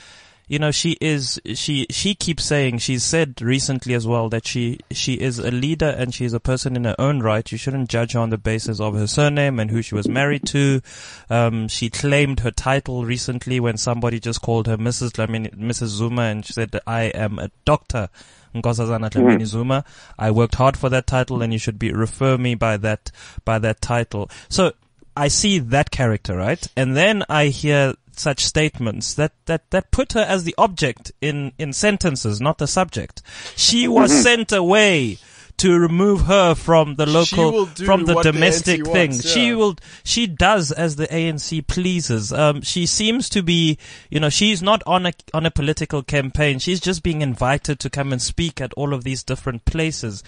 you 0.49 0.57
know, 0.57 0.71
she 0.71 0.97
is, 0.99 1.39
she, 1.53 1.85
she 1.91 2.15
keeps 2.15 2.43
saying, 2.43 2.79
she's 2.79 3.03
said 3.03 3.39
recently 3.39 3.93
as 3.93 4.07
well 4.07 4.29
that 4.29 4.47
she, 4.47 4.79
she 4.89 5.13
is 5.13 5.37
a 5.37 5.51
leader 5.51 5.87
and 5.87 6.13
she 6.13 6.25
is 6.25 6.33
a 6.33 6.39
person 6.39 6.75
in 6.75 6.85
her 6.85 6.95
own 6.97 7.19
right. 7.19 7.49
You 7.51 7.57
shouldn't 7.57 7.87
judge 7.87 8.13
her 8.13 8.19
on 8.19 8.31
the 8.31 8.37
basis 8.39 8.79
of 8.79 8.95
her 8.95 9.05
surname 9.05 9.59
and 9.59 9.69
who 9.69 9.83
she 9.83 9.93
was 9.93 10.09
married 10.09 10.47
to. 10.47 10.81
Um, 11.29 11.67
she 11.67 11.91
claimed 11.91 12.39
her 12.39 12.49
title 12.49 13.05
recently 13.05 13.59
when 13.59 13.77
somebody 13.77 14.19
just 14.19 14.41
called 14.41 14.65
her 14.65 14.75
Mrs. 14.77 15.19
I 15.19 15.31
mean, 15.31 15.45
Mrs. 15.51 15.89
Zuma 15.89 16.23
and 16.23 16.43
she 16.43 16.53
said, 16.53 16.79
I 16.87 17.03
am 17.03 17.37
a 17.37 17.51
doctor. 17.63 18.09
Nkosazana 18.55 19.11
Dlamini 19.11 19.35
mm-hmm. 19.35 19.45
Zuma. 19.45 19.85
I 20.17 20.31
worked 20.31 20.55
hard 20.55 20.75
for 20.75 20.89
that 20.89 21.05
title 21.05 21.43
and 21.43 21.53
you 21.53 21.59
should 21.59 21.77
be, 21.77 21.93
refer 21.93 22.39
me 22.39 22.55
by 22.55 22.77
that, 22.77 23.11
by 23.45 23.59
that 23.59 23.81
title. 23.81 24.31
So, 24.49 24.73
I 25.15 25.27
see 25.27 25.59
that 25.59 25.91
character, 25.91 26.37
right? 26.37 26.65
And 26.77 26.95
then 26.95 27.23
I 27.27 27.47
hear 27.47 27.93
such 28.19 28.45
statements 28.45 29.13
that, 29.15 29.33
that, 29.45 29.69
that 29.71 29.91
put 29.91 30.13
her 30.13 30.21
as 30.21 30.43
the 30.43 30.55
object 30.57 31.11
in, 31.21 31.53
in 31.57 31.73
sentences, 31.73 32.39
not 32.39 32.57
the 32.57 32.67
subject. 32.67 33.21
She 33.55 33.87
was 33.99 34.11
sent 34.11 34.51
away 34.51 35.17
to 35.59 35.77
remove 35.77 36.21
her 36.21 36.55
from 36.55 36.95
the 36.95 37.05
local, 37.05 37.65
from 37.65 38.05
the 38.05 38.21
domestic 38.21 38.83
the 38.85 38.91
thing. 38.91 39.11
Wants, 39.11 39.25
yeah. 39.25 39.31
She 39.31 39.53
will, 39.53 39.75
she 40.03 40.25
does 40.25 40.71
as 40.71 40.95
the 40.95 41.07
ANC 41.07 41.67
pleases. 41.67 42.31
Um, 42.31 42.61
she 42.61 42.85
seems 42.85 43.29
to 43.29 43.43
be, 43.43 43.77
you 44.09 44.21
know, 44.21 44.29
she's 44.29 44.61
not 44.61 44.81
on 44.87 45.05
a, 45.05 45.11
on 45.33 45.45
a 45.45 45.51
political 45.51 46.01
campaign. 46.01 46.59
She's 46.59 46.79
just 46.79 47.03
being 47.03 47.21
invited 47.21 47.79
to 47.81 47.89
come 47.89 48.13
and 48.13 48.21
speak 48.21 48.61
at 48.61 48.73
all 48.73 48.93
of 48.93 49.03
these 49.03 49.21
different 49.21 49.65
places. 49.65 50.23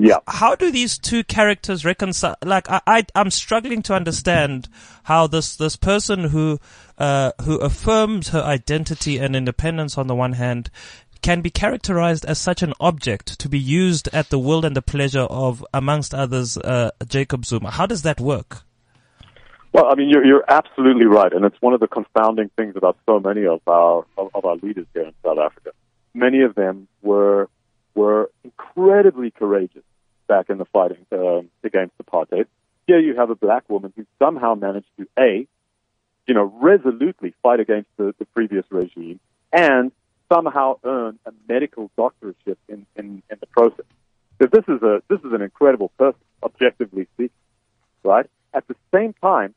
Yeah. 0.00 0.18
How 0.28 0.54
do 0.54 0.70
these 0.70 0.96
two 0.96 1.24
characters 1.24 1.84
reconcile? 1.84 2.36
Like, 2.44 2.70
I, 2.70 2.80
I, 2.86 3.06
am 3.16 3.32
struggling 3.32 3.82
to 3.82 3.94
understand 3.94 4.68
how 5.02 5.26
this, 5.26 5.56
this 5.56 5.74
person 5.74 6.24
who, 6.24 6.60
uh, 6.98 7.32
who 7.42 7.58
affirms 7.58 8.28
her 8.28 8.40
identity 8.40 9.18
and 9.18 9.34
independence 9.34 9.98
on 9.98 10.06
the 10.06 10.14
one 10.14 10.34
hand 10.34 10.70
can 11.20 11.40
be 11.40 11.50
characterized 11.50 12.24
as 12.26 12.38
such 12.38 12.62
an 12.62 12.74
object 12.78 13.40
to 13.40 13.48
be 13.48 13.58
used 13.58 14.08
at 14.12 14.30
the 14.30 14.38
will 14.38 14.64
and 14.64 14.76
the 14.76 14.82
pleasure 14.82 15.26
of, 15.28 15.66
amongst 15.74 16.14
others, 16.14 16.56
uh, 16.58 16.90
Jacob 17.08 17.44
Zuma. 17.44 17.72
How 17.72 17.86
does 17.86 18.02
that 18.02 18.20
work? 18.20 18.62
Well, 19.72 19.86
I 19.90 19.96
mean, 19.96 20.10
you're, 20.10 20.24
you're 20.24 20.44
absolutely 20.48 21.06
right, 21.06 21.32
and 21.32 21.44
it's 21.44 21.60
one 21.60 21.74
of 21.74 21.80
the 21.80 21.88
confounding 21.88 22.50
things 22.56 22.76
about 22.76 22.96
so 23.04 23.18
many 23.18 23.46
of 23.46 23.60
our 23.66 24.06
of, 24.16 24.30
of 24.32 24.44
our 24.44 24.56
leaders 24.56 24.86
here 24.94 25.02
in 25.02 25.12
South 25.24 25.38
Africa. 25.38 25.72
Many 26.14 26.42
of 26.42 26.54
them 26.54 26.88
were 27.02 27.48
were 27.98 28.30
incredibly 28.44 29.30
courageous 29.32 29.82
back 30.28 30.48
in 30.50 30.58
the 30.58 30.64
fighting 30.66 31.04
uh, 31.10 31.40
against 31.64 31.94
apartheid. 31.98 32.46
Here 32.86 33.00
you 33.00 33.16
have 33.16 33.30
a 33.30 33.34
black 33.34 33.68
woman 33.68 33.92
who 33.96 34.06
somehow 34.18 34.54
managed 34.54 34.86
to 34.98 35.06
a, 35.18 35.46
you 36.26 36.34
know, 36.34 36.44
resolutely 36.62 37.34
fight 37.42 37.60
against 37.60 37.90
the, 37.96 38.14
the 38.20 38.24
previous 38.26 38.64
regime 38.70 39.18
and 39.52 39.90
somehow 40.32 40.76
earn 40.84 41.18
a 41.26 41.32
medical 41.48 41.90
doctorship 41.98 42.58
in, 42.68 42.86
in, 42.94 43.22
in 43.30 43.36
the 43.40 43.46
process. 43.46 43.86
So 44.40 44.46
this 44.46 44.64
is 44.68 44.80
a 44.82 45.02
this 45.08 45.18
is 45.26 45.32
an 45.32 45.42
incredible 45.42 45.90
person, 45.98 46.20
objectively 46.42 47.08
speaking, 47.14 47.42
right? 48.04 48.26
At 48.54 48.68
the 48.68 48.76
same 48.94 49.12
time, 49.20 49.52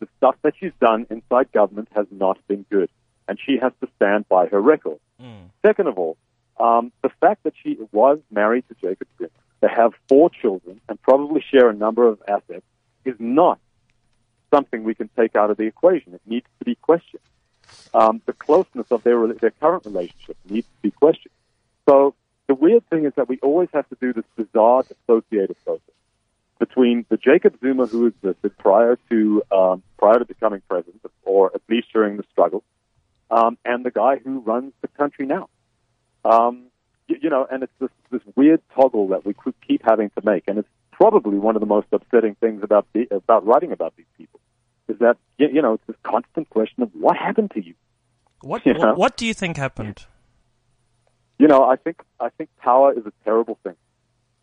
the 0.00 0.08
stuff 0.16 0.34
that 0.42 0.54
she's 0.58 0.72
done 0.80 1.06
inside 1.10 1.52
government 1.52 1.88
has 1.94 2.06
not 2.10 2.38
been 2.48 2.66
good, 2.70 2.90
and 3.28 3.38
she 3.38 3.58
has 3.62 3.72
to 3.80 3.88
stand 3.96 4.28
by 4.28 4.46
her 4.46 4.60
record. 4.60 4.98
Mm. 5.22 5.50
Second 5.64 5.86
of 5.86 5.96
all, 5.96 6.16
um, 6.58 6.92
the 7.02 7.10
fact 7.20 7.44
that 7.44 7.54
she 7.62 7.78
was 7.92 8.18
married 8.30 8.64
to 8.68 8.74
Jacob 8.74 9.08
Zuma, 9.18 9.30
they 9.60 9.68
have 9.68 9.92
four 10.08 10.30
children, 10.30 10.80
and 10.88 11.00
probably 11.02 11.42
share 11.50 11.68
a 11.68 11.74
number 11.74 12.06
of 12.06 12.22
assets, 12.28 12.64
is 13.04 13.16
not 13.18 13.58
something 14.52 14.84
we 14.84 14.94
can 14.94 15.10
take 15.16 15.36
out 15.36 15.50
of 15.50 15.56
the 15.56 15.64
equation. 15.64 16.14
It 16.14 16.22
needs 16.26 16.46
to 16.58 16.64
be 16.64 16.74
questioned. 16.76 17.22
Um, 17.92 18.22
the 18.26 18.32
closeness 18.32 18.86
of 18.90 19.02
their 19.02 19.26
their 19.34 19.50
current 19.50 19.84
relationship 19.84 20.36
needs 20.48 20.66
to 20.66 20.82
be 20.82 20.90
questioned. 20.90 21.34
So 21.88 22.14
the 22.46 22.54
weird 22.54 22.88
thing 22.88 23.04
is 23.04 23.12
that 23.16 23.28
we 23.28 23.38
always 23.42 23.68
have 23.74 23.88
to 23.90 23.96
do 24.00 24.12
this 24.12 24.24
bizarre 24.36 24.84
dissociative 24.84 25.56
process 25.64 25.82
between 26.58 27.04
the 27.08 27.16
Jacob 27.16 27.58
Zuma 27.60 27.86
who 27.86 28.06
existed 28.06 28.56
prior 28.58 28.98
to 29.10 29.42
um, 29.52 29.82
prior 29.98 30.18
to 30.18 30.24
becoming 30.24 30.62
president, 30.68 31.00
or 31.24 31.50
at 31.54 31.60
least 31.68 31.88
during 31.92 32.16
the 32.16 32.24
struggle, 32.32 32.62
um, 33.30 33.58
and 33.64 33.84
the 33.84 33.90
guy 33.90 34.16
who 34.16 34.40
runs 34.40 34.72
the 34.80 34.88
country 34.88 35.26
now. 35.26 35.48
Um, 36.28 36.66
you, 37.06 37.16
you 37.22 37.30
know, 37.30 37.46
and 37.50 37.62
it's 37.62 37.72
this 37.80 37.90
this 38.10 38.20
weird 38.36 38.60
toggle 38.74 39.08
that 39.08 39.24
we 39.24 39.34
keep 39.66 39.82
having 39.84 40.10
to 40.10 40.22
make, 40.24 40.44
and 40.46 40.58
it's 40.58 40.68
probably 40.92 41.38
one 41.38 41.56
of 41.56 41.60
the 41.60 41.66
most 41.66 41.86
upsetting 41.92 42.34
things 42.34 42.62
about 42.62 42.86
the, 42.92 43.06
about 43.10 43.46
writing 43.46 43.72
about 43.72 43.94
these 43.96 44.06
people 44.16 44.40
is 44.88 44.98
that 44.98 45.16
you, 45.38 45.48
you 45.52 45.62
know 45.62 45.74
it's 45.74 45.86
this 45.86 45.96
constant 46.02 46.50
question 46.50 46.82
of 46.82 46.90
what 46.92 47.16
happened 47.16 47.50
to 47.52 47.64
you. 47.64 47.74
What 48.42 48.66
you 48.66 48.74
know? 48.74 48.94
what 48.94 49.16
do 49.16 49.26
you 49.26 49.34
think 49.34 49.56
happened? 49.56 50.04
You 51.38 51.46
know, 51.46 51.64
I 51.64 51.76
think 51.76 52.02
I 52.20 52.28
think 52.30 52.50
power 52.58 52.92
is 52.92 53.06
a 53.06 53.12
terrible 53.24 53.58
thing, 53.62 53.76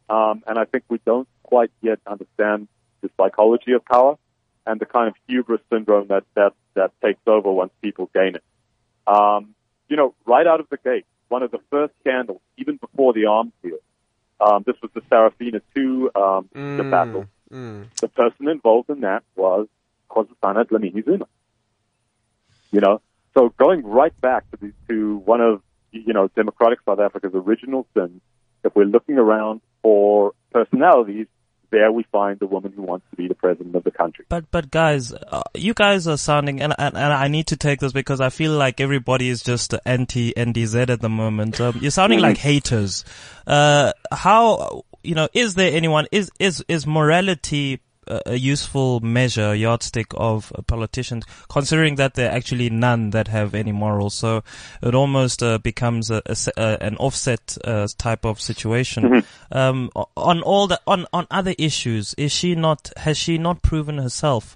um, 0.09 0.43
and 0.47 0.57
I 0.57 0.65
think 0.65 0.85
we 0.89 0.99
don't 1.05 1.27
quite 1.43 1.71
yet 1.81 1.99
understand 2.07 2.67
the 3.01 3.09
psychology 3.17 3.73
of 3.73 3.85
power 3.85 4.17
and 4.65 4.79
the 4.79 4.85
kind 4.85 5.07
of 5.07 5.15
hubris 5.27 5.61
syndrome 5.71 6.07
that 6.07 6.23
that 6.35 6.53
that 6.73 6.91
takes 7.03 7.21
over 7.27 7.51
once 7.51 7.71
people 7.81 8.09
gain 8.13 8.35
it. 8.35 8.43
Um, 9.05 9.53
you 9.87 9.97
know, 9.97 10.15
right 10.25 10.47
out 10.47 10.59
of 10.59 10.67
the 10.69 10.77
gate, 10.77 11.05
one 11.27 11.43
of 11.43 11.51
the 11.51 11.59
first 11.69 11.93
scandals, 12.01 12.41
even 12.57 12.77
before 12.77 13.13
the 13.13 13.25
arms 13.25 13.51
deal, 13.63 13.77
um, 14.39 14.63
this 14.65 14.75
was 14.81 14.91
the 14.93 15.01
Sarafina 15.01 15.61
II 15.75 16.09
um, 16.15 16.49
mm, 16.53 16.77
debacle. 16.77 17.25
Mm. 17.51 17.95
The 17.97 18.07
person 18.09 18.49
involved 18.49 18.89
in 18.89 19.01
that 19.01 19.23
was 19.35 19.67
Nkosazana 20.09 20.65
Dlamini 20.65 21.03
Zuma. 21.03 21.27
You 22.71 22.81
know, 22.81 23.01
so 23.37 23.53
going 23.57 23.85
right 23.85 24.19
back 24.21 24.49
to 24.51 24.57
the, 24.57 24.73
to 24.89 25.17
one 25.17 25.41
of 25.41 25.61
you 25.91 26.13
know 26.13 26.27
democratic 26.35 26.79
South 26.85 26.99
Africa's 26.99 27.31
original 27.33 27.87
sins, 27.95 28.21
if 28.63 28.75
we're 28.75 28.85
looking 28.85 29.17
around 29.17 29.61
for 29.81 30.33
personalities 30.51 31.27
there 31.71 31.91
we 31.91 32.03
find 32.11 32.39
the 32.39 32.47
woman 32.47 32.73
who 32.75 32.81
wants 32.81 33.05
to 33.09 33.15
be 33.15 33.27
the 33.27 33.35
president 33.35 33.75
of 33.75 33.83
the 33.83 33.91
country. 33.91 34.25
But 34.29 34.49
but 34.51 34.71
guys, 34.71 35.13
uh, 35.13 35.43
you 35.53 35.73
guys 35.73 36.07
are 36.07 36.17
sounding, 36.17 36.61
and, 36.61 36.73
and, 36.77 36.95
and 36.95 37.13
I 37.13 37.27
need 37.27 37.47
to 37.47 37.57
take 37.57 37.79
this 37.79 37.91
because 37.91 38.21
I 38.21 38.29
feel 38.29 38.53
like 38.53 38.79
everybody 38.79 39.29
is 39.29 39.43
just 39.43 39.73
anti 39.85 40.33
NDZ 40.33 40.89
at 40.89 41.01
the 41.01 41.09
moment. 41.09 41.59
Um, 41.59 41.77
you're 41.81 41.91
sounding 41.91 42.19
like 42.19 42.37
haters. 42.37 43.05
Uh, 43.47 43.93
how 44.11 44.83
you 45.03 45.15
know 45.15 45.27
is 45.33 45.55
there 45.55 45.71
anyone 45.75 46.07
is 46.11 46.31
is 46.39 46.63
is 46.67 46.87
morality 46.87 47.81
a 48.07 48.35
useful 48.35 48.99
measure, 48.99 49.53
yardstick 49.55 50.07
of 50.15 50.51
politicians, 50.67 51.25
considering 51.49 51.95
that 51.95 52.15
there 52.15 52.29
are 52.29 52.35
actually 52.35 52.69
none 52.69 53.11
that 53.11 53.27
have 53.27 53.55
any 53.55 53.71
morals. 53.71 54.13
So 54.13 54.43
it 54.81 54.95
almost 54.95 55.41
uh, 55.43 55.57
becomes 55.57 56.11
a, 56.11 56.21
a, 56.25 56.35
a, 56.57 56.83
an 56.83 56.97
offset 56.97 57.57
uh, 57.63 57.87
type 57.97 58.25
of 58.25 58.39
situation. 58.41 59.03
Mm-hmm. 59.03 59.57
Um, 59.57 59.89
on 60.15 60.41
all 60.41 60.67
the 60.67 60.79
on 60.87 61.05
on 61.13 61.27
other 61.31 61.55
issues, 61.57 62.13
is 62.15 62.31
she 62.31 62.55
not? 62.55 62.91
Has 62.97 63.17
she 63.17 63.37
not 63.37 63.61
proven 63.61 63.97
herself? 63.97 64.55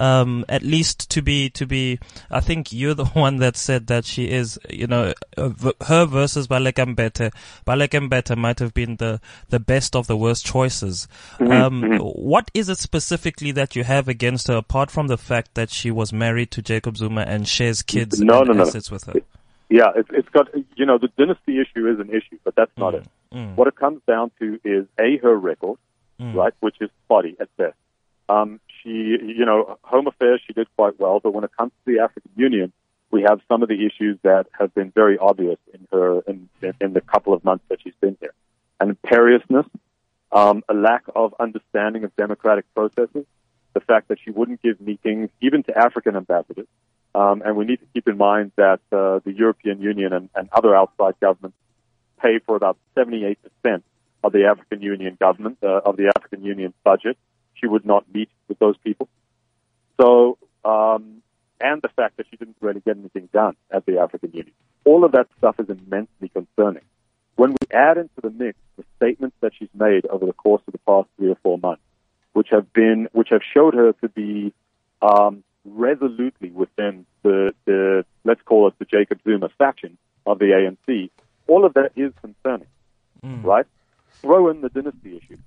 Um, 0.00 0.46
at 0.48 0.62
least 0.62 1.10
to 1.10 1.22
be 1.22 1.50
to 1.50 1.66
be. 1.66 2.00
I 2.30 2.40
think 2.40 2.72
you're 2.72 2.94
the 2.94 3.04
one 3.24 3.36
that 3.36 3.56
said 3.56 3.86
that 3.88 4.04
she 4.04 4.30
is. 4.30 4.58
You 4.68 4.86
know, 4.86 5.12
uh, 5.36 5.50
her 5.86 6.06
versus 6.06 6.48
Baleka 6.48 6.94
Mbete. 6.94 7.32
Baleka 7.66 8.08
Mbete 8.08 8.36
might 8.36 8.58
have 8.58 8.74
been 8.74 8.96
the 8.96 9.20
the 9.50 9.60
best 9.60 9.94
of 9.94 10.06
the 10.06 10.16
worst 10.16 10.44
choices. 10.44 11.06
Mm-hmm. 11.38 11.52
Um, 11.52 11.82
mm-hmm. 11.82 11.96
What 11.98 12.50
is 12.54 12.68
it 12.68 12.78
specifically 12.78 13.52
that 13.52 13.76
you 13.76 13.84
have 13.84 14.08
against 14.08 14.48
her, 14.48 14.56
apart 14.56 14.90
from 14.90 15.08
the 15.08 15.18
fact 15.18 15.54
that 15.54 15.70
she 15.70 15.90
was 15.90 16.12
married 16.12 16.50
to 16.52 16.62
Jacob 16.62 16.96
Zuma 16.96 17.22
and 17.22 17.46
shares 17.46 17.82
kids 17.82 18.20
no, 18.20 18.40
and 18.40 18.48
no, 18.48 18.54
no. 18.54 18.62
assets 18.62 18.90
with 18.90 19.04
her? 19.04 19.20
Yeah, 19.68 19.92
it's, 19.94 20.08
it's 20.12 20.28
got, 20.30 20.48
you 20.74 20.84
know, 20.84 20.98
the 20.98 21.08
dynasty 21.16 21.60
issue 21.60 21.88
is 21.88 22.00
an 22.00 22.08
issue, 22.08 22.38
but 22.42 22.56
that's 22.56 22.76
not 22.76 22.92
mm, 22.92 22.98
it. 22.98 23.08
Mm. 23.32 23.54
What 23.54 23.68
it 23.68 23.76
comes 23.76 24.00
down 24.04 24.32
to 24.40 24.58
is 24.64 24.86
A, 24.98 25.18
her 25.18 25.36
record, 25.36 25.78
mm. 26.20 26.34
right, 26.34 26.52
which 26.58 26.74
is 26.80 26.90
spotty 27.04 27.36
at 27.38 27.56
best. 27.56 27.76
Um, 28.28 28.58
she, 28.82 28.88
you 28.88 29.44
know, 29.44 29.78
home 29.82 30.06
affairs 30.06 30.40
she 30.46 30.52
did 30.52 30.68
quite 30.76 30.98
well, 30.98 31.20
but 31.20 31.32
when 31.32 31.44
it 31.44 31.50
comes 31.56 31.72
to 31.84 31.92
the 31.92 32.00
African 32.00 32.30
Union, 32.36 32.72
we 33.10 33.22
have 33.22 33.40
some 33.48 33.62
of 33.62 33.68
the 33.68 33.86
issues 33.86 34.18
that 34.22 34.46
have 34.58 34.74
been 34.74 34.92
very 34.94 35.18
obvious 35.18 35.58
in 35.74 35.86
her 35.92 36.20
in, 36.22 36.48
in, 36.80 36.92
the 36.92 37.00
couple 37.00 37.32
of 37.34 37.44
months 37.44 37.64
that 37.68 37.80
she's 37.82 37.94
been 38.00 38.16
here. 38.20 38.32
An 38.78 38.90
imperiousness, 38.90 39.66
um, 40.32 40.62
a 40.68 40.74
lack 40.74 41.02
of 41.14 41.34
understanding 41.40 42.04
of 42.04 42.14
democratic 42.16 42.72
processes, 42.74 43.26
the 43.74 43.80
fact 43.80 44.08
that 44.08 44.18
she 44.24 44.30
wouldn't 44.30 44.62
give 44.62 44.80
meetings 44.80 45.28
even 45.40 45.62
to 45.64 45.76
African 45.76 46.16
ambassadors. 46.16 46.68
Um, 47.14 47.42
and 47.44 47.56
we 47.56 47.64
need 47.64 47.80
to 47.80 47.86
keep 47.92 48.06
in 48.08 48.16
mind 48.16 48.52
that 48.56 48.80
uh, 48.92 49.18
the 49.24 49.32
European 49.32 49.80
Union 49.80 50.12
and, 50.12 50.28
and 50.34 50.48
other 50.52 50.76
outside 50.76 51.14
governments 51.20 51.56
pay 52.22 52.38
for 52.38 52.54
about 52.54 52.78
78% 52.96 53.36
of 54.22 54.32
the 54.32 54.44
African 54.44 54.82
Union 54.82 55.16
government, 55.18 55.58
uh, 55.62 55.80
of 55.84 55.96
the 55.96 56.12
African 56.16 56.44
Union 56.44 56.72
budget 56.84 57.16
she 57.60 57.66
would 57.66 57.84
not 57.84 58.04
meet 58.12 58.30
with 58.48 58.58
those 58.58 58.76
people. 58.78 59.08
So, 60.00 60.38
um, 60.64 61.22
and 61.60 61.82
the 61.82 61.88
fact 61.88 62.16
that 62.16 62.26
she 62.30 62.36
didn't 62.36 62.56
really 62.60 62.80
get 62.80 62.96
anything 62.96 63.28
done 63.32 63.54
at 63.70 63.84
the 63.86 63.98
African 63.98 64.30
Union. 64.32 64.54
All 64.84 65.04
of 65.04 65.12
that 65.12 65.28
stuff 65.38 65.56
is 65.60 65.68
immensely 65.68 66.30
concerning. 66.30 66.82
When 67.36 67.50
we 67.50 67.66
add 67.70 67.98
into 67.98 68.20
the 68.22 68.30
mix 68.30 68.58
the 68.76 68.84
statements 68.96 69.36
that 69.40 69.52
she's 69.58 69.68
made 69.74 70.06
over 70.06 70.26
the 70.26 70.32
course 70.32 70.62
of 70.66 70.72
the 70.72 70.78
past 70.78 71.08
three 71.16 71.30
or 71.30 71.36
four 71.42 71.58
months, 71.58 71.82
which 72.32 72.48
have 72.50 72.72
been, 72.72 73.08
which 73.12 73.28
have 73.30 73.42
showed 73.54 73.74
her 73.74 73.92
to 74.00 74.08
be 74.08 74.52
um, 75.02 75.44
resolutely 75.64 76.50
within 76.50 77.04
the, 77.22 77.52
the, 77.66 78.04
let's 78.24 78.40
call 78.42 78.68
it 78.68 78.74
the 78.78 78.84
Jacob 78.84 79.20
Zuma 79.24 79.50
faction 79.58 79.98
of 80.26 80.38
the 80.38 80.46
ANC, 80.46 81.10
all 81.46 81.64
of 81.64 81.74
that 81.74 81.92
is 81.96 82.12
concerning, 82.22 82.68
mm. 83.22 83.44
right? 83.44 83.66
Throw 84.22 84.48
in 84.48 84.60
the 84.60 84.68
dynasty 84.68 85.16
issue 85.16 85.38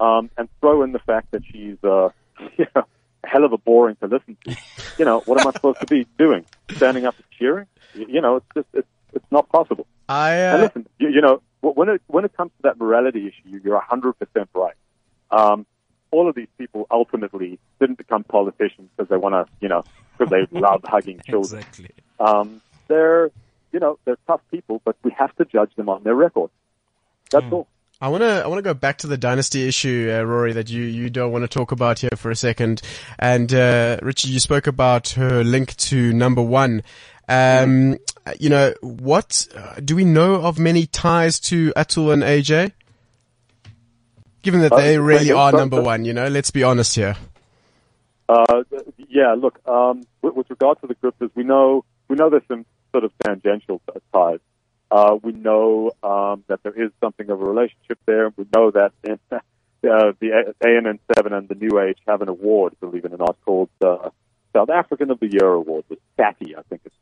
um, 0.00 0.30
and 0.36 0.48
throw 0.60 0.82
in 0.82 0.92
the 0.92 0.98
fact 0.98 1.30
that 1.32 1.42
she's 1.44 1.76
uh, 1.84 2.10
you 2.56 2.66
know, 2.74 2.84
a 3.22 3.28
hell 3.28 3.44
of 3.44 3.52
a 3.52 3.58
boring 3.58 3.96
to 3.96 4.06
listen 4.06 4.36
to. 4.44 4.56
You 4.98 5.04
know, 5.04 5.20
what 5.20 5.40
am 5.40 5.46
I 5.46 5.52
supposed 5.52 5.80
to 5.80 5.86
be 5.86 6.06
doing? 6.18 6.44
Standing 6.76 7.06
up 7.06 7.16
and 7.16 7.24
cheering? 7.38 7.66
You 7.94 8.20
know, 8.20 8.36
it's 8.36 8.46
just 8.54 8.68
it's 8.72 8.88
it's 9.12 9.26
not 9.30 9.48
possible. 9.48 9.86
I 10.08 10.40
uh... 10.40 10.54
and 10.54 10.62
listen, 10.62 10.86
you, 10.98 11.08
you 11.08 11.20
know, 11.20 11.42
when 11.60 11.88
it 11.88 12.02
when 12.06 12.24
it 12.24 12.36
comes 12.36 12.50
to 12.56 12.62
that 12.62 12.78
morality 12.78 13.28
issue, 13.28 13.60
you're 13.62 13.80
hundred 13.80 14.14
percent 14.14 14.48
right. 14.54 14.74
Um, 15.30 15.66
all 16.10 16.28
of 16.28 16.36
these 16.36 16.48
people 16.58 16.86
ultimately 16.90 17.58
didn't 17.80 17.98
become 17.98 18.22
politicians 18.22 18.88
because 18.96 19.08
they 19.08 19.16
want 19.16 19.34
to, 19.34 19.52
you 19.60 19.68
know, 19.68 19.82
because 20.16 20.30
they 20.30 20.46
love 20.58 20.80
hugging 20.84 21.20
children. 21.26 21.60
Exactly. 21.60 21.90
Um, 22.20 22.62
they're, 22.86 23.32
you 23.72 23.80
know, 23.80 23.98
they're 24.04 24.18
tough 24.26 24.40
people, 24.50 24.80
but 24.84 24.96
we 25.02 25.10
have 25.18 25.34
to 25.36 25.44
judge 25.44 25.74
them 25.74 25.88
on 25.88 26.04
their 26.04 26.14
record. 26.14 26.50
That's 27.30 27.46
mm. 27.46 27.52
all. 27.52 27.68
I 28.00 28.08
want 28.08 28.22
to 28.22 28.42
I 28.44 28.46
want 28.48 28.58
to 28.58 28.62
go 28.62 28.74
back 28.74 28.98
to 28.98 29.06
the 29.06 29.16
dynasty 29.16 29.66
issue, 29.68 30.12
uh, 30.12 30.22
Rory, 30.22 30.52
that 30.52 30.68
you 30.68 30.82
you 30.82 31.10
don't 31.10 31.32
want 31.32 31.42
to 31.44 31.48
talk 31.48 31.72
about 31.72 32.00
here 32.00 32.10
for 32.16 32.30
a 32.30 32.36
second. 32.36 32.82
And 33.18 33.52
uh, 33.54 33.98
Richie, 34.02 34.30
you 34.30 34.40
spoke 34.40 34.66
about 34.66 35.10
her 35.10 35.44
link 35.44 35.76
to 35.76 36.12
number 36.12 36.42
one. 36.42 36.82
Um, 37.28 37.98
you 38.38 38.50
know, 38.50 38.74
what 38.80 39.46
uh, 39.56 39.80
do 39.82 39.96
we 39.96 40.04
know 40.04 40.34
of 40.34 40.58
many 40.58 40.86
ties 40.86 41.38
to 41.40 41.72
Atul 41.74 42.12
and 42.12 42.22
Ajay? 42.22 42.72
Given 44.42 44.60
that 44.60 44.76
they 44.76 44.98
really 44.98 45.32
are 45.32 45.52
number 45.52 45.80
one, 45.80 46.04
you 46.04 46.12
know, 46.12 46.28
let's 46.28 46.50
be 46.50 46.62
honest 46.62 46.96
here. 46.96 47.16
Uh, 48.28 48.64
yeah, 49.08 49.34
look, 49.38 49.58
um, 49.66 50.02
with, 50.20 50.34
with 50.34 50.50
regard 50.50 50.80
to 50.80 50.86
the 50.86 50.94
Guptas, 50.96 51.30
we 51.34 51.44
know 51.44 51.84
we 52.08 52.16
know 52.16 52.28
there's 52.28 52.42
some 52.48 52.66
sort 52.92 53.04
of 53.04 53.12
tangential 53.24 53.80
ties. 54.12 54.40
Uh, 54.94 55.16
we 55.24 55.32
know 55.32 55.90
um, 56.04 56.44
that 56.46 56.62
there 56.62 56.80
is 56.80 56.92
something 57.00 57.28
of 57.28 57.42
a 57.42 57.44
relationship 57.44 57.98
there. 58.06 58.32
We 58.36 58.46
know 58.54 58.70
that 58.70 58.92
in, 59.02 59.18
uh, 59.32 59.38
the 59.82 60.54
ANN7 60.62 61.32
and 61.32 61.48
the 61.48 61.56
New 61.56 61.80
Age 61.80 61.98
have 62.06 62.22
an 62.22 62.28
award, 62.28 62.76
believe 62.78 63.04
it 63.04 63.12
or 63.12 63.16
not, 63.16 63.36
called 63.44 63.70
uh, 63.84 64.10
South 64.52 64.70
African 64.70 65.10
of 65.10 65.18
the 65.18 65.26
Year 65.26 65.48
Award. 65.48 65.84
The 65.88 65.96
SATI, 66.16 66.56
I 66.56 66.62
think 66.70 66.82
it's 66.84 66.94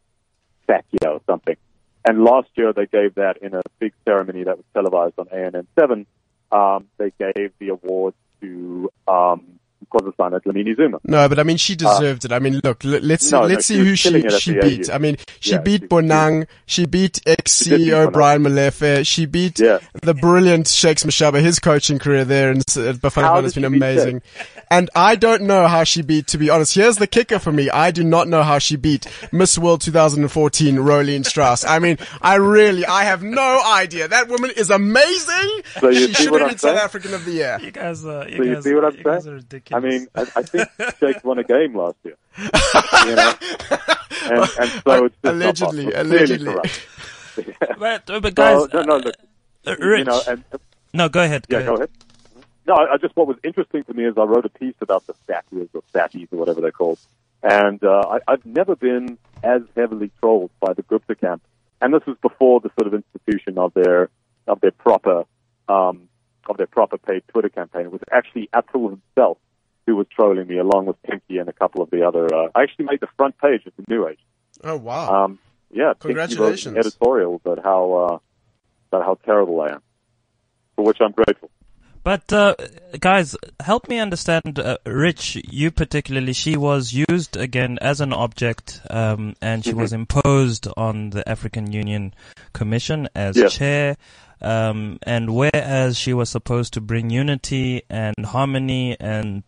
SATI 0.67 1.07
or 1.07 1.21
something. 1.27 1.57
And 2.03 2.25
last 2.25 2.49
year 2.55 2.73
they 2.73 2.87
gave 2.87 3.17
that 3.17 3.37
in 3.43 3.53
a 3.53 3.61
big 3.79 3.93
ceremony 4.07 4.45
that 4.45 4.57
was 4.57 4.65
televised 4.73 5.19
on 5.19 5.27
ANN7. 5.27 6.07
Um, 6.51 6.89
they 6.97 7.13
gave 7.19 7.53
the 7.59 7.69
award 7.69 8.15
to 8.41 8.91
um, 9.07 9.59
Nkosazana 9.87 10.41
Dlamini 10.41 10.77
Zuma. 10.77 10.99
No, 11.05 11.29
but 11.29 11.39
I 11.39 11.43
mean, 11.43 11.57
she 11.57 11.75
deserved 11.75 12.25
uh, 12.25 12.27
it. 12.27 12.33
I 12.33 12.39
mean, 12.39 12.61
look, 12.63 12.83
let's 12.85 13.27
see, 13.27 13.37
no, 13.37 13.43
let's 13.43 13.71
no, 13.71 13.77
see 13.77 13.79
who 13.79 13.97
she, 13.97 14.29
she 14.31 14.59
beat. 14.61 14.91
I 14.91 14.99
mean, 14.99 15.17
she 15.41 15.53
yeah, 15.53 15.59
beat 15.59 15.83
she, 15.83 15.89
Bonang, 15.89 16.47
she 16.67 16.87
beat 16.87 17.21
ex-CEO 17.27 18.13
Brian 18.13 18.43
Molefe, 18.43 19.07
she 19.07 19.27
beat 19.27 19.59
yeah. 19.59 19.79
the 20.03 20.15
brilliant 20.15 20.69
Shakes 20.69 21.05
Mashaba. 21.05 21.41
His 21.41 21.59
coaching 21.59 21.99
career 21.99 22.25
there 22.25 22.51
in 22.51 22.59
Bafana 22.59 23.43
has 23.43 23.55
been 23.55 23.65
amazing. 23.65 24.23
And 24.71 24.89
I 24.95 25.17
don't 25.17 25.43
know 25.43 25.69
how 25.69 25.85
she 25.85 26.01
beat, 26.01 26.29
to 26.29 26.39
be 26.39 26.49
honest. 26.49 26.75
Here's 26.75 26.97
the 26.97 27.07
kicker 27.07 27.39
for 27.39 27.53
me. 27.53 27.69
I 27.69 27.91
do 27.91 28.03
not 28.03 28.27
know 28.27 28.43
how 28.43 28.59
she 28.59 28.77
beat 28.77 29.07
Miss 29.31 29.59
World 29.59 29.83
2014, 29.83 30.77
Rolene 30.77 31.27
Strauss. 31.27 31.65
I 31.65 31.79
mean, 31.79 31.99
I 32.23 32.37
really, 32.37 32.87
I 32.87 33.05
have 33.05 33.23
no 33.23 33.63
idea. 33.67 34.09
That 34.09 34.29
woman 34.29 34.51
is 34.57 34.71
amazing. 34.71 35.63
So 35.79 35.91
you 35.91 36.09
she 36.09 36.15
should 36.15 36.41
have 36.41 36.49
been 36.49 36.59
South 36.59 36.79
African 36.79 37.13
of 37.13 37.25
the 37.25 37.33
Year. 37.33 37.59
You 37.61 37.71
guys, 37.71 38.05
uh, 38.05 38.27
you, 38.29 38.37
so 38.37 38.43
you 38.43 38.55
guys, 38.55 38.65
see 38.65 38.75
what 38.75 38.85
I'm 38.85 38.93
saying? 39.03 39.07
are 39.07 39.35
ridiculous. 39.37 39.72
I 39.75 39.81
mean, 39.81 40.07
I, 40.15 40.21
I 40.37 40.43
think 40.43 40.69
Jake 41.01 41.25
won 41.25 41.39
a 41.39 41.45
game 41.45 41.77
last 41.77 41.97
year. 42.05 42.17
you 42.39 43.15
know? 43.17 43.35
and, 44.25 44.51
and 44.61 44.83
so 44.85 45.05
it's 45.07 45.17
allegedly, 45.25 45.93
allegedly. 45.93 46.55
but, 47.79 48.07
but 48.07 48.35
guys, 48.35 48.69
no, 48.73 48.83
no, 48.83 48.97
look, 48.99 49.15
Uh, 49.67 49.77
Rich. 49.79 49.99
You 49.99 50.05
know, 50.05 50.23
and 50.29 50.45
no, 50.93 51.09
go 51.09 51.23
ahead. 51.23 51.47
yeah, 51.49 51.63
go 51.63 51.75
ahead. 51.77 51.91
No, 52.67 52.75
I, 52.75 52.95
I 52.95 52.97
just 52.99 53.17
what 53.17 53.27
was 53.27 53.37
interesting 53.43 53.83
to 53.85 53.95
me 53.95 54.05
is 54.05 54.15
I 54.17 54.23
wrote 54.25 54.45
a 54.45 54.49
piece 54.51 54.75
about 54.81 55.07
the 55.07 55.15
statues 55.25 55.69
or 55.75 55.83
statues 55.89 56.29
or 56.31 56.39
whatever 56.39 56.61
they're 56.61 56.71
called, 56.71 56.99
and 57.43 57.83
uh, 57.83 58.03
I, 58.09 58.19
I've 58.33 58.45
never 58.47 58.77
been 58.77 59.19
as 59.43 59.63
heavily 59.77 60.11
trolled 60.21 60.51
by 60.61 60.73
the 60.73 60.83
Gupta 60.83 61.15
camp, 61.17 61.43
and 61.81 61.93
this 61.93 62.05
was 62.07 62.17
before 62.23 62.61
the 62.61 62.71
sort 62.79 62.87
of 62.87 62.95
institution 62.95 63.59
of 63.59 63.73
their 63.75 64.11
of 64.47 64.61
their 64.61 64.71
proper 64.71 65.25
um, 65.69 66.09
of 66.49 66.57
their 66.57 66.67
proper 66.67 66.99
paid 66.99 67.23
Twitter 67.29 67.49
campaign. 67.49 67.87
It 67.87 67.93
was 67.93 68.03
actually 68.13 68.49
Atul 68.55 68.91
himself 68.91 69.39
who 69.87 69.97
was 69.97 70.07
trolling 70.15 70.47
me, 70.47 70.59
along 70.59 70.87
with 70.87 71.01
Pinky 71.03 71.39
and 71.39 71.49
a 71.49 71.53
couple 71.53 71.83
of 71.83 71.91
the 71.91 72.07
other. 72.07 72.27
Uh, 72.33 72.49
I 72.55 72.63
actually 72.63 72.87
made 72.87 73.01
the 73.01 73.09
front 73.17 73.37
page 73.39 73.67
of 73.67 73.73
the 73.77 73.85
New 73.89 74.07
Age. 74.09 74.19
Oh 74.65 74.77
wow! 74.77 75.25
Um, 75.25 75.39
yeah, 75.71 75.93
Pinky 75.95 76.15
wrote 76.15 76.29
Congratulations. 76.29 76.77
editorial 76.77 77.37
about 77.45 77.65
how 77.65 77.93
uh, 77.93 78.19
about 78.91 79.05
how 79.07 79.15
terrible 79.25 79.61
I 79.61 79.71
am, 79.73 79.83
for 80.77 80.85
which 80.85 80.99
I'm 81.01 81.13
grateful. 81.13 81.51
But 82.05 82.33
uh, 82.33 82.57
guys, 82.99 83.37
help 83.61 83.89
me 83.89 83.99
understand. 84.01 84.59
Uh, 84.59 84.79
Rich, 84.85 85.37
you 85.49 85.71
particularly, 85.71 86.33
she 86.33 86.57
was 86.57 86.93
used 86.93 87.37
again 87.37 87.79
as 87.81 88.01
an 88.01 88.13
object, 88.13 88.81
um, 88.91 89.35
and 89.41 89.65
she 89.65 89.73
was 89.73 89.93
imposed 89.93 90.67
on 90.77 91.11
the 91.11 91.29
African 91.29 91.71
Union 91.73 92.13
Commission 92.53 93.09
as 93.15 93.37
Yes. 93.37 93.55
chair. 93.55 93.97
Um, 94.43 94.99
and 95.05 95.35
whereas 95.35 95.97
she 95.97 96.13
was 96.13 96.29
supposed 96.29 96.73
to 96.75 96.81
bring 96.81 97.11
unity 97.11 97.83
and 97.89 98.15
harmony 98.27 98.97
and 98.99 99.43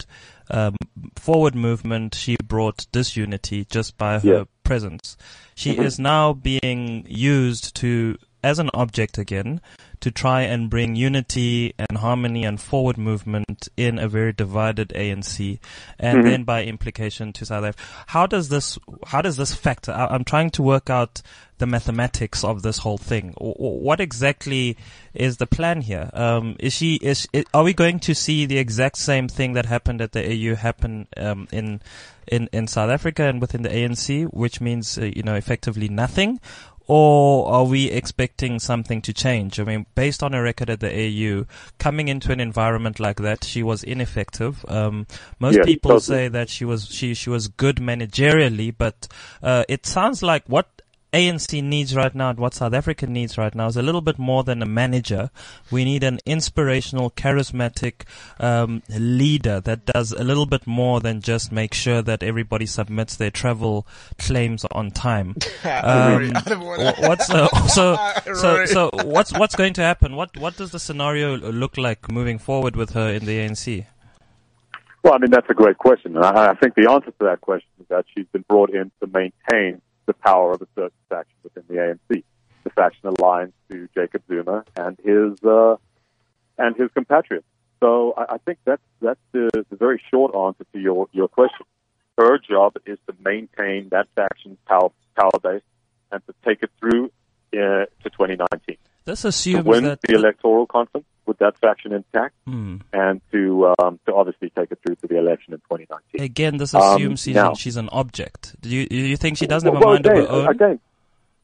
um, 0.51 0.77
forward 1.17 1.55
movement, 1.55 2.15
she 2.15 2.37
brought 2.45 2.87
disunity 2.93 3.65
just 3.65 3.99
by 3.99 4.19
her 4.19 4.29
Yeah. 4.29 4.45
presence. 4.63 5.17
She 5.55 5.73
is 5.73 5.99
now 5.99 6.33
being 6.33 7.05
used 7.09 7.75
to 7.77 8.17
as 8.45 8.59
an 8.59 8.71
object 8.75 9.17
again 9.19 9.61
to 10.01 10.11
try 10.11 10.43
and 10.43 10.69
bring 10.69 10.95
unity 10.95 11.73
and 11.79 11.97
harmony 11.97 12.45
and 12.45 12.61
forward 12.61 12.99
movement 12.99 13.69
in 13.75 13.99
a 13.99 14.07
very 14.07 14.35
divided 14.35 14.91
ANC, 14.91 15.59
and 15.99 16.27
then 16.27 16.45
by 16.45 16.63
implication 16.63 17.33
to 17.33 17.47
South 17.47 17.65
Africa. 17.65 17.83
How 18.09 18.27
does 18.27 18.51
this 18.51 18.79
how 19.07 19.23
does 19.23 19.39
this 19.39 19.55
factor? 19.55 19.93
I, 19.93 20.09
I'm 20.09 20.25
trying 20.25 20.51
to 20.51 20.63
work 20.63 20.91
out 20.91 21.23
the 21.57 21.67
mathematics 21.67 22.45
of 22.45 22.63
this 22.63 22.79
whole 22.79 22.99
thing. 22.99 23.33
What 23.39 24.01
exactly 24.01 24.77
is 25.15 25.39
the 25.39 25.47
plan 25.47 25.81
here? 25.81 26.11
Um, 26.13 26.57
is 26.59 26.75
she 26.75 26.97
is 26.97 27.27
i 27.35 27.45
are 27.55 27.65
we 27.65 27.73
going 27.73 28.01
to 28.01 28.15
see 28.15 28.45
the 28.45 28.59
exact 28.59 28.99
same 28.99 29.29
thing 29.29 29.55
that 29.55 29.67
happened 29.67 30.03
at 30.03 30.13
the 30.13 30.23
AU 30.23 30.57
happen 30.57 31.07
um, 31.17 31.49
in 31.51 31.81
in 32.27 32.49
in 32.53 32.67
South 32.67 32.91
Africa 32.91 33.25
and 33.25 33.41
within 33.41 33.63
the 33.63 33.69
ANC, 33.69 34.25
which 34.35 34.61
means 34.61 34.99
uh, 34.99 35.05
you 35.05 35.23
know 35.23 35.35
effectively 35.35 35.89
nothing? 35.89 36.41
Or 36.87 37.51
are 37.51 37.65
we 37.65 37.91
expecting 37.91 38.59
something 38.59 39.01
to 39.03 39.13
change? 39.15 39.59
I 39.59 39.65
mean, 39.65 39.87
based 39.95 40.23
on 40.23 40.35
her 40.35 40.43
record 40.43 40.69
at 40.69 40.81
the 40.81 40.91
AU, 40.91 41.47
coming 41.79 42.09
into 42.09 42.31
an 42.31 42.41
environment 42.41 43.01
like 43.01 43.17
that, 43.19 43.43
she 43.43 43.63
was 43.63 43.83
ineffective. 43.83 44.65
Um, 44.69 45.07
most 45.39 45.63
people 45.65 45.93
totally. 45.93 46.01
say 46.01 46.29
that 46.29 46.51
she 46.51 46.67
was 46.67 46.87
she 46.89 47.15
she 47.15 47.31
was 47.31 47.49
good 47.49 47.77
managerially, 47.77 48.75
but 48.77 49.09
uh, 49.43 49.65
it 49.69 49.87
sounds 49.87 50.23
like 50.23 50.45
what 50.47 50.74
ANC 51.15 51.63
needs 51.63 51.95
right 51.95 52.15
now 52.15 52.31
and 52.31 52.39
what 52.39 52.55
South 52.55 52.75
Africa 52.75 53.07
needs 53.07 53.39
right 53.39 53.55
now 53.55 53.67
is 53.69 53.77
a 53.77 53.83
little 53.83 54.01
bit 54.01 54.19
more 54.19 54.43
than 54.45 54.61
a 54.63 54.67
manager. 54.67 55.31
We 55.71 55.85
need 55.85 56.03
an 56.03 56.19
inspirational, 56.27 57.11
charismatic 57.11 58.03
um, 58.41 58.83
leader 58.91 59.61
that 59.61 59.87
does 59.87 60.13
a 60.13 60.25
little 60.25 60.47
bit 60.47 60.67
more 60.67 61.01
than 61.01 61.21
just 61.21 61.53
make 61.53 61.73
sure 61.73 62.03
that 62.03 62.23
everybody 62.23 62.67
submits 62.67 63.17
their 63.17 63.31
travel 63.31 63.87
claims 64.19 64.65
on 64.73 64.91
time. 64.91 65.37
Um, 65.65 66.33
I 66.37 66.43
don't 66.47 66.61
wanna- 66.61 66.93
wh- 66.93 67.01
what's 67.03 67.31
uh, 67.31 67.49
so 67.69 67.97
so 68.35 68.65
so 68.67 68.91
what's 69.05 69.33
what's 69.33 69.55
going 69.57 69.73
to 69.75 69.83
happen? 69.83 70.15
What 70.17 70.37
what 70.37 70.57
does 70.57 70.71
the 70.73 70.79
scenario 70.79 71.37
look 71.37 71.77
like 71.77 72.11
moving 72.11 72.39
forward 72.39 72.77
with 72.77 72.91
her 72.91 73.09
in 73.11 73.25
the 73.25 73.39
ANC? 73.39 73.87
Well, 75.03 75.15
I 75.15 75.19
mean, 75.19 75.31
that's 75.31 75.49
a 75.51 75.55
great 75.55 75.79
question. 75.79 76.17
And 76.17 76.25
I, 76.25 76.51
I 76.51 76.55
think 76.55 76.75
the 76.75 76.91
answer 76.91 77.11
to 77.11 77.25
that 77.25 77.41
question 77.41 77.69
is 77.81 77.87
that 77.89 78.05
she's 78.15 78.27
been 78.33 78.45
brought 78.49 78.71
in 78.71 78.91
to 79.01 79.07
maintain 79.07 79.81
the 80.07 80.15
power 80.15 80.53
of 80.53 80.63
a 80.63 80.67
certain 80.75 80.99
faction 81.09 81.37
within 81.43 81.65
the 81.69 81.75
ANC, 81.75 82.23
the 82.65 82.71
faction 82.71 83.09
aligned 83.19 83.53
to 83.71 83.89
Jacob 83.95 84.23
Zuma 84.29 84.65
and 84.77 84.99
his 85.05 85.43
uh, 85.45 85.77
and 86.59 86.77
his 86.77 86.91
compatriots. 86.95 87.47
So 87.81 88.15
I, 88.17 88.35
I 88.35 88.39
think 88.39 88.59
that's 88.65 88.83
that's 89.01 89.21
the, 89.33 89.51
the 89.71 89.77
very 89.77 90.01
short 90.11 90.35
answer 90.35 90.65
to 90.73 90.79
your 90.79 91.09
your 91.13 91.29
question. 91.29 91.67
Her 92.17 92.39
job 92.39 92.77
is 92.87 92.99
to 93.09 93.15
maintain 93.25 93.89
that 93.91 94.09
faction's 94.15 94.59
power 94.67 94.91
power 95.17 95.39
base 95.43 95.63
and 96.11 96.23
to 96.27 96.35
take 96.45 96.63
it 96.63 96.71
through 96.79 97.07
uh, 97.53 97.87
to 98.03 98.11
2019 98.11 98.77
This 99.05 99.23
to 99.23 99.29
assumes 99.29 99.65
win 99.65 99.85
that 99.85 100.01
the 100.03 100.15
electoral 100.15 100.67
conference 100.67 101.07
with 101.27 101.39
that 101.39 101.59
faction 101.59 101.93
intact 101.93 102.35
Hmm. 102.47 102.77
and 102.93 103.21
to 103.33 103.73
um, 103.79 103.99
to 104.07 104.15
obviously 104.15 104.51
take 104.51 104.71
it 104.73 104.79
through 104.85 104.97
to 104.97 105.07
the 105.07 105.19
election 105.19 105.55
in 105.55 105.61
2019. 105.61 106.23
again, 106.23 106.57
this 106.59 106.75
Um, 106.75 106.83
assumes 106.83 107.23
she's, 107.23 107.35
now- 107.35 107.55
she's 107.55 107.77
an 107.77 107.89
object. 107.93 108.57
Do 108.61 108.69
you 108.69 108.87
do 108.87 108.97
you 108.97 109.17
think 109.17 109.39
she 109.39 109.47
doesn't 109.47 109.67
have 109.73 109.77
a 109.83 109.85
well, 109.85 109.95
mind 109.95 110.07
again, 110.07 110.23
of 110.23 110.29
her 110.29 110.35
own? 110.35 110.49
Again, 110.49 110.81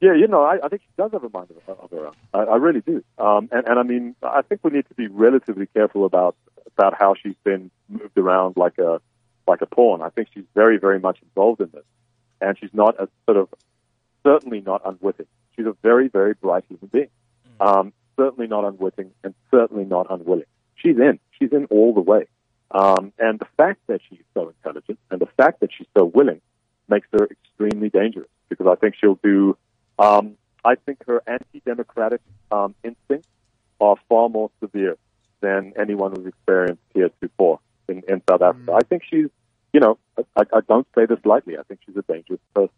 yeah, 0.01 0.15
you 0.15 0.27
know, 0.29 0.43
I, 0.43 0.59
I 0.65 0.69
think 0.69 0.83
she 0.83 0.89
does 0.97 1.13
have 1.13 1.25
a 1.25 1.29
mind 1.29 1.49
of, 1.51 1.79
of 1.79 1.91
her 1.91 2.07
own. 2.07 2.15
I, 2.33 2.39
I 2.39 2.57
really 2.57 2.81
do. 2.81 3.05
Um, 3.19 3.49
and, 3.53 3.69
and 3.69 3.79
I 3.79 3.83
mean, 3.83 4.17
I 4.23 4.41
think 4.43 4.63
we 4.65 4.71
need 4.71 4.89
to 4.89 4.95
be 4.95 5.09
relatively 5.09 5.67
careful 5.67 6.05
about 6.05 6.37
about 6.77 6.95
how 6.99 7.15
she's 7.21 7.35
been 7.45 7.71
moved 7.89 8.17
around 8.17 8.57
like 8.57 8.79
a 8.79 9.01
like 9.47 9.61
a 9.63 9.67
pawn. 9.67 10.01
I 10.03 10.09
think 10.11 10.29
she's 10.33 10.45
very, 10.55 10.79
very 10.79 11.01
much 11.01 11.19
involved 11.23 11.61
in 11.61 11.71
this, 11.73 11.85
and 12.41 12.57
she's 12.59 12.73
not 12.73 12.95
a 13.01 13.09
sort 13.27 13.37
of 13.37 13.49
certainly 14.23 14.61
not 14.61 14.83
unwitting. 14.85 15.27
She's 15.57 15.67
a 15.67 15.75
very, 15.83 16.09
very 16.09 16.35
bright 16.35 16.65
human 16.69 16.87
being. 16.93 17.09
Um, 17.61 17.93
certainly 18.21 18.49
not 18.49 18.65
unwitting, 18.65 19.13
and 19.25 19.35
certainly 19.51 19.85
not 19.85 20.07
unwilling. 20.11 20.51
She's 20.75 20.99
in. 20.99 21.19
She's 21.39 21.53
in 21.53 21.65
all 21.67 21.95
the 21.95 22.03
way. 22.03 22.27
Um, 22.71 23.13
and 23.19 23.39
the 23.39 23.47
fact 23.57 23.81
that 23.87 24.01
she's 24.09 24.23
so 24.35 24.49
intelligent 24.49 24.99
and 25.11 25.21
the 25.21 25.29
fact 25.37 25.61
that 25.61 25.71
she's 25.77 25.89
so 25.97 26.05
willing 26.05 26.41
makes 26.89 27.09
her 27.13 27.27
extremely 27.31 27.89
dangerous 27.89 28.29
because 28.49 28.67
I 28.67 28.75
think 28.77 28.95
she'll 29.01 29.19
do. 29.23 29.57
Um, 29.99 30.37
I 30.65 30.75
think 30.75 30.99
her 31.07 31.23
anti-democratic 31.27 32.21
um, 32.53 32.75
instincts 32.85 33.29
are 33.81 33.97
far 34.09 34.29
more 34.29 34.51
severe 34.61 34.97
than 35.41 35.73
anyone 35.79 36.15
who's 36.15 36.27
experienced 36.27 36.83
heretofore 36.95 37.61
in, 37.89 38.03
in 38.07 38.23
South 38.29 38.43
Africa. 38.43 38.73
I 38.73 38.85
think 38.89 39.03
she's, 39.09 39.29
you 39.73 39.81
know, 39.81 39.99
I, 40.37 40.43
I 40.53 40.61
don't 40.69 40.87
say 40.95 41.07
this 41.07 41.19
lightly. 41.25 41.57
I 41.59 41.63
think 41.63 41.81
she's 41.87 41.97
a 41.97 42.03
dangerous 42.03 42.41
person. 42.55 42.75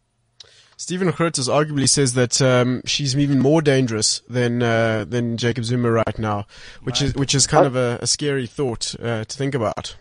Stephen 0.83 1.13
Curtis 1.13 1.49
arguably 1.49 1.89
says 1.89 2.15
that 2.15 2.43
um, 2.43 2.83
she's 2.85 3.17
even 3.17 3.39
more 3.39 3.63
dangerous 3.63 4.21
than 4.29 4.65
uh, 4.65 5.05
than 5.09 5.37
Jacob 5.37 5.65
Zuma 5.65 5.89
right 5.89 6.19
now, 6.19 6.45
which 6.83 7.01
is 7.01 7.15
which 7.15 7.37
is 7.37 7.47
kind 7.47 7.69
of 7.69 7.77
a, 7.77 8.01
a 8.03 8.07
scary 8.09 8.49
thought 8.49 8.97
uh, 9.01 9.25
to 9.25 9.37
think 9.37 9.55
about. 9.55 9.95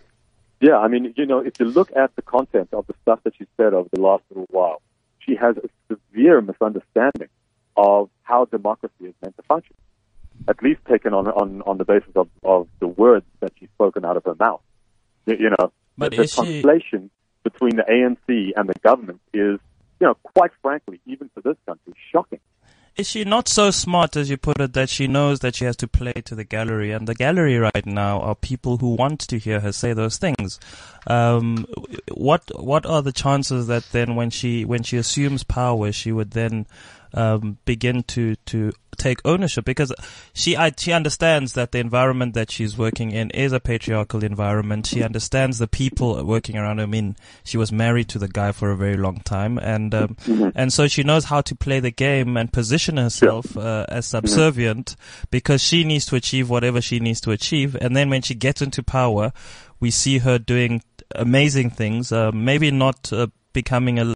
Yeah, 0.60 0.80
I 0.80 0.88
mean, 0.88 1.14
you 1.16 1.28
know, 1.28 1.38
if 1.38 1.60
you 1.60 1.68
look 1.68 1.92
at 1.96 2.16
the 2.16 2.24
content 2.24 2.70
of 2.74 2.88
the 2.88 2.96
stuff 3.04 3.20
that 3.26 3.36
she 3.38 3.46
said 3.58 3.76
over 3.76 3.90
the 3.94 4.02
last 4.02 4.24
little 4.32 4.48
while, 4.50 4.82
she 5.20 5.36
has 5.36 5.56
a 5.58 5.70
severe 5.88 6.42
misunderstanding 6.42 7.30
of 7.78 8.10
how 8.24 8.46
democracy 8.46 9.06
is 9.06 9.14
meant 9.22 9.38
to 9.38 9.44
function. 9.44 9.76
At 10.48 10.64
least 10.64 10.80
taken 10.90 11.14
on 11.14 11.28
on, 11.28 11.62
on 11.62 11.78
the 11.78 11.86
basis 11.86 12.16
of, 12.16 12.28
of 12.44 12.68
the 12.80 12.88
words 12.88 13.28
that 13.42 13.54
she's 13.60 13.70
spoken 13.70 14.04
out 14.04 14.18
of 14.18 14.24
her 14.24 14.34
mouth. 14.34 14.62
You, 15.28 15.36
you 15.42 15.50
know, 15.52 15.72
But 15.96 16.10
the, 16.10 16.18
the 16.18 16.24
is 16.24 16.34
she- 16.34 17.10
between 17.44 17.76
the 17.76 17.84
ANC 17.84 18.52
and 18.56 18.68
the 18.68 18.80
government 18.84 19.22
is, 19.32 19.60
you 20.02 20.08
know, 20.08 20.16
quite 20.36 20.52
frankly, 20.62 21.00
even 21.06 21.30
for 21.34 21.42
this 21.42 21.56
country, 21.66 21.94
shocking. 22.12 22.40
Is 22.98 23.08
she 23.08 23.24
not 23.24 23.48
so 23.48 23.72
smart, 23.72 24.18
as 24.18 24.30
you 24.30 24.36
put 24.36 24.60
it, 24.60 24.74
that 24.74 24.90
she 24.90 25.08
knows 25.08 25.40
that 25.40 25.56
she 25.56 25.64
has 25.64 25.78
to 25.78 25.88
play 25.88 26.12
to 26.26 26.36
the 26.36 26.44
gallery? 26.44 26.92
And 26.92 27.08
the 27.08 27.16
gallery 27.16 27.58
right 27.58 27.86
now 27.86 28.20
are 28.20 28.36
people 28.36 28.78
who 28.78 28.96
want 28.96 29.22
to 29.22 29.38
hear 29.38 29.62
her 29.62 29.72
say 29.72 29.94
those 29.94 30.18
things. 30.18 30.60
Um, 31.08 31.66
what 32.12 32.44
what 32.60 32.86
are 32.86 33.02
the 33.02 33.14
chances 33.14 33.68
that 33.68 33.86
then, 33.92 34.16
when 34.16 34.30
she 34.30 34.66
when 34.66 34.84
she 34.84 34.98
assumes 34.98 35.44
power, 35.44 35.92
she 35.94 36.12
would 36.12 36.32
then 36.32 36.66
um, 37.14 37.58
begin 37.66 38.04
to 38.04 38.36
to 38.48 38.72
take 38.98 39.20
ownership? 39.26 39.66
Because 39.66 39.94
she 40.34 40.56
I, 40.56 40.72
she 40.78 40.92
understands 40.92 41.54
that 41.54 41.72
the 41.72 41.80
environment 41.80 42.34
that 42.34 42.52
she's 42.52 42.78
working 42.78 43.12
in 43.12 43.30
is 43.32 43.52
a 43.52 43.60
patriarchal 43.60 44.24
environment. 44.24 44.86
She 44.86 45.04
understands 45.04 45.58
the 45.58 45.68
people 45.68 46.24
working 46.26 46.58
around 46.58 46.78
her. 46.78 46.84
I 46.84 46.88
mean, 46.88 47.16
she 47.44 47.58
was 47.58 47.72
married 47.72 48.10
to 48.10 48.20
the 48.20 48.28
guy 48.28 48.52
for 48.52 48.72
a 48.72 48.78
very 48.78 48.98
long 48.98 49.18
time, 49.22 49.58
and 49.58 49.94
um, 49.94 50.18
and 50.56 50.72
so 50.72 50.88
she 50.88 51.04
knows 51.04 51.26
how 51.26 51.42
to 51.42 51.56
play 51.56 51.80
the 51.80 51.92
game 51.92 52.38
and 52.38 52.52
position 52.52 52.98
herself 52.98 53.58
uh, 53.58 53.86
as 53.90 54.06
subservient 54.06 54.96
because 55.30 55.62
she 55.62 55.84
needs 55.84 56.06
to 56.08 56.16
achieve 56.16 56.50
whatever 56.50 56.82
she 56.82 57.00
needs 57.00 57.22
to 57.22 57.32
achieve. 57.32 57.76
And 57.76 57.96
then 57.96 58.10
when 58.10 58.22
she 58.22 58.36
gets 58.36 58.62
into 58.62 58.84
power, 58.84 59.34
we 59.80 59.92
see 59.92 60.20
her 60.20 60.38
doing 60.40 60.82
amazing 61.16 61.72
things. 61.72 62.12
Uh, 62.12 62.32
maybe 62.32 62.72
not 62.72 63.12
uh, 63.12 63.28
becoming 63.54 64.00
a 64.00 64.14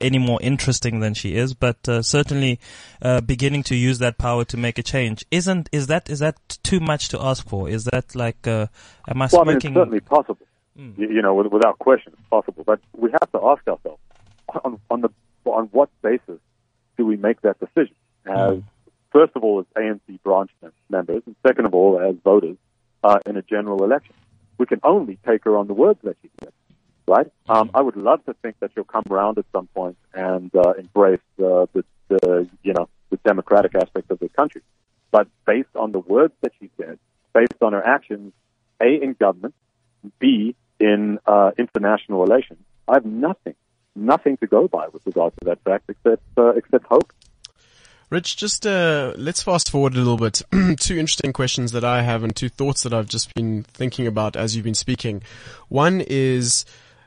any 0.00 0.18
more 0.18 0.40
interesting 0.42 1.00
than 1.00 1.14
she 1.14 1.34
is, 1.36 1.54
but 1.54 1.88
uh, 1.88 2.02
certainly 2.02 2.60
uh, 3.00 3.20
beginning 3.20 3.62
to 3.64 3.74
use 3.74 3.98
that 3.98 4.18
power 4.18 4.44
to 4.46 4.56
make 4.56 4.78
a 4.78 4.82
change. 4.82 5.24
Isn't 5.30 5.68
is 5.72 5.86
that 5.88 6.10
is 6.10 6.20
that 6.20 6.36
too 6.62 6.80
much 6.80 7.08
to 7.10 7.20
ask 7.20 7.46
for? 7.48 7.68
Is 7.68 7.84
that 7.84 8.14
like 8.14 8.46
uh, 8.46 8.66
am 9.08 9.22
I 9.22 9.28
Well, 9.32 9.42
I 9.42 9.44
mean, 9.44 9.56
it's 9.56 9.66
certainly 9.66 10.00
possible. 10.00 10.46
You, 10.74 10.92
you 10.96 11.22
know, 11.22 11.34
with- 11.34 11.52
without 11.52 11.78
question, 11.78 12.12
it's 12.14 12.28
possible. 12.30 12.64
But 12.66 12.80
we 12.96 13.10
have 13.10 13.30
to 13.32 13.44
ask 13.46 13.66
ourselves 13.68 14.00
on, 14.64 14.80
on 14.90 15.00
the 15.02 15.10
on 15.44 15.66
what 15.72 15.90
basis 16.02 16.40
do 16.96 17.04
we 17.04 17.16
make 17.16 17.40
that 17.42 17.58
decision? 17.60 17.94
As 18.26 18.62
first 19.10 19.32
of 19.36 19.44
all, 19.44 19.60
as 19.60 19.66
ANC 19.76 20.22
branch 20.22 20.50
members, 20.88 21.22
and 21.26 21.36
second 21.46 21.66
of 21.66 21.74
all, 21.74 22.00
as 22.00 22.16
voters 22.24 22.56
uh, 23.04 23.18
in 23.26 23.36
a 23.36 23.42
general 23.42 23.84
election. 23.84 24.14
We 24.58 24.66
can 24.66 24.80
only 24.82 25.18
take 25.26 25.44
her 25.44 25.56
on 25.56 25.66
the 25.66 25.74
words 25.74 25.98
that 26.04 26.16
she 26.22 26.30
said, 26.40 26.52
right? 27.06 27.26
Um, 27.48 27.70
I 27.74 27.80
would 27.80 27.96
love 27.96 28.24
to 28.26 28.34
think 28.34 28.56
that 28.60 28.70
she'll 28.74 28.84
come 28.84 29.04
around 29.10 29.38
at 29.38 29.44
some 29.52 29.66
point 29.68 29.96
and 30.14 30.54
uh, 30.54 30.72
embrace 30.78 31.20
the, 31.36 31.68
the, 31.72 31.84
the, 32.08 32.48
you 32.62 32.72
know, 32.72 32.88
the 33.10 33.16
democratic 33.18 33.74
aspect 33.74 34.10
of 34.10 34.18
the 34.18 34.28
country. 34.28 34.62
But 35.10 35.28
based 35.46 35.74
on 35.76 35.92
the 35.92 35.98
words 35.98 36.34
that 36.40 36.52
she 36.58 36.70
said, 36.78 36.98
based 37.34 37.60
on 37.60 37.72
her 37.72 37.86
actions, 37.86 38.32
A, 38.80 39.02
in 39.02 39.14
government, 39.14 39.54
B, 40.18 40.54
in 40.80 41.18
uh, 41.26 41.52
international 41.58 42.20
relations, 42.20 42.60
I 42.88 42.94
have 42.94 43.04
nothing, 43.04 43.54
nothing 43.94 44.36
to 44.38 44.46
go 44.46 44.68
by 44.68 44.88
with 44.88 45.06
regard 45.06 45.34
to 45.34 45.44
that 45.46 45.62
fact 45.62 45.84
except, 45.88 46.22
uh, 46.36 46.50
except 46.50 46.86
hope. 46.86 47.12
Rich, 48.12 48.36
just 48.36 48.66
uh, 48.66 49.14
let's 49.16 49.42
fast 49.42 49.70
forward 49.70 49.94
a 49.94 49.96
little 49.96 50.18
bit. 50.18 50.42
two 50.80 50.98
interesting 50.98 51.32
questions 51.32 51.72
that 51.72 51.82
I 51.82 52.02
have 52.02 52.22
and 52.22 52.36
two 52.36 52.50
thoughts 52.50 52.82
that 52.82 52.92
I've 52.92 53.08
just 53.08 53.32
been 53.34 53.62
thinking 53.62 54.06
about 54.06 54.36
as 54.36 54.54
you've 54.54 54.66
been 54.66 54.74
speaking. 54.74 55.22
One 55.68 56.02
is 56.02 56.66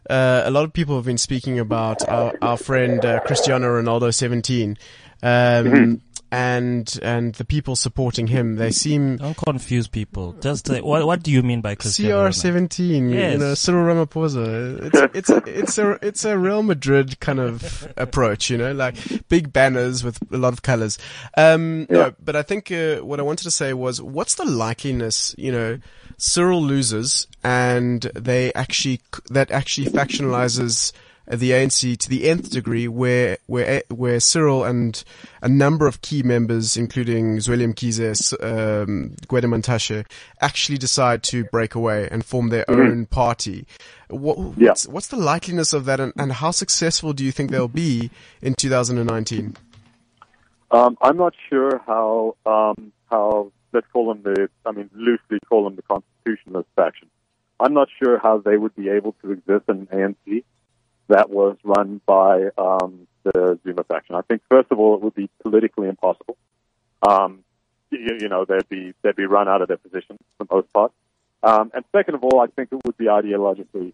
uh, 0.09 0.43
a 0.45 0.51
lot 0.51 0.63
of 0.63 0.73
people 0.73 0.95
have 0.95 1.05
been 1.05 1.17
speaking 1.17 1.59
about 1.59 2.07
our, 2.07 2.33
our 2.41 2.57
friend 2.57 3.03
uh, 3.03 3.19
Cristiano 3.21 3.67
Ronaldo 3.67 4.13
17. 4.13 4.77
Um, 5.23 5.27
mm-hmm 5.27 5.95
and 6.35 6.99
and 7.01 7.33
the 7.35 7.45
people 7.45 7.77
supporting 7.77 8.27
him, 8.27 8.57
they 8.57 8.69
seem 8.69 9.15
don't 9.15 9.37
confuse 9.37 9.87
people. 9.87 10.33
Just 10.41 10.69
uh, 10.69 10.79
what 10.79 11.05
what 11.05 11.23
do 11.23 11.31
you 11.31 11.41
mean 11.41 11.61
by 11.61 11.75
Cristiano? 11.75 12.27
CR 12.27 12.33
seventeen? 12.33 13.09
Yes. 13.09 13.33
You 13.33 13.39
know, 13.39 13.53
Cyril 13.53 13.85
Ramaphosa. 13.85 14.81
It's 14.85 14.99
it's 15.15 15.29
a, 15.29 15.59
it's 15.59 15.77
a 15.77 15.91
it's 16.05 16.25
a 16.25 16.37
Real 16.37 16.61
Madrid 16.61 17.21
kind 17.21 17.39
of 17.39 17.87
approach. 17.95 18.49
You 18.49 18.57
know, 18.57 18.73
like 18.73 18.95
big 19.29 19.53
banners 19.53 20.03
with 20.03 20.19
a 20.29 20.37
lot 20.37 20.51
of 20.51 20.61
colors. 20.61 20.97
Um, 21.37 21.87
yeah. 21.89 21.97
no, 21.97 22.15
but 22.21 22.35
I 22.35 22.41
think 22.41 22.69
uh, 22.69 22.97
what 22.97 23.21
I 23.21 23.23
wanted 23.23 23.45
to 23.45 23.51
say 23.51 23.73
was, 23.73 24.01
what's 24.01 24.35
the 24.35 24.43
likeliness? 24.43 25.35
You 25.37 25.53
know, 25.53 25.79
Cyril 26.17 26.61
loses, 26.61 27.27
and 27.45 28.01
they 28.13 28.51
actually 28.53 28.99
that 29.29 29.51
actually 29.51 29.87
factionalizes 29.87 30.91
the 31.27 31.51
ANC 31.51 31.97
to 31.97 32.09
the 32.09 32.29
nth 32.29 32.51
degree, 32.51 32.87
where 32.87 33.37
where 33.47 33.83
where 33.89 34.19
Cyril 34.19 34.63
and 34.63 35.03
a 35.41 35.49
number 35.49 35.87
of 35.87 36.01
key 36.01 36.23
members, 36.23 36.77
including 36.77 37.37
Zweli 37.37 37.73
Mkhize, 37.73 38.33
um, 38.43 39.15
Gwede 39.27 39.45
Mantashe, 39.45 40.05
actually 40.41 40.77
decide 40.77 41.23
to 41.23 41.43
break 41.45 41.75
away 41.75 42.07
and 42.11 42.23
form 42.23 42.49
their 42.49 42.65
mm-hmm. 42.65 42.81
own 42.81 43.05
party. 43.07 43.65
What, 44.09 44.37
yeah. 44.57 44.69
what's, 44.69 44.87
what's 44.87 45.07
the 45.07 45.17
likeliness 45.17 45.73
of 45.73 45.85
that, 45.85 45.99
and, 45.99 46.13
and, 46.15 46.31
how 46.31 46.51
successful 46.51 47.11
do 47.13 47.25
you 47.25 47.31
think 47.31 47.49
they'll 47.49 47.67
be 47.67 48.11
in 48.41 48.53
2019? 48.53 49.55
Um, 50.69 50.97
I'm 51.01 51.17
not 51.17 51.33
sure 51.49 51.81
how 51.87 52.35
um, 52.45 52.91
how 53.09 53.51
let's 53.73 53.87
call 53.91 54.13
them 54.13 54.21
the 54.23 54.49
I 54.65 54.71
mean 54.71 54.89
loosely 54.93 55.39
call 55.49 55.63
them 55.63 55.75
the 55.75 55.81
constitutionalist 55.81 56.69
faction. 56.75 57.09
I'm 57.59 57.73
not 57.73 57.87
sure 58.01 58.19
how 58.19 58.39
they 58.39 58.57
would 58.57 58.75
be 58.75 58.89
able 58.89 59.15
to 59.23 59.31
exist 59.31 59.65
in 59.69 59.87
ANC 59.87 60.43
that 61.07 61.29
was 61.29 61.57
run 61.63 62.01
by 62.05 62.49
um, 62.57 63.07
the 63.23 63.59
Zuma 63.63 63.83
faction. 63.83 64.15
I 64.15 64.21
think, 64.21 64.41
first 64.49 64.71
of 64.71 64.79
all, 64.79 64.95
it 64.95 65.01
would 65.01 65.15
be 65.15 65.29
politically 65.41 65.87
impossible. 65.87 66.37
Um, 67.07 67.43
you, 67.91 68.17
you, 68.19 68.29
know, 68.29 68.45
they'd 68.45 68.67
be 68.69 68.93
they'd 69.01 69.15
be 69.15 69.25
run 69.25 69.47
out 69.47 69.61
of 69.61 69.67
their 69.67 69.77
position 69.77 70.17
for 70.37 70.45
the 70.45 70.55
most 70.55 70.73
part. 70.73 70.91
Um, 71.43 71.71
and 71.73 71.85
second 71.95 72.15
of 72.15 72.23
all, 72.23 72.41
I 72.41 72.47
think 72.47 72.69
it 72.71 72.79
would 72.85 72.97
be 72.97 73.05
ideologically 73.05 73.93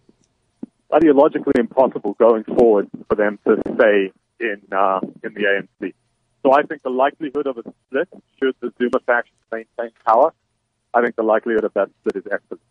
ideologically 0.92 1.58
impossible 1.58 2.14
going 2.14 2.44
forward 2.44 2.90
for 3.08 3.16
them 3.16 3.40
to 3.46 3.58
stay 3.76 4.12
in 4.40 4.62
uh, 4.72 5.00
in 5.24 5.34
the 5.34 5.44
ANC. 5.44 5.94
So 6.44 6.54
I 6.54 6.64
think 6.64 6.82
the 6.84 6.90
likelihood 6.90 7.48
of 7.48 7.58
a 7.58 7.64
split, 7.88 8.10
should 8.42 8.56
the 8.62 8.74
Zuma 8.78 9.00
faction 9.06 9.36
maintain 9.52 9.92
power, 10.06 10.34
I 10.94 11.02
think 11.02 11.16
the 11.16 11.24
likelihood 11.24 11.64
of 11.64 11.74
that 11.74 11.90
split 12.00 12.26
is 12.26 12.32
excellent. 12.32 12.62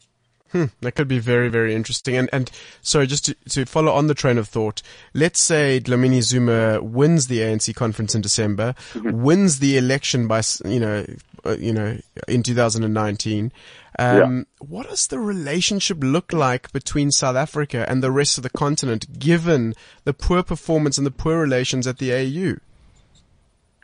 Hmm, 0.52 0.66
that 0.80 0.92
could 0.92 1.06
be 1.06 1.20
very, 1.20 1.48
very 1.48 1.74
interesting. 1.74 2.16
And, 2.16 2.28
and 2.32 2.50
sorry, 2.82 3.06
just 3.06 3.26
to, 3.26 3.34
to 3.50 3.64
follow 3.66 3.92
on 3.92 4.08
the 4.08 4.14
train 4.14 4.36
of 4.36 4.48
thought, 4.48 4.82
let's 5.14 5.40
say 5.40 5.80
Dlamini 5.80 6.22
Zuma 6.22 6.82
wins 6.82 7.28
the 7.28 7.38
ANC 7.38 7.74
conference 7.76 8.14
in 8.16 8.20
December, 8.20 8.74
mm-hmm. 8.92 9.22
wins 9.22 9.60
the 9.60 9.78
election 9.78 10.26
by, 10.26 10.42
you 10.64 10.80
know, 10.80 11.06
uh, 11.46 11.56
you 11.56 11.72
know, 11.72 11.96
in 12.26 12.42
2019. 12.42 13.52
Um, 13.98 14.38
yeah. 14.38 14.42
what 14.66 14.88
does 14.88 15.06
the 15.08 15.18
relationship 15.18 15.98
look 16.00 16.32
like 16.32 16.72
between 16.72 17.10
South 17.10 17.36
Africa 17.36 17.84
and 17.88 18.02
the 18.02 18.10
rest 18.10 18.36
of 18.36 18.42
the 18.42 18.50
continent, 18.50 19.18
given 19.18 19.74
the 20.04 20.14
poor 20.14 20.42
performance 20.42 20.98
and 20.98 21.06
the 21.06 21.12
poor 21.12 21.40
relations 21.40 21.86
at 21.86 21.98
the 21.98 22.12
AU? 22.12 22.58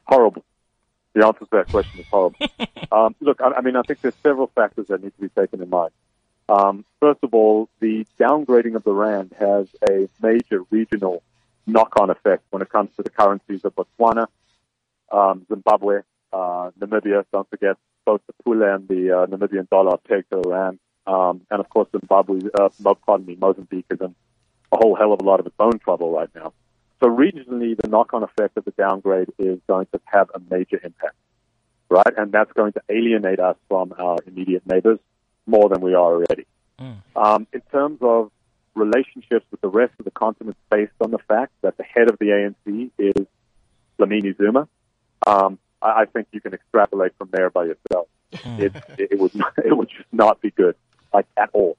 Horrible. 0.05 0.45
The 1.15 1.27
answer 1.27 1.41
to 1.41 1.49
that 1.53 1.69
question 1.69 2.01
is 2.01 2.07
horrible. 2.09 2.39
um, 2.93 3.15
look, 3.21 3.41
I, 3.41 3.53
I 3.53 3.61
mean, 3.61 3.77
I 3.77 3.83
think 3.83 4.01
there's 4.01 4.15
several 4.23 4.49
factors 4.49 4.89
that 4.89 5.03
need 5.03 5.15
to 5.15 5.21
be 5.21 5.29
taken 5.29 5.63
in 5.63 5.71
mind. 5.71 5.93
Um, 6.49 6.85
first 7.01 7.21
of 7.23 7.35
all, 7.35 7.69
the 7.81 8.07
downgrading 8.19 8.77
of 8.77 8.85
the 8.85 8.93
rand 8.93 9.35
has 9.39 9.69
a 9.89 10.09
major 10.23 10.63
regional 10.71 11.23
knock-on 11.67 12.11
effect 12.11 12.45
when 12.51 12.63
it 12.63 12.69
comes 12.69 12.91
to 12.97 13.03
the 13.03 13.11
currencies 13.11 13.65
of 13.65 13.75
Botswana, 13.75 14.27
um, 15.11 15.45
Zimbabwe, 15.49 16.03
uh, 16.33 16.71
Namibia. 16.79 17.25
Don't 17.33 17.49
forget 17.51 17.77
both 18.05 18.21
the 18.27 18.33
pula 18.45 18.77
and 18.77 18.87
the 18.87 19.11
uh, 19.11 19.27
Namibian 19.27 19.69
dollar 19.69 19.97
pegged 19.97 20.31
to 20.31 20.41
the 20.41 20.49
rand, 20.49 20.79
um, 21.07 21.43
and 21.51 21.59
of 21.59 21.69
course 21.69 21.89
Zimbabwe. 21.91 22.41
Uh, 22.59 22.69
pardon 23.05 23.27
me, 23.27 23.37
Mozambique 23.41 23.87
is 23.91 24.01
in 24.01 24.15
a 24.73 24.77
whole 24.77 24.95
hell 24.95 25.13
of 25.13 25.21
a 25.21 25.25
lot 25.25 25.41
of 25.41 25.47
its 25.47 25.57
own 25.59 25.79
trouble 25.81 26.13
right 26.13 26.31
now. 26.35 26.53
So 27.03 27.09
regionally, 27.09 27.77
the 27.77 27.89
knock-on 27.89 28.23
effect 28.23 28.57
of 28.57 28.65
the 28.65 28.71
downgrade 28.71 29.29
is 29.39 29.59
going 29.67 29.87
to 29.93 30.01
have 30.05 30.31
a 30.35 30.41
major 30.49 30.81
impact, 30.83 31.17
right? 31.89 32.15
And 32.17 32.33
that's 32.33 32.53
going 32.53 32.73
to 32.73 32.83
alienate 32.89 33.41
us 33.41 33.57
from 33.69 33.93
our 33.99 34.19
immediate 34.27 34.67
neighbors 34.67 34.99
more 35.47 35.69
than 35.69 35.81
we 35.81 35.95
are 35.95 36.15
already. 36.15 36.47
Mm. 36.81 36.97
Um, 37.15 37.47
in 37.53 37.61
terms 37.73 37.99
of 38.03 38.31
relationships 38.75 39.47
with 39.51 39.61
the 39.61 39.69
rest 39.69 39.95
of 39.99 40.05
the 40.05 40.11
continent 40.11 40.57
based 40.71 40.93
on 41.01 41.11
the 41.11 41.19
fact 41.19 41.53
that 41.63 41.77
the 41.77 41.83
head 41.83 42.11
of 42.11 42.19
the 42.19 42.27
ANC 42.27 42.91
is 42.99 43.27
Dlamini 43.99 44.37
Zuma, 44.37 44.69
um, 45.27 45.59
I, 45.81 46.03
I, 46.03 46.05
think 46.05 46.29
you 46.33 46.41
can 46.41 46.53
extrapolate 46.53 47.13
from 47.17 47.31
there 47.33 47.49
by 47.49 47.65
yourself. 47.65 48.09
Mm. 48.35 48.61
It, 48.61 48.77
it, 48.99 49.09
it, 49.13 49.19
would 49.19 49.33
it 49.65 49.77
would 49.77 49.89
just 49.89 50.13
not 50.13 50.41
be 50.41 50.51
good, 50.51 50.77
like 51.13 51.27
at 51.37 51.51
all. 51.53 51.77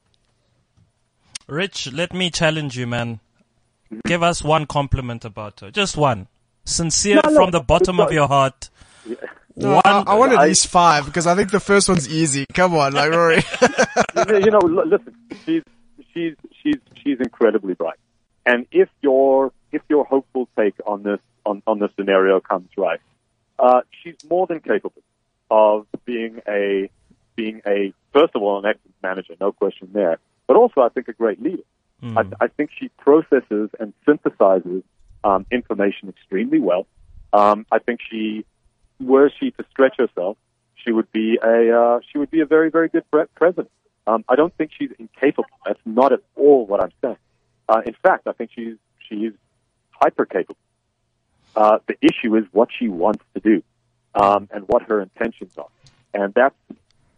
Rich, 1.47 1.93
let 1.93 2.13
me 2.13 2.30
challenge 2.30 2.78
you, 2.78 2.88
man. 2.88 3.20
Mm-hmm. 3.86 3.99
Give 4.05 4.24
us 4.24 4.43
one 4.43 4.65
compliment 4.65 5.24
about 5.24 5.59
her, 5.61 5.72
just 5.72 5.95
one, 5.95 6.28
sincere 6.65 7.22
no, 7.24 7.30
no, 7.30 7.36
from 7.36 7.51
the 7.51 7.61
bottom 7.61 7.99
of 7.99 8.11
your 8.11 8.28
heart. 8.28 8.70
Yeah. 9.05 9.15
No, 9.60 9.74
One, 9.74 9.82
I, 9.86 10.03
I 10.05 10.14
want 10.14 10.34
at 10.34 10.43
least 10.47 10.68
five 10.68 11.05
because 11.05 11.26
I 11.26 11.34
think 11.34 11.49
the 11.49 11.60
first 11.60 11.89
one's 11.89 12.08
easy. 12.08 12.45
Come 12.53 12.76
on, 12.76 12.93
like 12.93 13.12
Rory. 13.12 13.38
you 14.43 14.51
know, 14.51 14.60
listen, 14.60 15.16
she's 15.45 15.64
she's 16.14 16.36
she's 16.62 16.76
she's 17.03 17.18
incredibly 17.20 17.74
bright, 17.74 17.97
and 18.45 18.68
if 18.72 18.88
your 19.01 19.51
if 19.72 19.82
your 19.89 20.05
hopeful 20.05 20.47
take 20.55 20.76
on 20.86 21.01
this 21.01 21.20
on 21.43 21.64
on 21.66 21.80
this 21.80 21.89
scenario 21.95 22.39
comes 22.39 22.70
right, 22.78 22.99
uh, 23.58 23.82
she's 24.03 24.16
more 24.30 24.45
than 24.45 24.60
capable 24.60 25.01
of 25.49 25.88
being 26.05 26.39
a 26.47 26.91
being 27.36 27.62
a 27.66 27.93
first 28.14 28.36
of 28.36 28.43
all 28.43 28.60
an 28.60 28.66
excellent 28.66 28.95
manager, 29.01 29.34
no 29.41 29.51
question 29.51 29.89
there, 29.91 30.20
but 30.45 30.55
also 30.55 30.82
I 30.82 30.89
think 30.89 31.08
a 31.08 31.14
great 31.14 31.41
leader. 31.41 31.64
Mm. 32.03 32.36
I, 32.39 32.45
I 32.45 32.47
think 32.47 32.70
she 32.78 32.89
processes 32.99 33.72
and 33.80 33.91
synthesizes 34.08 34.84
um, 35.24 35.47
information 35.51 36.10
extremely 36.10 36.60
well. 36.60 36.86
Um, 37.34 37.66
I 37.72 37.80
think 37.80 38.01
she 38.08 38.45
were 39.00 39.32
she 39.39 39.52
to 39.52 39.66
stretch 39.72 39.98
herself, 39.98 40.38
she 40.76 40.91
would 40.91 41.12
be 41.12 41.39
a 41.43 41.78
uh, 41.78 42.00
she 42.12 42.18
would 42.18 42.32
be 42.32 42.41
a 42.41 42.45
very 42.45 42.70
very 42.70 42.89
good 42.89 43.04
president. 43.36 43.72
Um, 44.06 44.24
I 44.30 44.36
don't 44.36 44.56
think 44.56 44.72
she's 44.78 44.91
incapable. 44.98 45.50
That's 45.66 45.80
not 45.86 46.14
at 46.14 46.22
all 46.36 46.66
what 46.66 46.82
I'm 46.82 46.91
saying. 47.02 47.18
Uh, 47.68 47.82
in 47.86 47.93
fact, 48.02 48.28
I 48.28 48.32
think 48.32 48.52
she's 48.56 48.76
she's 49.08 49.34
hyper 49.91 50.26
capable. 50.26 50.58
Uh, 51.56 51.80
the 51.88 51.95
issue 52.02 52.36
is 52.36 52.45
what 52.52 52.70
she 52.78 52.88
wants 52.88 53.24
to 53.34 53.39
do 53.39 53.64
um, 54.16 54.48
and 54.52 54.68
what 54.68 54.84
her 54.84 55.02
intentions 55.02 55.58
are, 55.58 55.68
and 56.14 56.34
that's 56.34 56.56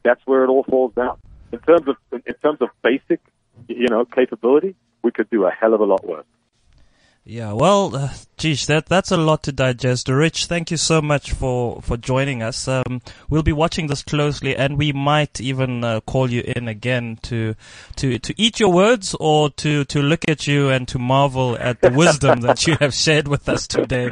that's 0.04 0.22
where 0.26 0.44
it 0.44 0.48
all 0.48 0.64
falls 0.64 0.94
down. 0.94 1.18
In 1.52 1.60
terms 1.60 1.88
of 1.88 1.96
in 2.12 2.34
terms 2.36 2.60
of 2.62 2.70
basic, 2.82 3.20
you 3.68 3.88
know, 3.88 4.06
capability, 4.06 4.76
we 5.04 5.12
could 5.12 5.30
do 5.30 5.46
a 5.46 5.52
hell 5.52 5.74
of 5.74 5.82
a 5.82 5.86
lot 5.86 6.06
worse. 6.06 6.26
Yeah, 7.26 7.54
well, 7.54 7.96
uh, 7.96 8.10
geez, 8.38 8.66
that 8.68 8.88
that's 8.88 9.12
a 9.12 9.18
lot 9.18 9.44
to 9.44 9.52
digest. 9.52 10.10
Rich, 10.10 10.48
thank 10.48 10.72
you 10.72 10.78
so 10.78 11.00
much 11.00 11.32
for 11.32 11.80
for 11.84 11.96
joining 11.96 12.42
us. 12.42 12.68
Um, 12.68 13.04
we'll 13.30 13.44
be 13.44 13.52
watching 13.52 13.86
this 13.86 14.02
closely, 14.02 14.56
and 14.56 14.80
we 14.80 14.92
might 14.94 15.40
even 15.40 15.84
uh, 15.84 16.00
call 16.02 16.32
you 16.32 16.42
in 16.56 16.68
again 16.68 17.20
to 17.24 17.54
to 17.98 18.18
to 18.18 18.34
eat 18.42 18.60
your 18.60 18.72
words 18.74 19.16
or 19.20 19.52
to 19.52 19.86
to 19.86 20.02
look 20.02 20.28
at 20.28 20.48
you 20.48 20.70
and 20.70 20.88
to 20.88 20.98
marvel 20.98 21.56
at 21.60 21.82
the 21.82 21.92
wisdom 21.92 22.42
that 22.42 22.66
you 22.66 22.76
have 22.80 22.96
shared 22.96 23.28
with 23.28 23.48
us 23.48 23.68
today. 23.68 24.10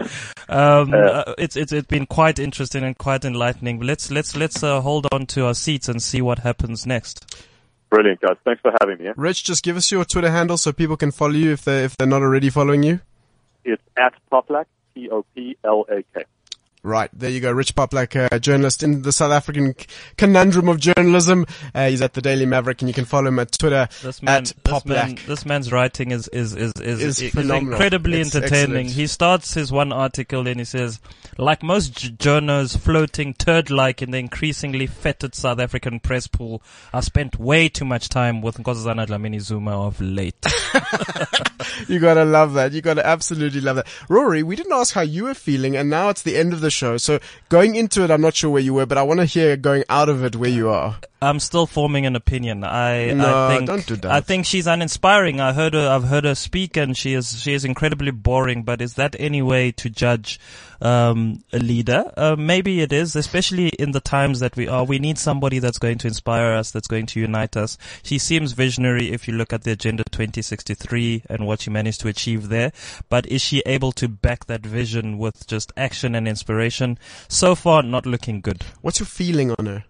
Um, 0.48 0.94
uh, 0.94 1.34
it's 1.40 1.56
it's 1.56 1.72
it's 1.72 1.88
been 1.88 2.06
quite 2.06 2.38
interesting 2.38 2.84
and 2.84 2.96
quite 2.96 3.26
enlightening. 3.26 3.80
Let's 3.80 4.12
let's 4.12 4.36
let's 4.36 4.62
uh, 4.62 4.82
hold 4.82 5.08
on 5.12 5.26
to 5.28 5.48
our 5.48 5.56
seats 5.56 5.90
and 5.90 6.04
see 6.04 6.22
what 6.22 6.40
happens 6.40 6.86
next. 6.86 7.47
Brilliant, 7.90 8.20
guys. 8.20 8.36
Thanks 8.44 8.62
for 8.62 8.72
having 8.82 8.98
me. 8.98 9.06
Yeah? 9.06 9.14
Rich, 9.16 9.44
just 9.46 9.64
give 9.64 9.78
us 9.78 9.92
your 9.92 10.04
Twitter 10.04 10.30
handle 10.30 10.58
so 10.58 10.74
people 10.74 10.98
can 10.98 11.12
follow 11.12 11.34
you 11.34 11.52
if 11.52 11.64
they 11.64 11.84
if 11.84 11.96
they're 11.96 12.08
not 12.08 12.22
already 12.22 12.50
following 12.50 12.84
you. 12.84 13.00
It's 13.64 13.82
at 13.98 14.14
Poplak, 14.32 14.66
T 14.94 15.10
O 15.10 15.26
P 15.34 15.58
L 15.64 15.86
A 15.90 16.04
K. 16.14 16.26
Right. 16.88 17.10
There 17.12 17.30
you 17.30 17.42
go. 17.42 17.52
Rich 17.52 17.76
Poplak, 17.76 18.32
uh, 18.32 18.40
journalist 18.40 18.82
in 18.82 19.02
the 19.02 19.12
South 19.12 19.34
African 19.34 19.76
conundrum 20.18 20.70
of 20.70 20.80
journalism. 20.80 21.46
Uh, 21.76 21.90
he's 21.90 22.02
at 22.02 22.14
the 22.14 22.22
Daily 22.22 22.46
Maverick 22.46 22.82
and 22.82 22.88
you 22.88 22.94
can 22.94 23.04
follow 23.04 23.28
him 23.28 23.40
at 23.40 23.52
Twitter 23.52 23.90
This 24.02 24.22
man, 24.24 24.44
at 24.44 24.54
this, 24.64 24.86
man, 24.86 25.18
this 25.28 25.46
man's 25.46 25.70
writing 25.70 26.12
is 26.12 26.30
is 26.30 26.56
is 26.56 26.72
is, 26.80 27.02
Is 27.02 27.22
is 27.22 27.36
incredibly 27.36 28.22
It's 28.22 28.34
entertaining. 28.34 28.62
excellent. 28.88 28.90
He 28.92 29.08
starts 29.08 29.54
his 29.54 29.70
one 29.70 29.92
article 29.92 30.48
and 30.48 30.60
he 30.62 30.64
says, 30.66 31.02
like 31.38 31.62
most 31.62 31.94
j- 31.98 32.10
journos 32.12 32.78
floating 32.78 33.34
turd-like 33.34 34.02
in 34.02 34.12
the 34.12 34.18
increasingly 34.20 34.88
fetid 34.88 35.36
South 35.36 35.60
African 35.60 36.00
press 36.00 36.28
pool, 36.28 36.64
I 36.94 37.02
spent 37.02 37.38
way 37.38 37.68
too 37.68 37.84
much 37.86 38.08
time 38.08 38.42
with 38.42 38.60
Nkosazana 38.60 39.08
Dlamini 39.08 39.42
Zuma 39.42 39.86
of 39.88 40.00
late. 40.00 40.38
You 41.88 42.00
gotta 42.00 42.26
love 42.26 42.54
that. 42.54 42.72
You 42.74 42.82
gotta 42.82 43.06
absolutely 43.06 43.62
love 43.62 43.76
that. 43.78 43.88
Rory, 44.10 44.42
we 44.42 44.56
didn't 44.56 44.74
ask 44.74 44.94
how 44.96 45.02
you 45.02 45.26
were 45.26 45.34
feeling 45.34 45.76
and 45.78 45.90
now 45.90 46.10
it's 46.10 46.24
the 46.24 46.36
end 46.36 46.54
of 46.54 46.62
the 46.62 46.70
show. 46.78 46.98
So 46.98 47.20
going 47.50 47.76
into 47.76 48.04
it, 48.04 48.12
I'm 48.12 48.22
not 48.22 48.36
sure 48.36 48.50
where 48.50 48.62
you 48.62 48.74
were, 48.74 48.86
but 48.86 48.98
I 48.98 49.04
want 49.04 49.20
to 49.20 49.26
hear 49.26 49.58
going 49.58 49.84
out 49.90 50.10
of 50.10 50.24
it 50.24 50.36
where 50.36 50.50
you 50.50 50.70
are. 50.70 51.00
I'm 51.20 51.40
still 51.40 51.66
forming 51.66 52.06
an 52.06 52.16
opinion. 52.16 52.64
I, 52.64 53.12
No, 53.14 53.48
I 53.48 53.56
think, 53.56 53.68
don't 53.68 53.86
do 53.88 53.96
that. 53.98 54.12
I 54.12 54.22
think 54.22 54.46
she's 54.46 54.68
uninspiring. 54.68 55.40
I 55.42 55.52
heard 55.52 55.74
her, 55.74 55.90
I've 55.90 56.04
heard 56.04 56.26
her 56.26 56.36
speak 56.36 56.78
and 56.78 56.96
she 56.96 57.14
is, 57.14 57.42
she 57.42 57.54
is 57.54 57.66
incredibly 57.66 58.12
boring, 58.12 58.62
but 58.62 58.82
is 58.82 58.94
that 58.96 59.16
any 59.18 59.42
way 59.42 59.72
to 59.72 59.90
judge, 59.90 60.40
um, 60.80 61.44
a 61.52 61.58
leader? 61.58 62.12
Uh, 62.16 62.36
maybe 62.38 62.82
it 62.82 62.94
is, 62.94 63.16
especially 63.16 63.70
in 63.70 63.94
the 63.94 64.00
times 64.00 64.40
that 64.42 64.56
we 64.56 64.68
are. 64.68 64.84
We 64.84 65.00
need 65.00 65.18
somebody 65.18 65.58
that's 65.58 65.80
going 65.80 65.98
to 66.00 66.08
inspire 66.08 66.54
us, 66.54 66.70
that's 66.70 66.88
going 66.88 67.08
to 67.08 67.20
unite 67.20 67.58
us. 67.58 67.80
She 68.04 68.20
seems 68.20 68.52
visionary 68.52 69.12
if 69.12 69.28
you 69.28 69.34
look 69.34 69.52
at 69.52 69.64
the 69.64 69.72
Agenda 69.72 70.04
2063 70.04 71.24
and 71.30 71.48
what 71.48 71.62
she 71.62 71.72
managed 71.72 72.02
to 72.02 72.10
achieve 72.10 72.50
there. 72.50 72.72
But 73.10 73.26
is 73.26 73.42
she 73.42 73.64
able 73.66 73.92
to 73.94 74.08
back 74.08 74.46
that 74.46 74.64
vision 74.64 75.18
with 75.18 75.48
just 75.48 75.74
action 75.76 76.14
and 76.14 76.28
inspiration? 76.28 77.00
So 77.28 77.56
far, 77.56 77.82
not 77.82 78.06
looking 78.06 78.42
good. 78.42 78.62
What's 78.82 79.00
your 79.00 79.08
feeling 79.08 79.52
on 79.58 79.66
her? 79.66 79.86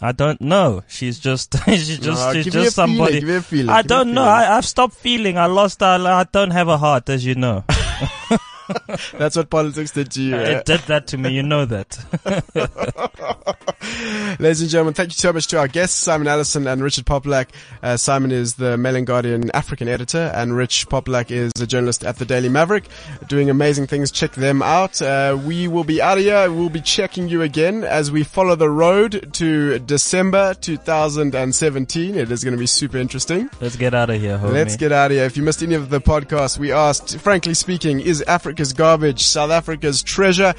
I 0.00 0.12
don't 0.12 0.40
know. 0.40 0.82
She's 0.88 1.18
just, 1.18 1.54
she's 1.64 1.98
just, 1.98 2.32
she's 2.34 2.44
give 2.44 2.54
me 2.54 2.60
a 2.60 2.64
just 2.64 2.76
somebody. 2.76 3.20
feeling, 3.42 3.68
I 3.70 3.82
give 3.82 3.90
me 3.90 3.96
a 3.96 4.04
don't 4.04 4.14
know. 4.14 4.24
I, 4.24 4.56
I've 4.56 4.66
stopped 4.66 4.94
feeling. 4.94 5.38
I 5.38 5.46
lost. 5.46 5.82
I, 5.82 5.96
I 5.96 6.24
don't 6.24 6.50
have 6.50 6.68
a 6.68 6.76
heart, 6.76 7.08
as 7.08 7.24
you 7.24 7.34
know. 7.34 7.64
That's 9.12 9.36
what 9.36 9.50
politics 9.50 9.90
did 9.90 10.10
to 10.12 10.22
you. 10.22 10.36
it 10.36 10.64
did 10.64 10.80
that 10.80 11.08
to 11.08 11.18
me. 11.18 11.30
You 11.30 11.42
know 11.42 11.64
that. 11.64 11.98
Ladies 14.40 14.62
and 14.62 14.70
gentlemen, 14.70 14.94
thank 14.94 15.10
you 15.10 15.14
so 15.14 15.32
much 15.32 15.46
to 15.48 15.58
our 15.58 15.68
guests, 15.68 15.96
Simon 15.96 16.26
Allison 16.26 16.66
and 16.66 16.82
Richard 16.82 17.04
Poplak. 17.04 17.48
Uh, 17.82 17.96
Simon 17.96 18.32
is 18.32 18.54
the 18.54 18.76
Mail 18.76 18.96
and 18.96 19.06
Guardian 19.06 19.50
African 19.52 19.88
editor, 19.88 20.32
and 20.34 20.56
Rich 20.56 20.88
Poplak 20.88 21.30
is 21.30 21.52
a 21.60 21.66
journalist 21.66 22.04
at 22.04 22.18
the 22.18 22.24
Daily 22.24 22.48
Maverick, 22.48 22.84
doing 23.28 23.50
amazing 23.50 23.86
things. 23.86 24.10
Check 24.10 24.32
them 24.32 24.62
out. 24.62 25.00
Uh, 25.02 25.38
we 25.44 25.68
will 25.68 25.84
be 25.84 26.00
out 26.00 26.18
of 26.18 26.24
here. 26.24 26.50
We'll 26.50 26.70
be 26.70 26.80
checking 26.80 27.28
you 27.28 27.42
again 27.42 27.84
as 27.84 28.10
we 28.10 28.24
follow 28.24 28.56
the 28.56 28.70
road 28.70 29.32
to 29.34 29.78
December 29.80 30.54
2017. 30.54 32.14
It 32.16 32.30
is 32.30 32.42
going 32.42 32.54
to 32.54 32.58
be 32.58 32.66
super 32.66 32.98
interesting. 32.98 33.48
Let's 33.60 33.76
get 33.76 33.94
out 33.94 34.10
of 34.10 34.20
here, 34.20 34.38
homie. 34.38 34.52
Let's 34.52 34.76
get 34.76 34.92
out 34.92 35.10
of 35.10 35.16
here. 35.16 35.24
If 35.24 35.36
you 35.36 35.42
missed 35.42 35.62
any 35.62 35.74
of 35.74 35.90
the 35.90 36.00
podcast, 36.00 36.58
we 36.58 36.72
asked, 36.72 37.18
frankly 37.20 37.54
speaking, 37.54 38.00
is 38.00 38.24
Africa's 38.54 38.72
garbage 38.72 39.24
South 39.24 39.50
Africa's 39.50 40.04
treasure? 40.04 40.54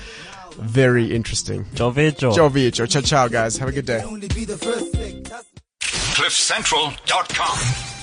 Very 0.58 1.16
interesting. 1.16 1.64
Jovejo. 1.76 2.76
Ciao, 2.76 2.86
Ciao, 2.86 3.02
ciao, 3.02 3.28
guys. 3.30 3.58
Have 3.58 3.70
a 3.70 3.72
good 3.72 3.86
day. 3.86 4.02
cliffcentral.com 5.82 7.95